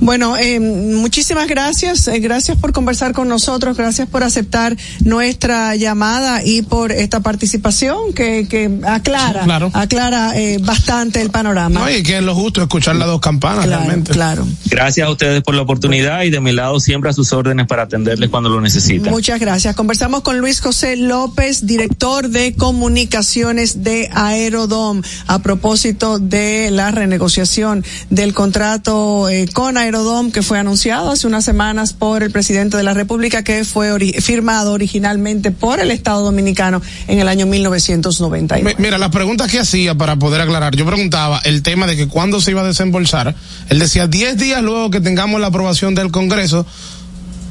Bueno, 0.00 0.36
eh, 0.36 0.60
muchísimas 0.60 1.48
gracias. 1.48 2.06
Eh, 2.08 2.20
gracias 2.20 2.58
por 2.58 2.72
conversar 2.72 3.12
con 3.12 3.28
nosotros. 3.28 3.76
Gracias 3.76 4.08
por 4.08 4.22
aceptar 4.22 4.76
nuestra 5.00 5.74
llamada 5.74 6.44
y 6.44 6.62
por 6.62 6.92
esta 6.92 7.20
participación 7.20 8.12
que, 8.12 8.46
que 8.48 8.70
aclara, 8.86 9.46
aclara 9.72 10.38
eh, 10.38 10.58
bastante 10.60 11.22
el 11.22 11.30
panorama. 11.30 11.80
No, 11.80 11.90
y 11.90 12.02
que 12.02 12.18
es 12.18 12.22
lo 12.22 12.34
justo 12.34 12.62
escuchar 12.62 12.96
las 12.96 13.08
dos 13.08 13.20
campanas 13.20 13.66
realmente. 13.66 14.12
Claro. 14.12 14.46
Gracias 14.66 15.06
a 15.06 15.10
ustedes 15.10 15.42
por 15.42 15.54
la 15.54 15.62
oportunidad 15.62 16.22
y 16.22 16.30
de 16.30 16.40
mi 16.40 16.52
lado 16.52 16.78
siempre 16.78 17.10
a 17.10 17.12
sus 17.12 17.32
órdenes 17.32 17.66
para 17.66 17.84
atenderles 17.84 18.28
cuando 18.30 18.50
lo 18.50 18.60
necesitan. 18.60 19.10
Muchas 19.10 19.40
gracias. 19.40 19.74
Conversamos 19.74 20.20
con 20.20 20.38
Luis 20.38 20.60
José 20.60 20.96
López, 20.96 21.66
director 21.66 22.28
de 22.28 22.54
comunicaciones 22.54 23.82
de 23.82 24.10
Aerodom, 24.12 25.02
a 25.26 25.38
propósito 25.40 26.18
de 26.18 26.70
la 26.70 26.90
renegociación 26.90 27.84
del 28.10 28.34
contrato 28.34 29.28
con 29.54 29.78
Aerodom 29.78 29.85
Aerodom 29.86 30.30
que 30.30 30.42
fue 30.42 30.58
anunciado 30.58 31.10
hace 31.10 31.26
unas 31.26 31.44
semanas 31.44 31.92
por 31.92 32.22
el 32.22 32.30
presidente 32.30 32.76
de 32.76 32.82
la 32.82 32.94
República 32.94 33.42
que 33.42 33.64
fue 33.64 33.96
firmado 34.20 34.72
originalmente 34.72 35.50
por 35.50 35.80
el 35.80 35.90
Estado 35.90 36.22
Dominicano 36.22 36.82
en 37.08 37.18
el 37.20 37.28
año 37.28 37.46
1999. 37.46 38.76
Mira, 38.78 38.98
las 38.98 39.10
preguntas 39.10 39.50
que 39.50 39.58
hacía 39.58 39.94
para 39.94 40.16
poder 40.16 40.40
aclarar, 40.40 40.76
yo 40.76 40.84
preguntaba 40.84 41.40
el 41.44 41.62
tema 41.62 41.86
de 41.86 41.96
que 41.96 42.08
cuándo 42.08 42.40
se 42.40 42.50
iba 42.50 42.62
a 42.62 42.66
desembolsar, 42.66 43.34
él 43.68 43.78
decía 43.78 44.06
10 44.06 44.36
días 44.36 44.62
luego 44.62 44.90
que 44.90 45.00
tengamos 45.00 45.40
la 45.40 45.48
aprobación 45.48 45.94
del 45.94 46.10
Congreso, 46.10 46.66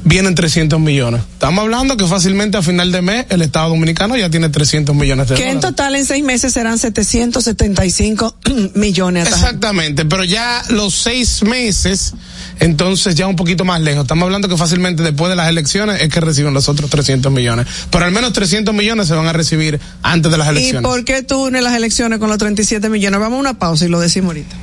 vienen 0.06 0.36
300 0.36 0.78
millones. 0.78 1.20
Estamos 1.32 1.62
hablando 1.62 1.96
que 1.96 2.06
fácilmente 2.06 2.56
a 2.56 2.62
final 2.62 2.92
de 2.92 3.02
mes 3.02 3.26
el 3.28 3.42
Estado 3.42 3.70
Dominicano 3.70 4.16
ya 4.16 4.30
tiene 4.30 4.48
300 4.48 4.94
millones 4.94 5.28
de 5.28 5.34
que 5.34 5.42
dólares. 5.42 5.60
Que 5.60 5.66
en 5.66 5.74
total 5.74 5.96
en 5.96 6.06
seis 6.06 6.24
meses 6.24 6.52
serán 6.52 6.78
775 6.78 8.36
millones. 8.74 9.26
Exactamente, 9.28 10.04
pero 10.04 10.22
ya 10.22 10.62
los 10.70 10.94
seis 10.94 11.42
meses, 11.42 12.14
entonces 12.60 13.16
ya 13.16 13.26
un 13.26 13.34
poquito 13.34 13.64
más 13.64 13.80
lejos. 13.80 14.02
Estamos 14.02 14.24
hablando 14.24 14.48
que 14.48 14.56
fácilmente 14.56 15.02
después 15.02 15.28
de 15.28 15.36
las 15.36 15.48
elecciones 15.48 16.00
es 16.00 16.08
que 16.08 16.20
reciben 16.20 16.54
los 16.54 16.68
otros 16.68 16.88
300 16.88 17.32
millones. 17.32 17.66
Pero 17.90 18.04
al 18.04 18.12
menos 18.12 18.32
300 18.32 18.72
millones 18.72 19.08
se 19.08 19.14
van 19.14 19.26
a 19.26 19.32
recibir 19.32 19.80
antes 20.02 20.30
de 20.30 20.38
las 20.38 20.48
elecciones. 20.48 20.82
¿Y 20.82 20.84
por 20.84 21.04
qué 21.04 21.22
tú 21.22 21.46
unes 21.46 21.64
las 21.64 21.74
elecciones 21.74 22.20
con 22.20 22.28
los 22.28 22.38
37 22.38 22.88
millones? 22.88 23.18
Vamos 23.18 23.38
a 23.38 23.40
una 23.40 23.58
pausa 23.58 23.84
y 23.84 23.88
lo 23.88 23.98
decimos 23.98 24.28
ahorita. 24.28 24.56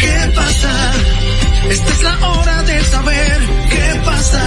¿Qué 0.00 0.32
pasa? 0.34 0.92
Esta 1.70 1.90
es 1.90 2.02
la 2.02 2.28
hora 2.28 2.62
de 2.64 2.84
saber 2.84 3.40
qué 3.70 4.00
pasa. 4.04 4.42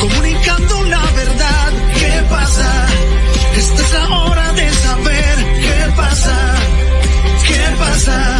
Comunicando 0.00 0.82
la 0.84 1.04
verdad, 1.12 1.72
¿qué 1.94 2.22
pasa? 2.30 2.86
Esta 3.56 3.82
es 3.82 3.92
la 3.92 4.18
hora 4.18 4.52
de 4.52 4.72
saber 4.72 5.36
qué 5.60 5.92
pasa. 5.96 6.54
¿Qué 7.46 7.76
pasa? 7.78 8.38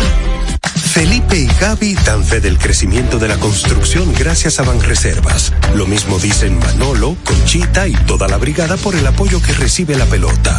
Felipe 0.92 1.36
y 1.36 1.46
Gaby 1.60 1.94
dan 2.06 2.24
fe 2.24 2.40
del 2.40 2.58
crecimiento 2.58 3.18
de 3.18 3.28
la 3.28 3.36
construcción 3.38 4.14
gracias 4.14 4.58
a 4.60 4.62
Banreservas. 4.62 5.52
Lo 5.74 5.86
mismo 5.86 6.18
dicen 6.18 6.58
Manolo, 6.58 7.16
Conchita 7.24 7.86
y 7.86 7.92
toda 7.92 8.28
la 8.28 8.38
brigada 8.38 8.76
por 8.78 8.94
el 8.94 9.06
apoyo 9.06 9.42
que 9.42 9.52
recibe 9.52 9.94
la 9.96 10.06
pelota. 10.06 10.58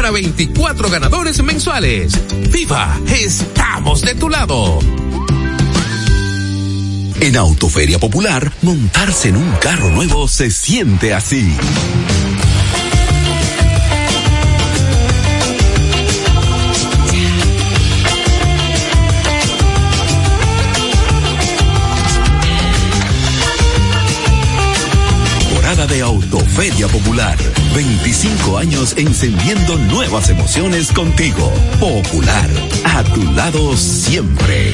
24 0.09 0.89
ganadores 0.89 1.43
mensuales. 1.43 2.19
¡Viva! 2.49 2.99
¡Estamos 3.07 4.01
de 4.01 4.15
tu 4.15 4.29
lado! 4.29 4.79
En 7.19 7.37
Autoferia 7.37 7.99
Popular, 7.99 8.51
montarse 8.63 9.29
en 9.29 9.37
un 9.37 9.51
carro 9.61 9.91
nuevo 9.91 10.27
se 10.27 10.49
siente 10.49 11.13
así. 11.13 11.55
De 25.91 26.01
Autoferia 26.01 26.87
Popular. 26.87 27.37
25 27.75 28.57
años 28.57 28.93
encendiendo 28.97 29.77
nuevas 29.77 30.29
emociones 30.29 30.91
contigo. 30.91 31.51
Popular, 31.79 32.49
a 32.85 33.03
tu 33.03 33.23
lado 33.33 33.75
siempre. 33.75 34.73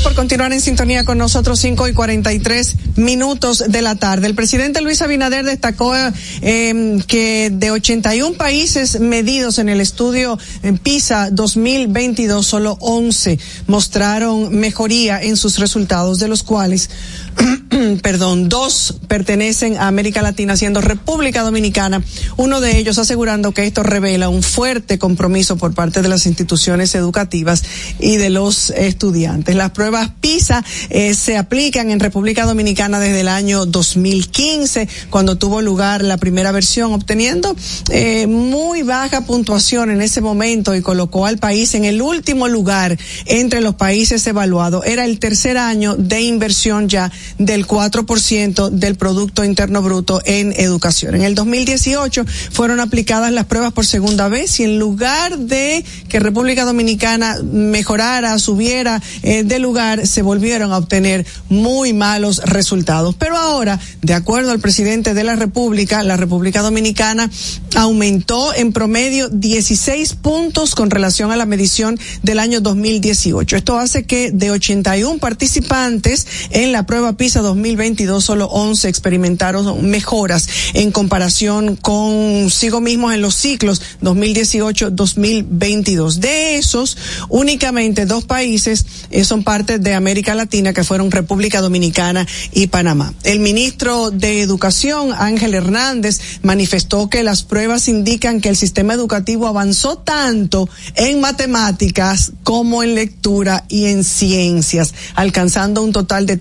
Gracias 0.00 0.14
por 0.14 0.22
continuar 0.22 0.50
en 0.54 0.62
sintonía 0.62 1.04
con 1.04 1.18
nosotros, 1.18 1.58
5 1.58 1.88
y 1.88 1.92
43 1.92 2.76
minutos 2.96 3.64
de 3.68 3.82
la 3.82 3.96
tarde. 3.96 4.28
El 4.28 4.34
presidente 4.34 4.80
Luis 4.80 5.02
Abinader 5.02 5.44
destacó 5.44 5.92
eh, 6.40 6.98
que 7.06 7.50
de 7.52 7.70
81 7.70 8.34
países 8.38 8.98
medidos 8.98 9.58
en 9.58 9.68
el 9.68 9.78
estudio 9.78 10.38
en 10.62 10.78
PISA 10.78 11.28
2022, 11.30 12.46
solo 12.46 12.78
11 12.80 13.38
mostraron 13.66 14.54
mejoría 14.58 15.20
en 15.20 15.36
sus 15.36 15.58
resultados, 15.58 16.18
de 16.18 16.28
los 16.28 16.44
cuales 16.44 16.88
perdón, 18.02 18.48
dos 18.48 18.94
pertenecen 19.08 19.76
a 19.76 19.86
América 19.86 20.22
Latina, 20.22 20.56
siendo 20.56 20.80
República 20.80 21.42
Dominicana, 21.42 22.02
uno 22.36 22.60
de 22.60 22.78
ellos 22.78 22.98
asegurando 22.98 23.52
que 23.52 23.66
esto 23.66 23.82
revela 23.82 24.28
un 24.28 24.42
fuerte 24.42 24.98
compromiso 24.98 25.56
por 25.56 25.74
parte 25.74 26.02
de 26.02 26.08
las 26.08 26.26
instituciones 26.26 26.94
educativas 26.94 27.62
y 27.98 28.16
de 28.16 28.30
los 28.30 28.70
estudiantes. 28.70 29.54
Las 29.54 29.70
pruebas 29.70 30.10
PISA 30.20 30.64
eh, 30.90 31.14
se 31.14 31.36
aplican 31.36 31.90
en 31.90 32.00
República 32.00 32.44
Dominicana 32.44 33.00
desde 33.00 33.20
el 33.20 33.28
año 33.28 33.66
2015, 33.66 34.88
cuando 35.10 35.38
tuvo 35.38 35.62
lugar 35.62 36.02
la 36.02 36.16
primera 36.16 36.52
versión, 36.52 36.92
obteniendo 36.92 37.54
eh, 37.90 38.26
muy 38.26 38.82
baja 38.82 39.22
puntuación 39.22 39.90
en 39.90 40.02
ese 40.02 40.20
momento 40.20 40.74
y 40.74 40.82
colocó 40.82 41.26
al 41.26 41.38
país 41.38 41.74
en 41.74 41.84
el 41.84 42.02
último 42.02 42.48
lugar 42.48 42.98
entre 43.26 43.60
los 43.60 43.74
países 43.74 44.26
evaluados. 44.26 44.84
Era 44.86 45.04
el 45.04 45.18
tercer 45.18 45.56
año 45.58 45.96
de 45.96 46.20
inversión 46.20 46.88
ya 46.88 47.10
del 47.38 47.66
4% 47.66 48.70
del 48.70 48.96
Producto 48.96 49.44
Interno 49.44 49.82
Bruto 49.82 50.20
en 50.24 50.52
educación. 50.52 51.14
En 51.14 51.22
el 51.22 51.34
2018 51.34 52.24
fueron 52.52 52.80
aplicadas 52.80 53.32
las 53.32 53.46
pruebas 53.46 53.72
por 53.72 53.86
segunda 53.86 54.28
vez 54.28 54.60
y 54.60 54.64
en 54.64 54.78
lugar 54.78 55.38
de 55.38 55.84
que 56.08 56.20
República 56.20 56.64
Dominicana 56.64 57.38
mejorara, 57.42 58.38
subiera 58.38 59.02
eh, 59.22 59.44
de 59.44 59.58
lugar, 59.58 60.06
se 60.06 60.22
volvieron 60.22 60.72
a 60.72 60.78
obtener 60.78 61.26
muy 61.48 61.92
malos 61.92 62.42
resultados. 62.44 63.14
Pero 63.18 63.36
ahora, 63.36 63.78
de 64.02 64.14
acuerdo 64.14 64.50
al 64.50 64.60
presidente 64.60 65.14
de 65.14 65.24
la 65.24 65.36
República, 65.36 66.02
la 66.02 66.16
República 66.16 66.62
Dominicana 66.62 67.30
aumentó 67.74 68.54
en 68.54 68.72
promedio 68.72 69.28
16 69.28 70.14
puntos 70.14 70.74
con 70.74 70.90
relación 70.90 71.30
a 71.30 71.36
la 71.36 71.46
medición 71.46 71.98
del 72.22 72.38
año 72.38 72.60
2018. 72.60 73.56
Esto 73.56 73.78
hace 73.78 74.04
que 74.04 74.30
de 74.30 74.50
81 74.50 75.18
participantes 75.18 76.26
en 76.50 76.72
la 76.72 76.86
prueba 76.86 77.09
PISA 77.14 77.40
2022 77.40 78.24
solo 78.24 78.46
11 78.46 78.88
experimentaron 78.88 79.88
mejoras 79.88 80.48
en 80.74 80.92
comparación 80.92 81.76
consigo 81.76 82.80
mismos 82.80 83.14
en 83.14 83.22
los 83.22 83.34
ciclos 83.34 83.82
2018-2022. 84.02 86.16
De 86.16 86.56
esos, 86.56 86.96
únicamente 87.28 88.06
dos 88.06 88.24
países 88.24 88.86
eh, 89.10 89.24
son 89.24 89.44
parte 89.44 89.78
de 89.78 89.94
América 89.94 90.34
Latina 90.34 90.72
que 90.72 90.82
fueron 90.84 91.10
República 91.10 91.60
Dominicana 91.60 92.26
y 92.52 92.68
Panamá. 92.68 93.12
El 93.24 93.40
ministro 93.40 94.10
de 94.10 94.40
Educación, 94.42 95.12
Ángel 95.16 95.54
Hernández, 95.54 96.20
manifestó 96.42 97.10
que 97.10 97.22
las 97.22 97.42
pruebas 97.42 97.88
indican 97.88 98.40
que 98.40 98.48
el 98.48 98.56
sistema 98.56 98.94
educativo 98.94 99.46
avanzó 99.46 99.98
tanto 99.98 100.68
en 100.94 101.20
matemáticas 101.20 102.32
como 102.44 102.82
en 102.82 102.94
lectura 102.94 103.66
y 103.68 103.84
en 103.86 104.04
ciencias, 104.04 104.94
alcanzando 105.14 105.82
un 105.82 105.92
total 105.92 106.24
de 106.26 106.36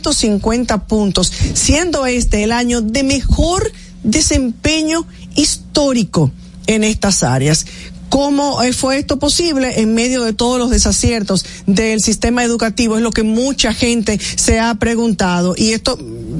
350 0.00 0.86
puntos, 0.86 1.32
siendo 1.54 2.06
este 2.06 2.44
el 2.44 2.52
año 2.52 2.80
de 2.80 3.02
mejor 3.02 3.70
desempeño 4.02 5.06
histórico 5.36 6.30
en 6.66 6.84
estas 6.84 7.22
áreas. 7.22 7.66
¿Cómo 8.08 8.60
eh, 8.62 8.72
fue 8.72 8.98
esto 8.98 9.20
posible 9.20 9.80
en 9.80 9.94
medio 9.94 10.24
de 10.24 10.32
todos 10.32 10.58
los 10.58 10.70
desaciertos 10.70 11.44
del 11.66 12.00
sistema 12.00 12.42
educativo? 12.42 12.96
Es 12.96 13.02
lo 13.02 13.12
que 13.12 13.22
mucha 13.22 13.72
gente 13.72 14.18
se 14.36 14.58
ha 14.58 14.74
preguntado 14.74 15.54
y 15.56 15.72
esto 15.72 15.96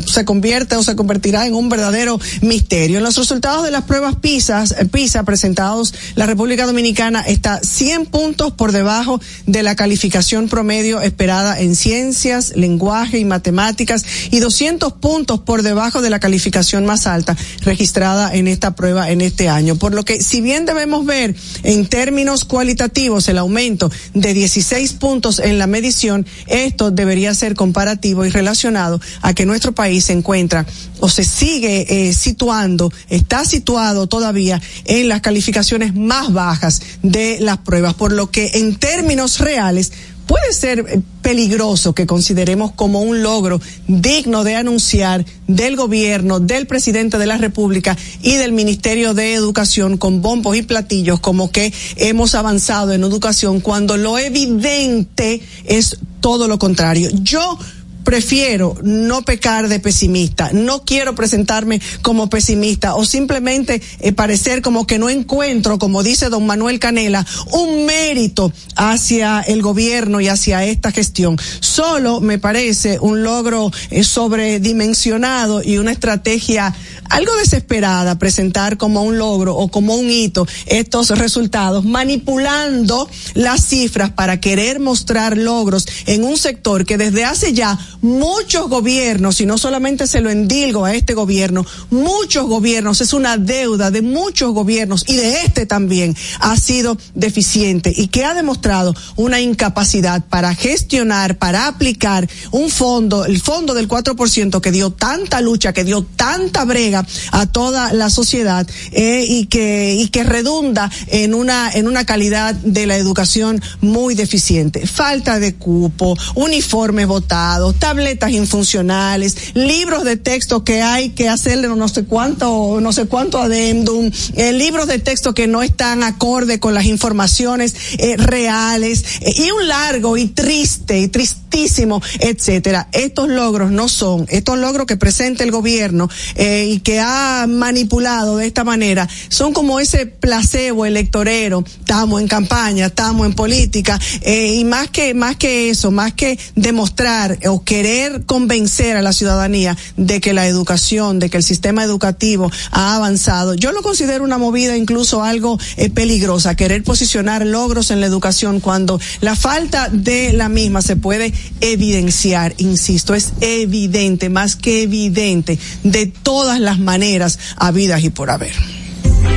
se 0.06 0.24
convierte 0.24 0.76
o 0.76 0.82
se 0.82 0.96
convertirá 0.96 1.46
en 1.46 1.54
un 1.54 1.68
verdadero 1.68 2.18
misterio. 2.42 2.98
En 2.98 3.04
los 3.04 3.16
resultados 3.16 3.64
de 3.64 3.70
las 3.70 3.84
pruebas 3.84 4.16
PISA, 4.16 4.64
eh, 4.78 5.22
presentados, 5.24 5.94
la 6.14 6.26
República 6.26 6.66
Dominicana 6.66 7.20
está 7.22 7.60
100 7.62 8.06
puntos 8.06 8.52
por 8.52 8.72
debajo 8.72 9.20
de 9.46 9.62
la 9.62 9.76
calificación 9.76 10.48
promedio 10.48 11.00
esperada 11.00 11.60
en 11.60 11.76
ciencias, 11.76 12.56
lenguaje 12.56 13.18
y 13.18 13.24
matemáticas 13.24 14.04
y 14.30 14.40
200 14.40 14.94
puntos 14.94 15.40
por 15.40 15.62
debajo 15.62 16.02
de 16.02 16.10
la 16.10 16.20
calificación 16.20 16.86
más 16.86 17.06
alta 17.06 17.36
registrada 17.62 18.34
en 18.34 18.48
esta 18.48 18.74
prueba 18.74 19.10
en 19.10 19.20
este 19.20 19.48
año. 19.48 19.76
Por 19.76 19.94
lo 19.94 20.04
que 20.04 20.22
si 20.22 20.40
bien 20.40 20.66
debemos 20.66 21.04
ver 21.06 21.34
en 21.62 21.86
términos 21.86 22.44
cualitativos, 22.44 23.28
el 23.28 23.38
aumento 23.38 23.90
de 24.14 24.34
16 24.34 24.92
puntos 24.94 25.38
en 25.38 25.58
la 25.58 25.66
medición, 25.66 26.26
esto 26.46 26.90
debería 26.90 27.34
ser 27.34 27.54
comparativo 27.54 28.24
y 28.24 28.30
relacionado 28.30 29.00
a 29.22 29.34
que 29.34 29.46
nuestro 29.46 29.72
se 30.00 30.12
encuentra 30.12 30.66
o 31.00 31.08
se 31.08 31.24
sigue 31.24 31.86
eh, 31.88 32.12
situando, 32.12 32.92
está 33.08 33.44
situado 33.44 34.06
todavía 34.06 34.60
en 34.84 35.08
las 35.08 35.20
calificaciones 35.20 35.94
más 35.94 36.32
bajas 36.32 36.82
de 37.02 37.38
las 37.40 37.58
pruebas, 37.58 37.94
por 37.94 38.12
lo 38.12 38.30
que 38.30 38.50
en 38.54 38.76
términos 38.76 39.38
reales 39.38 39.92
puede 40.30 40.52
ser 40.52 40.86
eh, 40.88 41.02
peligroso 41.22 41.92
que 41.92 42.06
consideremos 42.06 42.70
como 42.70 43.02
un 43.02 43.20
logro 43.24 43.60
digno 43.88 44.44
de 44.44 44.54
anunciar 44.54 45.24
del 45.48 45.74
gobierno, 45.74 46.38
del 46.38 46.68
presidente 46.68 47.18
de 47.18 47.26
la 47.26 47.36
República 47.36 47.98
y 48.22 48.36
del 48.36 48.52
Ministerio 48.52 49.12
de 49.12 49.34
Educación 49.34 49.96
con 49.96 50.22
bombos 50.22 50.56
y 50.56 50.62
platillos 50.62 51.18
como 51.18 51.50
que 51.50 51.72
hemos 51.96 52.36
avanzado 52.36 52.92
en 52.92 53.02
educación 53.02 53.60
cuando 53.60 53.96
lo 53.96 54.18
evidente 54.18 55.42
es 55.64 55.98
todo 56.20 56.46
lo 56.46 56.60
contrario. 56.60 57.10
Yo 57.12 57.58
prefiero 58.04 58.76
no 58.82 59.22
pecar 59.22 59.68
de 59.68 59.80
pesimista, 59.80 60.50
no 60.52 60.84
quiero 60.84 61.14
presentarme 61.14 61.80
como 62.02 62.28
pesimista 62.28 62.94
o 62.94 63.04
simplemente 63.04 63.82
eh, 64.00 64.12
parecer 64.12 64.62
como 64.62 64.86
que 64.86 64.98
no 64.98 65.08
encuentro, 65.08 65.78
como 65.78 66.02
dice 66.02 66.28
don 66.28 66.46
Manuel 66.46 66.78
Canela, 66.78 67.26
un 67.52 67.86
mérito 67.86 68.52
hacia 68.76 69.40
el 69.40 69.62
gobierno 69.62 70.20
y 70.20 70.28
hacia 70.28 70.64
esta 70.64 70.92
gestión. 70.92 71.38
Solo 71.60 72.20
me 72.20 72.38
parece 72.38 72.98
un 73.00 73.22
logro 73.22 73.70
eh, 73.90 74.04
sobredimensionado 74.04 75.62
y 75.62 75.78
una 75.78 75.92
estrategia 75.92 76.74
algo 77.10 77.34
desesperada 77.36 78.18
presentar 78.18 78.78
como 78.78 79.02
un 79.02 79.18
logro 79.18 79.56
o 79.56 79.68
como 79.68 79.96
un 79.96 80.10
hito 80.10 80.46
estos 80.66 81.10
resultados, 81.10 81.84
manipulando 81.84 83.08
las 83.34 83.66
cifras 83.66 84.10
para 84.12 84.40
querer 84.40 84.80
mostrar 84.80 85.36
logros 85.36 85.86
en 86.06 86.24
un 86.24 86.36
sector 86.36 86.86
que 86.86 86.96
desde 86.96 87.24
hace 87.24 87.52
ya 87.52 87.78
muchos 88.00 88.68
gobiernos, 88.68 89.40
y 89.40 89.46
no 89.46 89.58
solamente 89.58 90.06
se 90.06 90.20
lo 90.20 90.30
endilgo 90.30 90.84
a 90.84 90.94
este 90.94 91.14
gobierno, 91.14 91.66
muchos 91.90 92.46
gobiernos, 92.46 93.00
es 93.00 93.12
una 93.12 93.36
deuda 93.36 93.90
de 93.90 94.02
muchos 94.02 94.52
gobiernos 94.52 95.04
y 95.06 95.16
de 95.16 95.42
este 95.42 95.66
también, 95.66 96.16
ha 96.38 96.56
sido 96.56 96.96
deficiente 97.14 97.92
y 97.94 98.08
que 98.08 98.24
ha 98.24 98.34
demostrado 98.34 98.94
una 99.16 99.40
incapacidad 99.40 100.24
para 100.24 100.54
gestionar, 100.54 101.38
para 101.38 101.66
aplicar 101.66 102.28
un 102.50 102.70
fondo, 102.70 103.24
el 103.24 103.40
fondo 103.40 103.74
del 103.74 103.88
4% 103.88 104.60
que 104.60 104.70
dio 104.70 104.90
tanta 104.90 105.40
lucha, 105.40 105.72
que 105.72 105.84
dio 105.84 106.02
tanta 106.16 106.64
brega 106.64 106.99
a 107.32 107.46
toda 107.46 107.92
la 107.92 108.10
sociedad 108.10 108.66
eh, 108.92 109.24
y 109.26 109.46
que 109.46 109.94
y 109.94 110.08
que 110.08 110.24
redunda 110.24 110.90
en 111.08 111.34
una 111.34 111.70
en 111.70 111.86
una 111.86 112.04
calidad 112.04 112.54
de 112.54 112.86
la 112.86 112.96
educación 112.96 113.60
muy 113.80 114.14
deficiente. 114.14 114.86
Falta 114.86 115.38
de 115.38 115.54
cupo, 115.54 116.16
uniformes 116.34 117.06
votados, 117.06 117.76
tabletas 117.76 118.30
infuncionales, 118.30 119.54
libros 119.54 120.04
de 120.04 120.16
texto 120.16 120.64
que 120.64 120.82
hay 120.82 121.10
que 121.10 121.28
hacerle 121.28 121.68
no 121.68 121.88
sé 121.88 122.04
cuánto 122.04 122.78
no 122.80 122.92
sé 122.92 123.06
cuánto 123.06 123.38
adendum, 123.38 124.10
eh, 124.34 124.52
libros 124.52 124.86
de 124.86 124.98
texto 124.98 125.34
que 125.34 125.46
no 125.46 125.62
están 125.62 126.02
acorde 126.02 126.60
con 126.60 126.74
las 126.74 126.86
informaciones 126.86 127.74
eh, 127.98 128.16
reales 128.16 129.04
y 129.20 129.50
un 129.50 129.68
largo 129.68 130.16
y 130.16 130.26
triste 130.26 130.98
y 130.98 131.08
tristísimo, 131.08 132.02
etcétera. 132.18 132.88
Estos 132.92 133.28
logros 133.28 133.70
no 133.70 133.88
son, 133.88 134.26
estos 134.28 134.58
logros 134.58 134.86
que 134.86 134.96
presenta 134.96 135.44
el 135.44 135.50
gobierno 135.50 136.08
y 136.36 136.80
que 136.80 136.89
ha 136.98 137.46
manipulado 137.46 138.38
de 138.38 138.46
esta 138.46 138.64
manera, 138.64 139.08
son 139.28 139.52
como 139.52 139.78
ese 139.78 140.06
placebo 140.06 140.86
electorero, 140.86 141.62
estamos 141.78 142.20
en 142.20 142.26
campaña, 142.26 142.86
estamos 142.86 143.26
en 143.26 143.34
política, 143.34 144.00
eh, 144.22 144.54
y 144.56 144.64
más 144.64 144.90
que, 144.90 145.14
más 145.14 145.36
que 145.36 145.70
eso, 145.70 145.90
más 145.90 146.14
que 146.14 146.38
demostrar 146.56 147.38
o 147.46 147.62
querer 147.62 148.24
convencer 148.24 148.96
a 148.96 149.02
la 149.02 149.12
ciudadanía 149.12 149.76
de 149.96 150.20
que 150.20 150.32
la 150.32 150.46
educación, 150.46 151.18
de 151.18 151.30
que 151.30 151.36
el 151.36 151.44
sistema 151.44 151.84
educativo 151.84 152.50
ha 152.72 152.96
avanzado, 152.96 153.54
yo 153.54 153.72
lo 153.72 153.82
considero 153.82 154.24
una 154.24 154.38
movida 154.38 154.76
incluso 154.76 155.22
algo 155.22 155.58
eh, 155.76 155.90
peligrosa, 155.90 156.56
querer 156.56 156.82
posicionar 156.82 157.46
logros 157.46 157.90
en 157.90 158.00
la 158.00 158.06
educación 158.06 158.60
cuando 158.60 158.98
la 159.20 159.36
falta 159.36 159.88
de 159.90 160.32
la 160.32 160.48
misma 160.48 160.82
se 160.82 160.96
puede 160.96 161.32
evidenciar, 161.60 162.54
insisto, 162.58 163.14
es 163.14 163.32
evidente, 163.40 164.28
más 164.28 164.56
que 164.56 164.82
evidente, 164.82 165.58
de 165.84 166.06
todas 166.06 166.58
las 166.58 166.78
maneras 166.80 167.38
habidas 167.56 168.02
y 168.02 168.10
por 168.10 168.30
haber. 168.30 168.52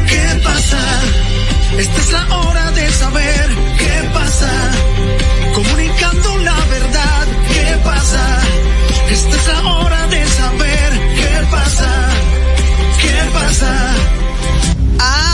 ¿Qué 0.08 0.42
pasa? 0.44 0.80
Esta 1.78 2.02
es 2.02 2.12
la 2.12 2.38
hora 2.38 2.72
de 2.72 2.92
saber 2.92 3.50
qué 3.78 4.10
pasa. 4.14 4.52
Comunicando 5.56 6.38
la 6.38 6.56
verdad, 6.66 7.28
¿qué 7.54 7.78
pasa? 7.84 8.40
Esta 9.10 9.36
es 9.36 9.48
la 9.48 9.74
hora 9.74 10.08
de 10.08 10.26
saber 10.28 10.92
qué 11.16 11.48
pasa. 11.52 12.10
¿Qué 13.02 13.32
pasa? 13.34 13.96
Ah, 15.00 15.33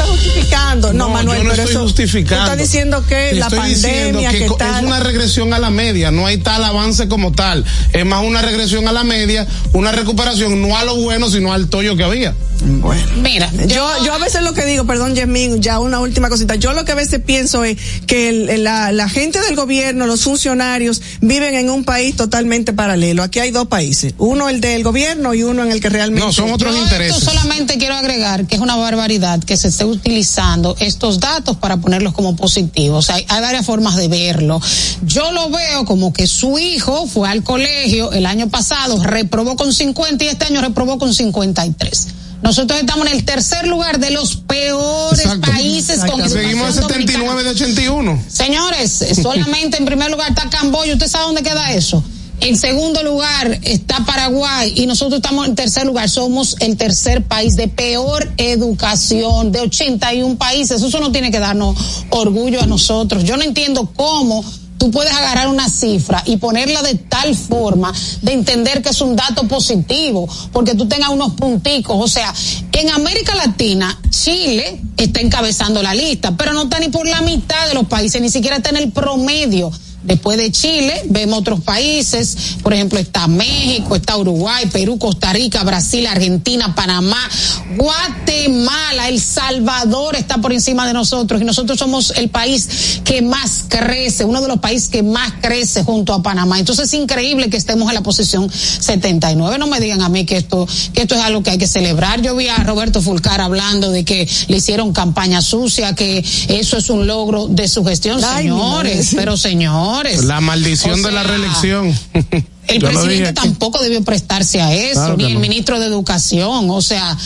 está 0.00 0.12
justificando. 0.12 0.92
No, 0.92 1.08
Manuel, 1.08 1.38
yo 1.38 1.44
no 1.44 1.50
pero 1.50 1.62
estoy 1.62 1.72
eso, 1.74 1.82
justificando. 1.84 2.44
Tú 2.46 2.50
estás 2.52 2.58
diciendo 2.58 3.04
que 3.06 3.32
la 3.34 3.46
Estoy 3.46 3.68
diciendo 3.68 4.20
pandemia, 4.20 4.30
que, 4.30 4.38
que, 4.38 4.46
co- 4.46 4.56
tal. 4.56 4.80
es 4.84 4.86
una 4.86 5.00
regresión 5.00 5.52
a 5.54 5.58
la 5.58 5.70
media, 5.70 6.10
no 6.10 6.26
hay 6.26 6.38
tal 6.38 6.64
avance 6.64 7.08
como 7.08 7.32
tal. 7.32 7.64
Es 7.92 8.04
más 8.06 8.24
una 8.24 8.42
regresión 8.42 8.86
a 8.88 8.92
la 8.92 9.04
media, 9.04 9.46
una 9.72 9.92
recuperación 9.92 10.60
no 10.60 10.76
a 10.76 10.84
lo 10.84 10.96
bueno, 10.96 11.30
sino 11.30 11.52
al 11.52 11.68
tollo 11.68 11.96
que 11.96 12.04
había. 12.04 12.34
Bueno. 12.62 13.02
Mira, 13.22 13.50
Yo, 13.68 13.90
yo 14.04 14.12
a 14.12 14.18
veces 14.18 14.42
lo 14.42 14.52
que 14.52 14.66
digo, 14.66 14.84
perdón, 14.86 15.14
Yasmín, 15.14 15.62
ya 15.62 15.78
una 15.78 15.98
última 16.00 16.28
cosita. 16.28 16.56
Yo 16.56 16.74
lo 16.74 16.84
que 16.84 16.92
a 16.92 16.94
veces 16.94 17.20
pienso 17.24 17.64
es 17.64 17.78
que 18.06 18.28
el- 18.28 18.64
la, 18.64 18.92
la 18.92 19.08
gente 19.08 19.40
del 19.40 19.56
gobierno, 19.56 20.06
los 20.06 20.22
funcionarios, 20.24 21.00
viven 21.22 21.54
en 21.54 21.70
un 21.70 21.84
país 21.84 22.16
totalmente 22.16 22.74
paralelo. 22.74 23.22
Aquí 23.22 23.38
hay 23.38 23.50
dos 23.50 23.66
países. 23.68 24.12
Uno 24.18 24.48
el 24.50 24.60
del 24.60 24.82
gobierno 24.82 25.32
y 25.32 25.42
uno 25.42 25.62
en 25.64 25.72
el 25.72 25.80
que 25.80 25.88
realmente. 25.88 26.24
No, 26.26 26.32
son 26.32 26.50
otros 26.52 26.74
Yo 26.76 26.82
intereses. 26.82 27.16
esto 27.18 27.30
solamente 27.30 27.78
quiero 27.78 27.94
agregar 27.94 28.46
que 28.46 28.56
es 28.56 28.60
una 28.60 28.76
barbaridad 28.76 29.42
que 29.42 29.56
se 29.56 29.68
esté 29.68 29.84
utilizando 29.90 30.76
estos 30.80 31.20
datos 31.20 31.56
para 31.56 31.76
ponerlos 31.76 32.12
como 32.12 32.36
positivos. 32.36 33.10
Hay, 33.10 33.24
hay 33.28 33.40
varias 33.40 33.66
formas 33.66 33.96
de 33.96 34.08
verlo. 34.08 34.60
Yo 35.04 35.32
lo 35.32 35.50
veo 35.50 35.84
como 35.84 36.12
que 36.12 36.26
su 36.26 36.58
hijo 36.58 37.06
fue 37.06 37.28
al 37.28 37.42
colegio 37.42 38.12
el 38.12 38.26
año 38.26 38.48
pasado, 38.48 39.02
reprobó 39.02 39.56
con 39.56 39.72
50 39.72 40.24
y 40.24 40.28
este 40.28 40.46
año 40.46 40.60
reprobó 40.60 40.98
con 40.98 41.12
53. 41.14 42.08
Nosotros 42.42 42.80
estamos 42.80 43.06
en 43.06 43.12
el 43.12 43.24
tercer 43.24 43.66
lugar 43.66 43.98
de 43.98 44.10
los 44.10 44.36
peores 44.36 45.20
Exacto. 45.20 45.50
países 45.50 46.00
con 46.00 46.28
Seguimos 46.28 46.76
en 46.76 46.84
educación 46.84 46.88
79 46.88 47.42
de 47.44 47.50
81. 47.50 48.24
Señores, 48.28 49.04
solamente 49.22 49.76
en 49.76 49.84
primer 49.84 50.10
lugar 50.10 50.30
está 50.30 50.48
Camboya. 50.48 50.94
¿Usted 50.94 51.08
sabe 51.08 51.26
dónde 51.26 51.42
queda 51.42 51.72
eso? 51.72 52.02
En 52.40 52.56
segundo 52.56 53.02
lugar 53.02 53.60
está 53.62 54.04
Paraguay 54.06 54.72
y 54.74 54.86
nosotros 54.86 55.18
estamos 55.18 55.46
en 55.46 55.54
tercer 55.54 55.86
lugar. 55.86 56.08
Somos 56.08 56.56
el 56.60 56.76
tercer 56.76 57.22
país 57.22 57.54
de 57.54 57.68
peor 57.68 58.32
educación 58.38 59.52
de 59.52 59.60
81 59.60 60.36
países. 60.36 60.80
Eso 60.80 61.00
no 61.00 61.12
tiene 61.12 61.30
que 61.30 61.38
darnos 61.38 61.76
orgullo 62.08 62.62
a 62.62 62.66
nosotros. 62.66 63.24
Yo 63.24 63.36
no 63.36 63.42
entiendo 63.42 63.92
cómo 63.94 64.42
tú 64.78 64.90
puedes 64.90 65.12
agarrar 65.12 65.48
una 65.48 65.68
cifra 65.68 66.22
y 66.24 66.38
ponerla 66.38 66.82
de 66.82 66.94
tal 66.94 67.36
forma 67.36 67.92
de 68.22 68.32
entender 68.32 68.80
que 68.80 68.88
es 68.88 69.02
un 69.02 69.14
dato 69.14 69.46
positivo, 69.46 70.26
porque 70.52 70.74
tú 70.74 70.88
tengas 70.88 71.10
unos 71.10 71.34
punticos. 71.34 71.98
O 72.00 72.08
sea, 72.08 72.32
en 72.72 72.88
América 72.88 73.34
Latina, 73.34 74.00
Chile 74.08 74.80
está 74.96 75.20
encabezando 75.20 75.82
la 75.82 75.94
lista, 75.94 76.34
pero 76.34 76.54
no 76.54 76.62
está 76.62 76.78
ni 76.78 76.88
por 76.88 77.06
la 77.06 77.20
mitad 77.20 77.68
de 77.68 77.74
los 77.74 77.86
países, 77.86 78.22
ni 78.22 78.30
siquiera 78.30 78.56
está 78.56 78.70
en 78.70 78.78
el 78.78 78.90
promedio. 78.90 79.70
Después 80.02 80.38
de 80.38 80.50
Chile, 80.50 81.02
vemos 81.10 81.40
otros 81.40 81.60
países, 81.60 82.36
por 82.62 82.72
ejemplo, 82.72 82.98
está 82.98 83.26
México, 83.26 83.96
está 83.96 84.16
Uruguay, 84.16 84.66
Perú, 84.72 84.98
Costa 84.98 85.32
Rica, 85.32 85.62
Brasil, 85.62 86.06
Argentina, 86.06 86.74
Panamá, 86.74 87.28
Guatemala, 87.76 89.08
El 89.08 89.20
Salvador 89.20 90.16
está 90.16 90.38
por 90.38 90.52
encima 90.52 90.86
de 90.86 90.94
nosotros 90.94 91.40
y 91.42 91.44
nosotros 91.44 91.78
somos 91.78 92.14
el 92.16 92.30
país 92.30 93.00
que 93.04 93.20
más 93.20 93.64
crece, 93.68 94.24
uno 94.24 94.40
de 94.40 94.48
los 94.48 94.58
países 94.60 94.88
que 94.88 95.02
más 95.02 95.34
crece 95.42 95.84
junto 95.84 96.14
a 96.14 96.22
Panamá. 96.22 96.58
Entonces 96.58 96.86
es 96.86 96.94
increíble 96.94 97.50
que 97.50 97.58
estemos 97.58 97.88
en 97.88 97.94
la 97.94 98.02
posición 98.02 98.50
79. 98.50 99.58
No 99.58 99.66
me 99.66 99.80
digan 99.80 100.00
a 100.00 100.08
mí 100.08 100.24
que 100.24 100.38
esto, 100.38 100.66
que 100.94 101.02
esto 101.02 101.14
es 101.14 101.20
algo 101.20 101.42
que 101.42 101.50
hay 101.50 101.58
que 101.58 101.66
celebrar. 101.66 102.22
Yo 102.22 102.34
vi 102.36 102.48
a 102.48 102.56
Roberto 102.64 103.02
Fulcar 103.02 103.40
hablando 103.40 103.90
de 103.90 104.04
que 104.04 104.28
le 104.48 104.56
hicieron 104.56 104.92
campaña 104.92 105.42
sucia, 105.42 105.94
que 105.94 106.24
eso 106.48 106.78
es 106.78 106.88
un 106.88 107.06
logro 107.06 107.48
de 107.48 107.68
su 107.68 107.84
gestión, 107.84 108.20
Ay, 108.24 108.44
señores, 108.44 109.10
pero 109.14 109.36
señores. 109.36 109.89
La 110.24 110.40
maldición 110.40 111.02
O 111.02 111.02
de 111.02 111.10
la 111.10 111.22
reelección. 111.22 111.94
El 112.66 112.78
presidente 112.80 113.32
tampoco 113.32 113.82
debió 113.82 114.02
prestarse 114.02 114.60
a 114.60 114.72
eso, 114.72 114.94
Claro 114.94 115.16
ni 115.16 115.24
el 115.24 115.38
ministro 115.38 115.80
de 115.80 115.86
Educación. 115.86 116.70
O 116.70 116.82
sea, 116.82 117.16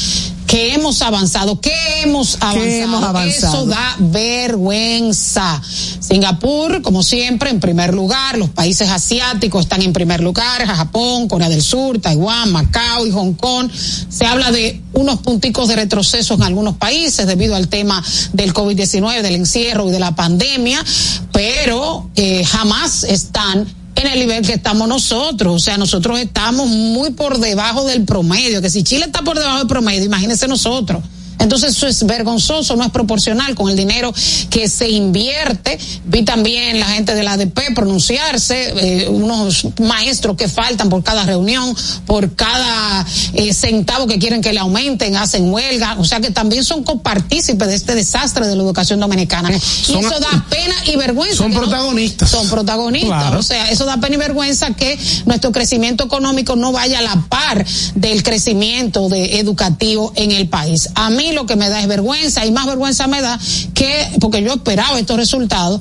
que 0.55 0.72
hemos 0.72 1.02
avanzado, 1.02 1.61
que 1.61 1.74
hemos 2.02 2.36
avanzado. 2.40 2.64
hemos 2.64 3.02
avanzado? 3.02 3.55
Eso 3.57 3.66
da 3.66 3.96
vergüenza. 3.98 5.61
Singapur, 5.98 6.80
como 6.80 7.02
siempre, 7.02 7.50
en 7.50 7.59
primer 7.59 7.92
lugar. 7.92 8.38
Los 8.38 8.50
países 8.50 8.88
asiáticos 8.88 9.62
están 9.62 9.82
en 9.82 9.92
primer 9.92 10.20
lugar. 10.20 10.64
Japón, 10.64 11.26
Corea 11.26 11.48
del 11.48 11.61
Sur, 11.61 11.98
Taiwán, 12.00 12.52
Macao 12.52 13.05
y 13.05 13.11
Hong 13.11 13.32
Kong. 13.32 13.68
Se 14.09 14.26
habla 14.26 14.52
de 14.52 14.80
unos 14.92 15.18
punticos 15.18 15.66
de 15.66 15.74
retroceso 15.74 16.34
en 16.34 16.44
algunos 16.44 16.76
países 16.76 17.26
debido 17.26 17.57
al 17.57 17.66
tema 17.66 18.00
del 18.32 18.55
COVID-19, 18.55 19.22
del 19.22 19.34
encierro 19.34 19.88
y 19.88 19.90
de 19.90 19.98
la 19.98 20.14
pandemia, 20.14 20.84
pero 21.32 22.11
eh, 22.14 22.44
jamás 22.44 23.02
están 23.02 23.66
en 24.07 24.12
el 24.12 24.18
nivel 24.20 24.46
que 24.46 24.55
estamos 24.55 24.88
nosotros. 24.88 25.55
O 25.55 25.59
sea, 25.59 25.76
nosotros 25.78 26.18
estamos 26.20 26.68
muy 26.68 27.11
por 27.11 27.38
debajo 27.38 27.84
del 27.84 28.05
promedio, 28.05 28.61
que 28.61 28.70
si 28.70 28.82
Chile 28.82 29.07
está 29.07 29.22
por 29.22 29.38
debajo 29.38 29.59
del 29.59 29.68
promedio, 29.68 30.05
imagínense 30.05 30.46
nosotros. 30.48 31.02
Entonces 31.39 31.76
eso 31.76 31.87
es 31.87 32.05
vergonzoso, 32.07 32.76
no 32.76 32.85
es 32.85 32.91
proporcional 32.91 33.55
con 33.55 33.70
el 33.70 33.76
dinero 33.76 34.12
que 34.51 34.68
se 34.68 34.89
invierte. 34.89 35.78
Vi 36.07 36.22
también 36.24 36.80
la 36.80 36.87
gente 36.87 37.14
de 37.14 37.22
la 37.22 37.32
ADP 37.32 37.74
pronunciarse, 37.74 39.03
eh, 39.05 39.09
unos 39.09 39.66
maestros 39.80 40.37
que 40.37 40.49
faltan 40.49 40.89
por 40.89 41.03
cada 41.03 41.24
reunión, 41.24 41.74
por 42.07 42.35
cada 42.35 43.05
eh, 43.35 43.53
centavo 43.55 44.07
que 44.07 44.18
quieren 44.18 44.41
que 44.41 44.53
le 44.53 44.61
aumenten, 44.61 45.16
hacen 45.16 45.53
huelga. 45.53 45.97
O 45.99 46.05
sea 46.05 46.20
que 46.20 46.30
también 46.30 46.64
son 46.64 46.85
copartícipes 46.85 47.68
de 47.68 47.74
este 47.74 47.95
desastre 47.95 48.47
de 48.47 48.57
la 48.57 48.62
educación 48.62 49.01
dominicana. 49.01 49.51
y 49.53 49.57
eso 49.57 50.20
da 50.20 50.47
pena 50.49 50.74
y 50.87 50.97
vergüenza. 50.97 51.37
Son 51.39 51.53
no- 51.53 51.61
protagonistas. 51.61 52.30
son 52.30 52.49
protagonistas. 52.49 53.09
Claro. 53.22 53.39
O 53.39 53.43
sea, 53.43 53.70
eso 53.70 53.85
da 53.85 53.97
pena 53.99 54.14
y 54.16 54.18
vergüenza 54.18 54.72
que 54.74 54.99
nuestro 55.26 55.53
crecimiento 55.53 56.05
económico 56.05 56.57
no 56.57 56.72
vaya 56.72 56.99
a 56.99 57.03
la 57.03 57.16
par 57.28 57.64
del 57.95 58.22
crecimiento 58.22 59.09
de 59.09 59.39
educativo 59.41 60.12
en 60.16 60.30
el 60.32 60.49
país. 60.49 60.89
A 60.95 61.11
mí 61.11 61.24
lo 61.33 61.47
que 61.47 61.57
me 61.57 61.68
da 61.68 61.81
es 61.81 61.87
vergüenza 61.87 62.45
y 62.45 62.53
más 62.53 62.66
vergüenza 62.66 63.07
me 63.07 63.20
da 63.20 63.39
que, 63.75 64.09
porque 64.20 64.43
yo 64.43 64.55
esperaba 64.55 64.99
estos 64.99 65.16
resultados, 65.16 65.81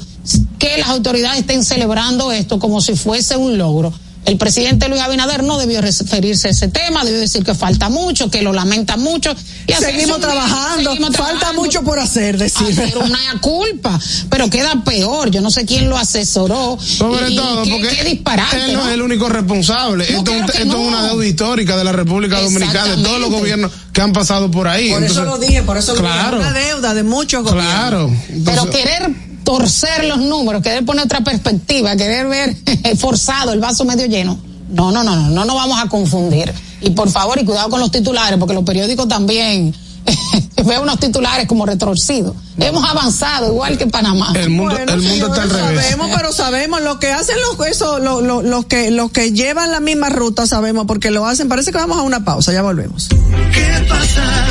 que 0.60 0.78
las 0.78 0.89
autoridades 0.89 1.39
estén 1.41 1.64
celebrando 1.64 2.32
esto 2.32 2.60
como 2.60 2.82
si 2.82 2.96
fuese 2.96 3.36
un 3.36 3.58
logro. 3.58 3.94
El 4.26 4.38
presidente 4.38 4.88
Luis 4.88 5.01
Abinader 5.01 5.43
no 5.43 5.57
debió 5.57 5.82
referirse 5.82 6.47
a 6.47 6.51
ese 6.51 6.69
tema, 6.69 7.03
debió 7.03 7.19
decir 7.19 7.43
que 7.43 7.53
falta 7.53 7.89
mucho, 7.89 8.32
que 8.32 8.41
lo 8.41 8.53
lamenta 8.53 8.95
mucho. 8.95 9.36
Y 9.67 9.74
Seguimos 9.74 10.19
trabajando, 10.21 10.91
seguimos 10.91 11.15
falta 11.17 11.51
mucho 11.51 11.84
por 11.84 11.99
hacer, 11.99 12.38
decir. 12.38 12.67
hacer 12.80 12.97
una 12.97 13.19
culpa, 13.41 13.99
pero 14.30 14.49
queda 14.49 14.82
peor. 14.86 15.30
Yo 15.30 15.41
no 15.41 15.51
sé 15.51 15.65
quién 15.65 15.89
lo 15.89 15.97
asesoró. 15.97 16.78
Sobre 16.82 17.32
y- 17.32 17.36
todo 17.36 17.63
qué- 17.63 17.71
porque 17.71 17.95
qué 17.97 18.03
disparate, 18.05 18.63
él 18.65 18.74
no, 18.74 18.80
¿no? 18.84 18.88
es 18.88 18.93
el 18.93 19.01
único 19.01 19.28
responsable. 19.28 20.05
No, 20.09 20.17
esto 20.19 20.24
claro 20.32 20.45
esto 20.45 20.53
que 20.53 20.69
es 20.69 20.74
una 20.74 21.03
deuda 21.07 21.26
histórica 21.26 21.76
de 21.78 21.84
la 21.84 21.91
República 21.91 22.39
Dominicana, 22.39 22.95
de 22.95 23.03
todos 23.03 23.19
los 23.19 23.30
gobiernos 23.30 23.71
que 23.91 24.01
han 24.01 24.13
pasado 24.13 24.49
por 24.49 24.69
ahí. 24.69 24.89
Por 24.91 25.03
eso 25.03 25.26
lo 25.26 25.38
dije, 25.38 25.63
por 25.63 25.76
eso 25.78 25.93
lo 25.95 25.99
claro, 25.99 26.38
dije. 26.38 26.49
Una 26.49 26.59
deuda 26.59 26.93
de 26.93 27.03
muchos 27.03 27.43
gobiernos. 27.43 27.74
Claro. 27.74 28.11
Pero 28.45 28.69
querer 28.69 29.09
torcer 29.44 30.06
los 30.06 30.20
números, 30.20 30.62
querer 30.62 30.86
poner 30.86 31.06
otra 31.06 31.22
perspectiva, 31.22 31.96
querer 31.96 32.28
ver 32.28 32.56
forzado 32.98 33.54
el 33.54 33.60
vaso 33.60 33.86
medio 33.86 34.06
lleno, 34.06 34.38
No, 34.70 34.91
no, 34.91 35.04
no, 35.04 35.16
no, 35.16 35.30
no 35.30 35.46
nos 35.46 35.56
vamos 35.56 35.80
a 35.82 35.88
confundir. 35.88 36.54
Y 36.82 36.89
por 36.91 37.10
favor, 37.10 37.39
y 37.39 37.46
cuidado 37.46 37.70
con 37.70 37.80
los 37.80 37.91
titulares, 37.91 38.38
porque 38.38 38.54
los 38.54 38.64
periódicos 38.64 39.08
también 39.08 39.74
veo 40.66 40.82
unos 40.82 41.00
titulares 41.00 41.48
como 41.48 41.66
retorcidos. 41.66 42.36
Hemos 42.58 42.84
avanzado 42.84 43.48
igual 43.48 43.78
que 43.78 43.88
Panamá. 43.88 44.34
El 44.36 44.50
mundo, 44.50 44.78
el 44.78 45.02
mundo 45.02 45.28
está 45.28 45.44
al 45.44 45.50
revés. 45.50 45.86
Sabemos, 45.86 46.10
pero 46.16 46.32
sabemos 46.34 46.82
lo 46.82 47.00
que 47.00 47.12
hacen 47.12 47.36
los 47.41 47.68
eso, 47.68 48.00
los 48.00 48.66
que 48.66 48.91
los 48.91 49.12
que 49.12 49.32
llevan 49.32 49.72
la 49.72 49.80
misma 49.80 50.10
ruta 50.10 50.46
sabemos 50.46 50.86
porque 50.86 51.12
lo 51.12 51.26
hacen. 51.26 51.50
Parece 51.50 51.72
que 51.72 51.78
vamos 51.78 51.98
a 51.98 52.02
una 52.02 52.24
pausa, 52.24 52.52
ya 52.54 52.62
volvemos. 52.62 53.08
¿Qué 53.10 53.86
pasa? 53.89 54.48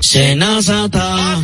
Senazata. 0.00 1.40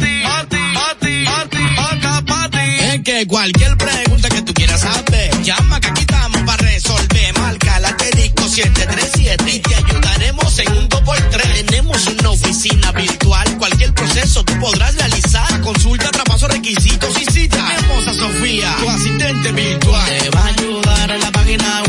Es 2.92 3.02
que 3.02 3.26
cualquier 3.26 3.76
pregunta 3.76 4.28
que 4.28 4.42
tú 4.42 4.52
quieras 4.52 4.80
saber, 4.80 5.42
llama 5.42 5.80
que 5.80 5.88
aquí 5.88 6.00
estamos 6.02 6.42
para 6.42 6.62
resolver. 6.62 7.38
Marca 7.38 7.80
la 7.80 7.96
disco 8.16 8.48
737 8.48 9.50
y 9.50 9.60
te 9.60 9.74
ayudaremos 9.74 10.58
en 10.58 10.72
un 10.72 10.88
2x3. 10.88 11.66
Tenemos 11.66 12.06
una 12.06 12.30
oficina 12.30 12.92
virtual, 12.92 13.58
cualquier 13.58 13.94
proceso 13.94 14.44
tú 14.44 14.58
podrás 14.58 14.94
realizar. 14.96 15.60
Consulta, 15.60 16.10
traspaso, 16.10 16.48
requisitos 16.48 17.20
y 17.20 17.24
cita. 17.32 17.64
Tenemos 17.76 18.06
a 18.08 18.14
Sofía, 18.14 18.76
tu 18.80 18.90
asistente 18.90 19.52
virtual. 19.52 20.18
Te 20.18 20.30
va 20.30 20.40
a 20.40 20.46
ayudar 20.46 21.10
en 21.10 21.20
la 21.20 21.32
página 21.32 21.79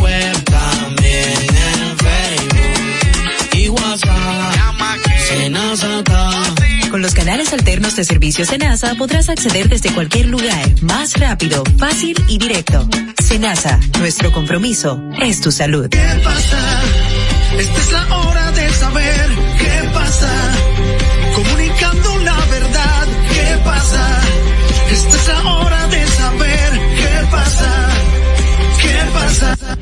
Con 6.90 7.02
los 7.02 7.14
canales 7.14 7.54
alternos 7.54 7.96
de 7.96 8.04
servicios 8.04 8.50
Senasa 8.50 8.94
podrás 8.96 9.30
acceder 9.30 9.70
desde 9.70 9.94
cualquier 9.94 10.26
lugar, 10.26 10.70
más 10.82 11.18
rápido, 11.18 11.64
fácil 11.78 12.22
y 12.28 12.38
directo. 12.38 12.86
Senasa, 13.24 13.80
nuestro 13.98 14.34
compromiso 14.34 15.02
es 15.22 15.40
tu 15.40 15.50
salud. 15.50 15.88
¿Qué 15.88 16.22
pasa? 16.26 16.82
Esta 17.58 17.80
es 17.80 17.92
la 17.94 18.18
hora 18.18 18.52
de 18.52 18.70
saber 18.74 19.30
qué 19.60 19.90
pasa. 19.94 20.52
Comunicando 21.36 22.18
la 22.18 22.46
verdad, 22.48 23.08
¿qué 23.30 23.58
pasa? 23.64 24.22
Esta 24.92 25.16
es 25.16 25.28
la 25.30 25.54
hora 25.54 25.88
de 25.88 26.08
saber 26.08 26.72
qué 26.98 27.28
pasa. 27.32 27.90
¿Qué 28.82 28.98
pasa? 29.14 29.78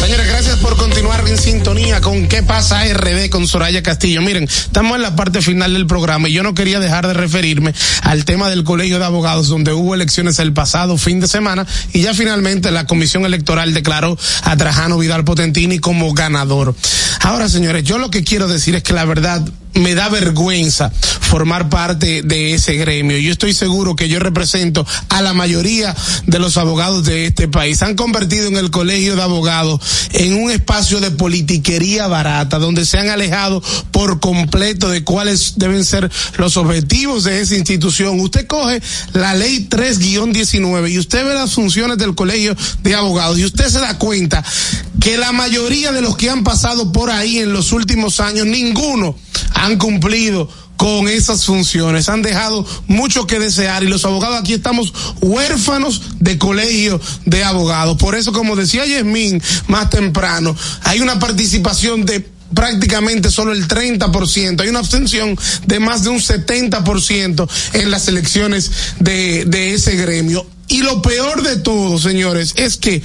Señores, 0.00 0.28
gracias 0.28 0.56
por 0.58 0.76
continuar 0.76 1.26
en 1.26 1.36
sintonía 1.36 2.00
con 2.00 2.28
¿Qué 2.28 2.42
pasa 2.42 2.84
RD 2.84 3.28
con 3.28 3.46
Soraya 3.48 3.82
Castillo? 3.82 4.22
Miren, 4.22 4.44
estamos 4.44 4.96
en 4.96 5.02
la 5.02 5.16
parte 5.16 5.42
final 5.42 5.72
del 5.72 5.86
programa 5.86 6.28
y 6.28 6.32
yo 6.32 6.42
no 6.42 6.54
quería 6.54 6.78
dejar 6.78 7.06
de 7.08 7.14
referirme 7.14 7.74
al 8.02 8.24
tema 8.24 8.48
del 8.48 8.62
Colegio 8.62 8.98
de 8.98 9.04
Abogados 9.04 9.48
donde 9.48 9.72
hubo 9.72 9.94
elecciones 9.94 10.38
el 10.38 10.52
pasado 10.52 10.96
fin 10.96 11.18
de 11.18 11.26
semana 11.26 11.66
y 11.92 12.02
ya 12.02 12.14
finalmente 12.14 12.70
la 12.70 12.86
Comisión 12.86 13.24
Electoral 13.24 13.74
declaró 13.74 14.16
a 14.42 14.56
Trajano 14.56 14.98
Vidal 14.98 15.24
Potentini 15.24 15.78
como 15.78 16.12
ganador. 16.12 16.74
Ahora, 17.22 17.48
señores, 17.48 17.82
yo 17.82 17.98
lo 17.98 18.10
que 18.10 18.22
quiero 18.22 18.46
decir 18.46 18.76
es 18.76 18.82
que 18.82 18.92
la 18.92 19.04
verdad 19.04 19.42
me 19.76 19.94
da 19.94 20.08
vergüenza 20.08 20.90
formar 21.26 21.68
parte 21.68 22.22
de 22.22 22.54
ese 22.54 22.74
gremio. 22.74 23.18
Yo 23.18 23.32
estoy 23.32 23.52
seguro 23.52 23.96
que 23.96 24.08
yo 24.08 24.18
represento 24.18 24.86
a 25.08 25.22
la 25.22 25.34
mayoría 25.34 25.94
de 26.26 26.38
los 26.38 26.56
abogados 26.56 27.04
de 27.04 27.26
este 27.26 27.48
país. 27.48 27.82
Han 27.82 27.96
convertido 27.96 28.46
en 28.46 28.56
el 28.56 28.70
colegio 28.70 29.16
de 29.16 29.22
abogados 29.22 29.80
en 30.12 30.34
un 30.34 30.50
espacio 30.50 31.00
de 31.00 31.10
politiquería 31.10 32.06
barata, 32.06 32.58
donde 32.58 32.86
se 32.86 32.98
han 32.98 33.08
alejado 33.08 33.62
por 33.90 34.20
completo 34.20 34.88
de 34.88 35.04
cuáles 35.04 35.54
deben 35.56 35.84
ser 35.84 36.10
los 36.38 36.56
objetivos 36.56 37.24
de 37.24 37.40
esa 37.40 37.56
institución. 37.56 38.20
Usted 38.20 38.46
coge 38.46 38.80
la 39.12 39.34
ley 39.34 39.66
3-19 39.68 40.90
y 40.92 40.98
usted 40.98 41.24
ve 41.26 41.34
las 41.34 41.52
funciones 41.54 41.98
del 41.98 42.14
colegio 42.14 42.56
de 42.82 42.94
abogados 42.94 43.38
y 43.38 43.44
usted 43.44 43.68
se 43.68 43.80
da 43.80 43.98
cuenta 43.98 44.44
que 45.06 45.16
la 45.16 45.30
mayoría 45.30 45.92
de 45.92 46.00
los 46.00 46.16
que 46.16 46.30
han 46.30 46.42
pasado 46.42 46.90
por 46.90 47.10
ahí 47.10 47.38
en 47.38 47.52
los 47.52 47.70
últimos 47.70 48.18
años, 48.18 48.44
ninguno 48.44 49.16
han 49.54 49.78
cumplido 49.78 50.48
con 50.76 51.06
esas 51.06 51.44
funciones, 51.44 52.08
han 52.08 52.22
dejado 52.22 52.66
mucho 52.88 53.24
que 53.24 53.38
desear 53.38 53.84
y 53.84 53.86
los 53.86 54.04
abogados 54.04 54.40
aquí 54.40 54.54
estamos 54.54 54.92
huérfanos 55.20 56.02
de 56.18 56.38
colegio 56.38 57.00
de 57.24 57.44
abogados. 57.44 57.96
Por 57.98 58.16
eso, 58.16 58.32
como 58.32 58.56
decía 58.56 58.84
Yasmín 58.84 59.40
más 59.68 59.90
temprano, 59.90 60.56
hay 60.82 61.00
una 61.00 61.20
participación 61.20 62.04
de 62.04 62.28
prácticamente 62.52 63.30
solo 63.30 63.52
el 63.52 63.68
30%, 63.68 64.60
hay 64.60 64.68
una 64.68 64.80
abstención 64.80 65.38
de 65.68 65.78
más 65.78 66.02
de 66.02 66.08
un 66.08 66.18
70% 66.18 67.48
en 67.74 67.90
las 67.92 68.08
elecciones 68.08 68.72
de, 68.98 69.44
de 69.44 69.74
ese 69.74 69.94
gremio 69.94 70.44
y 70.68 70.82
lo 70.82 71.00
peor 71.00 71.42
de 71.42 71.56
todo, 71.56 71.98
señores, 71.98 72.54
es 72.56 72.76
que 72.76 73.02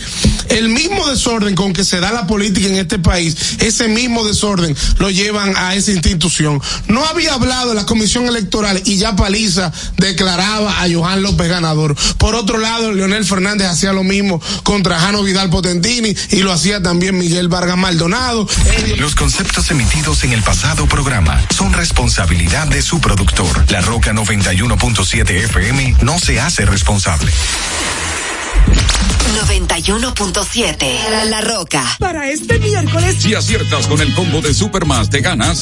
el 0.49 0.69
mismo 0.69 1.07
desorden 1.07 1.55
con 1.55 1.73
que 1.73 1.85
se 1.85 1.99
da 1.99 2.11
la 2.11 2.27
política 2.27 2.67
en 2.67 2.75
este 2.75 2.99
país, 2.99 3.57
ese 3.59 3.87
mismo 3.87 4.25
desorden 4.25 4.75
lo 4.97 5.09
llevan 5.09 5.55
a 5.55 5.75
esa 5.75 5.91
institución. 5.91 6.61
No 6.87 7.05
había 7.05 7.33
hablado 7.33 7.73
la 7.73 7.85
comisión 7.85 8.25
electoral 8.25 8.81
y 8.85 8.97
ya 8.97 9.15
Paliza 9.15 9.71
declaraba 9.97 10.81
a 10.81 10.89
Johan 10.91 11.21
López 11.21 11.49
ganador. 11.49 11.95
Por 12.17 12.35
otro 12.35 12.57
lado, 12.57 12.91
Leonel 12.91 13.25
Fernández 13.25 13.67
hacía 13.67 13.93
lo 13.93 14.03
mismo 14.03 14.41
contra 14.63 14.99
Jano 14.99 15.23
Vidal 15.23 15.49
Potentini 15.49 16.15
y 16.31 16.37
lo 16.37 16.51
hacía 16.51 16.81
también 16.81 17.17
Miguel 17.17 17.47
Vargas 17.47 17.77
Maldonado. 17.77 18.47
Los 18.97 19.15
conceptos 19.15 19.69
emitidos 19.71 20.23
en 20.23 20.33
el 20.33 20.41
pasado 20.41 20.87
programa 20.87 21.39
son 21.55 21.73
responsabilidad 21.73 22.67
de 22.67 22.81
su 22.81 22.99
productor. 22.99 23.71
La 23.71 23.81
Roca 23.81 24.13
91.7 24.13 25.29
FM 25.29 25.97
no 26.01 26.19
se 26.19 26.39
hace 26.39 26.65
responsable. 26.65 27.31
91.7 29.81 31.29
La 31.29 31.41
Roca. 31.41 31.83
Para 31.99 32.29
este 32.29 32.59
miércoles. 32.59 33.15
Si 33.19 33.33
aciertas 33.33 33.87
con 33.87 34.01
el 34.01 34.13
combo 34.13 34.41
de 34.41 34.53
Supermas, 34.53 35.09
te 35.09 35.21
ganas 35.21 35.61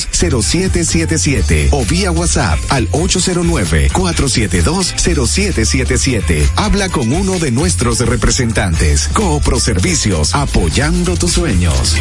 0777 0.00 1.68
o 1.72 1.84
vía 1.84 2.10
WhatsApp 2.10 2.58
al 2.70 2.88
809 2.92 3.90
472 3.92 4.94
0777 4.96 6.48
Habla 6.56 6.88
con 6.88 7.12
uno 7.12 7.38
de 7.38 7.50
nuestros 7.50 7.98
representantes. 8.00 9.08
Coopro 9.12 9.60
Servicios, 9.60 10.34
apoyando 10.34 11.16
tus 11.16 11.32
sueños. 11.32 11.96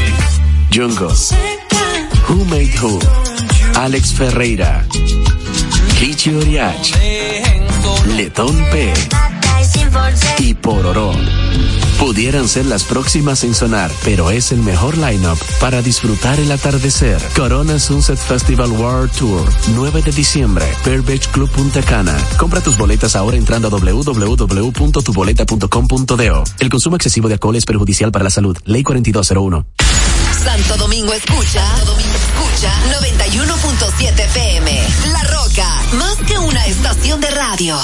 Jungos. 0.73 1.33
Who 2.27 2.45
Made 2.45 2.73
Who. 2.81 2.99
Alex 3.75 4.13
Ferreira. 4.13 4.85
Richie 5.99 6.35
Oriach. 6.35 6.91
Letón 8.15 8.55
P. 8.71 8.93
Y 10.39 10.53
Pororó 10.53 11.13
pudieran 11.99 12.47
ser 12.47 12.65
las 12.65 12.83
próximas 12.83 13.43
en 13.43 13.53
sonar, 13.53 13.91
pero 14.03 14.31
es 14.31 14.51
el 14.51 14.59
mejor 14.59 14.97
lineup 14.97 15.37
para 15.59 15.81
disfrutar 15.81 16.39
el 16.39 16.51
atardecer. 16.51 17.21
Corona 17.35 17.77
Sunset 17.79 18.17
Festival 18.17 18.71
World 18.71 19.11
Tour, 19.11 19.47
9 19.73 20.01
de 20.01 20.11
diciembre, 20.11 20.65
Pearl 20.83 21.01
Beach 21.01 21.27
Club 21.29 21.49
Punta 21.49 21.81
Cana. 21.81 22.15
Compra 22.37 22.61
tus 22.61 22.77
boletas 22.77 23.15
ahora 23.15 23.37
entrando 23.37 23.67
a 23.67 23.71
www.tuboleta.com.do. 23.71 26.43
El 26.59 26.69
consumo 26.69 26.95
excesivo 26.95 27.27
de 27.27 27.33
alcohol 27.35 27.55
es 27.55 27.65
perjudicial 27.65 28.11
para 28.11 28.23
la 28.23 28.29
salud. 28.29 28.55
Ley 28.65 28.83
4201. 28.83 29.65
Santo 30.43 30.77
Domingo 30.77 31.11
escucha, 31.13 31.65
Santo 31.65 31.93
Domingo 31.93 32.13
escucha 32.13 32.71
91.7 33.01 34.19
FM. 34.19 34.87
La 35.11 35.23
Roca, 35.23 35.81
más 35.93 36.17
que 36.27 36.37
una 36.37 36.67
estación 36.67 37.19
de 37.21 37.31
radio. 37.31 37.79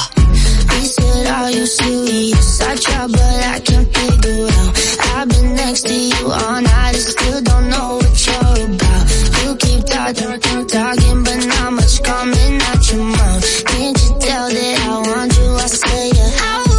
He 0.74 0.86
said, 0.86 1.28
are 1.28 1.52
you 1.52 1.66
serious? 1.66 2.62
I 2.62 2.76
try 2.76 3.08
but 3.08 3.40
I 3.56 3.60
can't 3.60 3.88
figure 3.96 4.48
out. 4.60 4.72
I've 5.16 5.30
been 5.30 5.56
next 5.56 5.84
to 5.88 5.94
you 5.94 6.26
all 6.32 6.62
night 6.62 6.96
and 6.96 7.08
still 7.16 7.42
don't 7.42 7.70
know 7.70 7.96
what 8.02 8.28
you're 8.28 8.66
about. 8.76 9.04
You 9.44 9.56
keep 9.64 9.82
talking, 9.86 10.68
talking, 10.68 11.24
but 11.24 11.46
not 11.48 11.74
much 11.74 12.04
coming 12.04 12.62
out 12.70 12.92
your 12.92 13.04
mouth. 13.04 13.66
Can't 13.66 13.98
you 14.04 14.10
tell 14.20 14.48
that 14.50 14.80
I 14.88 14.96
want 15.10 15.38
you? 15.38 15.50
I 15.56 15.68
say 15.68 16.12
yeah. 16.16 16.71